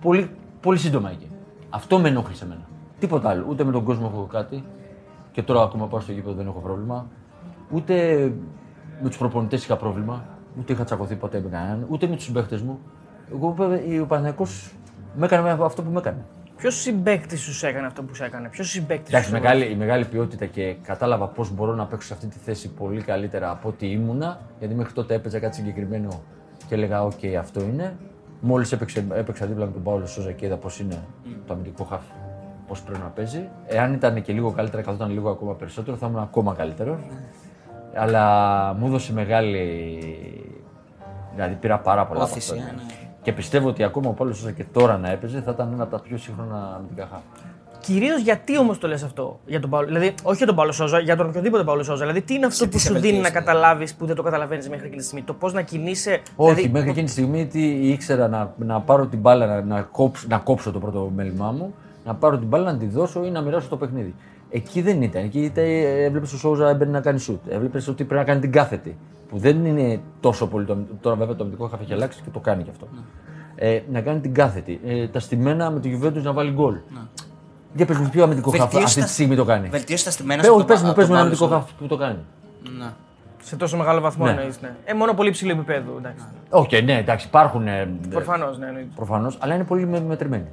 [0.00, 0.30] πολύ,
[0.60, 1.28] πολύ σύντομα εκεί.
[1.70, 2.60] Αυτό με ενόχλησε εμένα.
[2.98, 3.46] Τίποτα άλλο.
[3.48, 4.64] Ούτε με τον κόσμο έχω κάτι.
[5.32, 7.06] Και τώρα ακόμα πάω στο γήπεδο δεν έχω πρόβλημα.
[7.70, 7.94] Ούτε
[9.02, 10.24] με τους προπονητές είχα πρόβλημα.
[10.58, 11.86] Ούτε είχα τσακωθεί ποτέ με κανέναν.
[11.88, 12.78] Ούτε με τους συμπαίχτες μου.
[13.34, 13.54] Εγώ
[14.02, 14.72] ο Παναθηναϊκός
[15.14, 16.24] με έκανε αυτό που με έκανε.
[16.56, 20.04] Ποιος συμπαίκτης σου έκανε αυτό που σου έκανε, Ποιος συμπαίκτης Εντάξει, σου μεγάλη, η μεγάλη
[20.04, 23.90] ποιότητα και κατάλαβα πώς μπορώ να παίξω σε αυτή τη θέση πολύ καλύτερα από ό,τι
[23.90, 24.40] ήμουνα.
[24.58, 26.22] Γιατί μέχρι τότε έπαιζα κάτι συγκεκριμένο
[26.68, 27.96] και έλεγα: Οκ, αυτό είναι.
[28.44, 30.98] Μόλις έπαιξα δίπλα με τον Πάουλο Σόουζα και είδα πώς είναι
[31.46, 32.12] το αμυντικό χάφι,
[32.66, 33.48] πώς πρέπει να παίζει.
[33.66, 36.98] Εάν ήταν και λίγο καλύτερα, καθόταν λίγο ακόμα περισσότερο, θα ήμουν ακόμα καλύτερος.
[37.94, 39.98] Αλλά μου έδωσε μεγάλη.
[41.34, 42.64] Δηλαδή πήρα πάρα πολλά από Όθηση, αυτό.
[42.68, 42.82] ε, ναι.
[43.22, 45.96] Και πιστεύω ότι ακόμα ο Παύλος Σόζα και τώρα να έπαιζε θα ήταν ένα από
[45.96, 47.22] τα πιο σύγχρονα αμυντικά χάφη.
[47.82, 49.86] Κυρίως γιατί όμως το λες αυτό για τον Παύλο.
[49.86, 52.00] Δηλαδή, όχι για τον Παύλο Σόζα, για τον οποιοδήποτε Παύλο Σόζα.
[52.00, 54.16] Δηλαδή, τι είναι αυτό Σε τι που σε σου δίνει να βελτίωσε, καταλάβεις που δεν
[54.16, 55.24] το καταλαβαίνεις μέχρι εκείνη τη στιγμή.
[55.24, 56.20] Το πώς να κινείσαι.
[56.36, 59.82] Όχι, δηλαδή, μέχρι εκείνη τη στιγμή τι ήξερα να, να πάρω την μπάλα, να, να,
[59.82, 61.74] κόψω, να κόψω το πρώτο μέλημά μου,
[62.04, 64.14] να πάρω την μπάλα, να τη δώσω ή να μοιράσω το παιχνίδι.
[64.50, 65.24] Εκεί δεν ήταν.
[65.24, 65.64] Εκεί ήταν,
[66.04, 67.40] έβλεπες ο Σόουζα έμπαινε να κάνει σουτ.
[67.48, 68.96] Έβλεπες ότι πρέπει να κάνει την κάθετη.
[69.28, 70.66] Που δεν είναι τόσο πολύ.
[70.66, 72.88] Το, τώρα βέβαια το αμυντικό χάφι έχει αλλάξει και το κάνει κι αυτό.
[73.54, 74.80] Ε, να κάνει την κάθετη.
[74.84, 76.74] Ε, τα στημένα με το Juventus να βάλει γκολ.
[77.74, 79.68] Για πες μου, ποιο αμυντικό χάφι Βελτίωσες αυτή τα- τη στιγμή το κάνει.
[79.68, 81.28] Βελτίωσες τα στημένα Πες σου μου, από τον πες μου, Πα- πες από μου τον
[81.28, 81.60] ένα Παύλο αμυντικό Σόζα.
[81.60, 82.78] χάφι που το κάνει.
[82.78, 82.90] Ναι.
[83.44, 84.30] σε τόσο μεγάλο βαθμό Ναι.
[84.30, 84.60] εννοείς.
[84.60, 84.74] Ναι.
[84.84, 85.94] Ε, μόνο πολύ ψηλό επίπεδο.
[85.98, 86.24] Εντάξει.
[86.50, 87.66] Όχι, ναι, εντάξει, υπάρχουν.
[87.66, 88.88] Ε, Προφανώς, ναι, εννοείται.
[88.94, 90.46] Προφανώς, αλλά είναι πολύ με- μετρημένοι.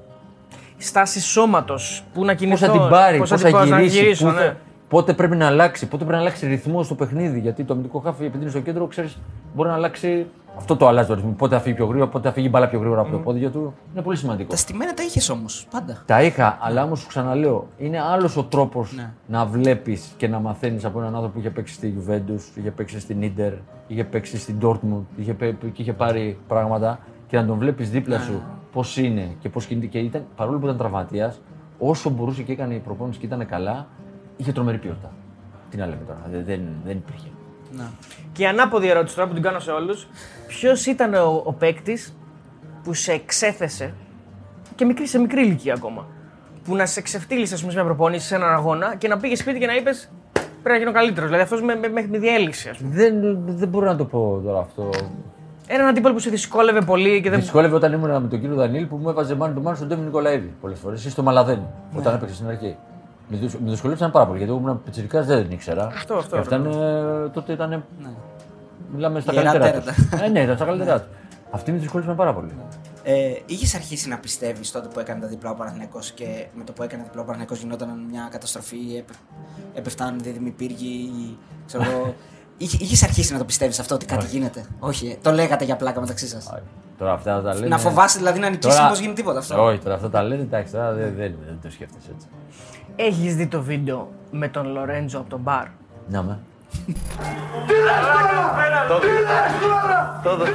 [0.78, 2.04] Στάση σώματος.
[2.14, 2.66] Πού να Πώς κινηθώ.
[2.66, 4.56] θα την πάρει, πώς πώς θα, την- να γυρίσει, γυρίσω, πού θα- ναι.
[4.90, 7.40] Πότε πρέπει να αλλάξει, πότε πρέπει να αλλάξει ρυθμός στο παιχνίδι.
[7.40, 9.18] Γιατί το αμυντικό χάφι, επειδή είναι στο κέντρο, ξέρεις,
[9.56, 10.26] μπορεί να αλλάξει.
[10.58, 11.32] Αυτό το αλλάζει το ρυθμό.
[11.38, 13.50] Πότε θα φύγει πιο γρήγορα, πότε θα φύγει η μπάλα πιο γρήγορα από το πόδι
[13.50, 13.74] του.
[13.94, 14.50] Είναι πολύ σημαντικό.
[14.50, 16.04] Τα στημένα τα είχες όμως πάντα.
[16.06, 19.12] Τα είχα, αλλά όμως σου ξαναλέω, είναι άλλος ο τρόπος Ναι.
[19.28, 23.00] να βλέπεις και να μαθαίνεις από έναν άνθρωπο που είχε παίξει στη Juventus, είχε παίξει
[23.00, 23.54] στην Inter,
[23.88, 28.18] είχε παίξει στην Dortmund, είχε, πέ- και είχε πάρει πράγματα και να τον βλέπεις δίπλα
[28.18, 28.24] Ναι.
[28.24, 29.88] σου πώς είναι και πώς κινείται.
[29.88, 31.40] Και ήταν, παρόλο που ήταν τραυματίας,
[31.80, 33.88] όσο μπορούσε και έκανε η προπόνηση και ήταν καλά,
[34.40, 35.12] είχε τρομερή ποιότητα.
[35.70, 37.28] Τι να λέμε τώρα, δεν, δεν, δεν υπήρχε.
[37.72, 37.92] Να.
[38.32, 40.08] Και η ανάποδη ερώτηση τώρα που την κάνω σε όλους.
[40.48, 42.16] Ποιος ήταν ο, ο παίκτης
[42.84, 43.94] που σε εξέθεσε
[44.76, 46.08] και μικρή, σε μικρή ηλικία ακόμα.
[46.64, 49.40] Που να σε ξεφτύλισε ας πούμε, σε μια προπόνηση, σε έναν αγώνα και να πήγες
[49.40, 50.10] σπίτι και να είπες
[50.64, 51.30] Πρέπει να γίνω καλύτερος.
[51.30, 52.96] Δηλαδή αυτός με, με, με, με διέλυσε, ας πούμε.
[52.96, 54.90] Δεν, δεν μπορώ να το πω τώρα αυτό.
[55.68, 57.40] Έναν αντίπαλο που σε δυσκόλευε πολύ και δεν.
[57.40, 60.04] Δυσκόλευε όταν ήμουν με τον κύριο Δανίλ που μου έβαζε μάνο του μάνο στον Ντέμι
[60.04, 61.62] Νικολαίδη πολλές φορές ή στο Μαλαδέν
[61.98, 62.76] όταν έπαιξε στην αρχή.
[63.30, 65.86] Με δυσκ- Με δυσκολεύσαν πάρα πολύ γιατί εγώ ήμουν πιτσιρικάς, δεν την ήξερα.
[65.88, 66.70] Αυτό, αυτό, Και αυτά είναι,
[67.34, 67.84] τότε ήταν.
[68.94, 69.94] Μιλάμε στα Γερά καλύτερά τέρατα.
[70.12, 70.22] τους.
[70.22, 71.10] ε, ναι, ήταν στα καλύτερά τους.
[71.52, 72.52] Αυτοί με δυσκολεύσαν πάρα πολύ.
[73.04, 76.72] Ε, είχες αρχίσει να πιστεύεις τότε που έκανε τα διπλά ο Παναθηναϊκός και με το
[76.72, 79.14] που έκανε διπλά ο Παναθηναϊκός γινόταν μια καταστροφή, έπε,
[79.74, 82.16] έπεφταν δίδυμοι πύργοι, ή ξέρω εγώ.
[82.58, 86.00] Είχε αρχίσει να το πιστεύεις αυτό ότι κάτι γίνεται; Όχι, ε, το λέγατε για πλάκα
[86.00, 86.50] μεταξύ σας.
[86.54, 86.62] Όχι.
[86.98, 87.68] Τώρα αυτά τα λένε.
[87.68, 89.64] Να φοβάσαι δηλαδή να νικήσει Τώρα- πώ γίνει τίποτα αυτό.
[89.66, 92.28] Όχι, τώρα αυτά τα λένε εντάξει, τώρα δεν, δεν, δεν το σκέφτεσαι έτσι.
[93.02, 95.66] Έχεις δει το βίντεο με τον Λορέντζο από τον μπαρ;
[96.10, 96.40] Να με.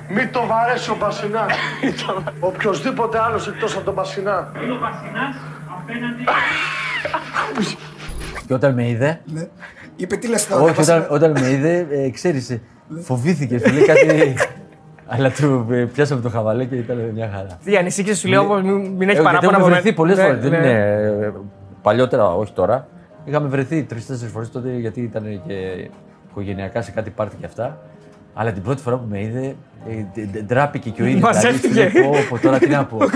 [0.08, 1.52] Μην το βαρέσει ο Μπασινάς.
[2.40, 4.52] Οποιοδήποτε άλλος εκτός από τον Μπασινά.
[8.46, 9.20] Και όταν με είδε,
[9.96, 10.62] Είπε τι λες τώρα.
[10.62, 12.58] όχι, πας- όταν, όταν με είδε, ε, ξέρεις,
[13.02, 14.34] φοβήθηκε, σου λέει κάτι.
[15.06, 17.58] Αλλά του ε, πιάσαμε το χαβαλέ και ήταν μια χαρά.
[17.64, 19.96] Τι ανησύχησε, σου λέω όμως μην, μην έχεις Ε, γιατί παράπονα έχουμε από βρεθεί μένα.
[19.96, 21.32] πολλές Ναι, φορές.
[21.84, 22.02] Δεν ναι.
[22.02, 22.08] είναι.
[22.08, 22.88] ε, Παλιότερα, όχι τώρα.
[23.24, 25.88] Είχαμε βρεθεί τρει-τέσσερι φορές τότε γιατί ήταν και
[26.30, 27.78] οικογενειακά σε κάτι πάρτι και αυτά.
[28.34, 29.56] Αλλά την πρώτη φορά που με είδε,
[29.88, 31.20] ε, ντε- ντε- ντράπηκε και ο ίδιο.
[31.20, 31.92] Μαζεύτηκε.
[32.28, 32.98] Πω, τώρα τι να πω.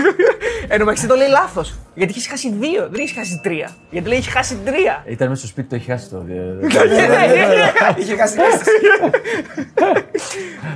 [0.71, 1.75] Εν τω μεταξύ το λέει λάθος.
[1.95, 3.69] Γιατί έχει χάσει δύο, δεν έχει χάσει τρία.
[3.91, 5.03] Γιατί λέει έχει χάσει τρία.
[5.05, 6.17] Ήταν μέσα στο σπίτι, το έχει χάσει το.
[6.29, 6.67] ε,
[8.01, 8.71] Είχε χάσει την αίσθηση.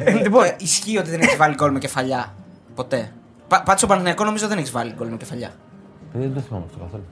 [0.03, 2.33] Ε, Λοιπόν, Ε, Ισχύει ότι δεν έχεις βάλει γκολ με κεφαλιά.
[2.75, 3.11] Ποτέ;
[3.47, 5.49] Πα- Πάντως στο Παναθηναϊκό νομίζω δεν έχεις βάλει γκολ με κεφαλιά.
[6.11, 7.03] Παιδί, Δεν το θυμάμαι αυτό καθόλου.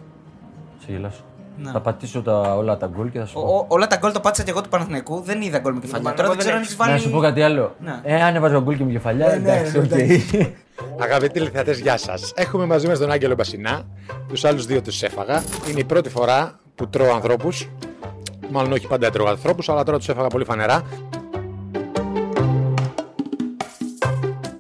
[0.86, 1.22] Σε γελάσω.
[1.58, 1.72] Να.
[1.72, 3.54] Θα πατήσω τα, όλα τα γκολ και θα σου Ο- πω.
[3.56, 5.22] ο- όλα τα γκολ το πάτησα και εγώ του Παναθηναϊκού.
[5.22, 6.14] Δεν είδα γκολ με κεφαλιά.
[6.14, 6.92] Τώρα δεν ξέρω αν έχει βάλει.
[6.92, 7.76] Να σου πω κάτι άλλο.
[7.80, 8.00] Ναι.
[8.04, 11.02] Ε, αν έβαζα γκολ και με κεφαλιά, ναι, εντάξει, ναι, οκ.
[11.02, 12.32] Αγαπητοί τηλεθεατές, γεια σας.
[12.36, 13.82] Έχουμε μαζί μας τον Άγγελο Μπασινά.
[14.28, 15.44] Τους άλλους δύο τους έφαγα.
[15.70, 17.70] Είναι η πρώτη φορά που τρώω ανθρώπους.
[18.52, 20.82] Μάλλον όχι πάντα τρώω ανθρώπους, αλλά τώρα τους έφαγα πολύ φανερά.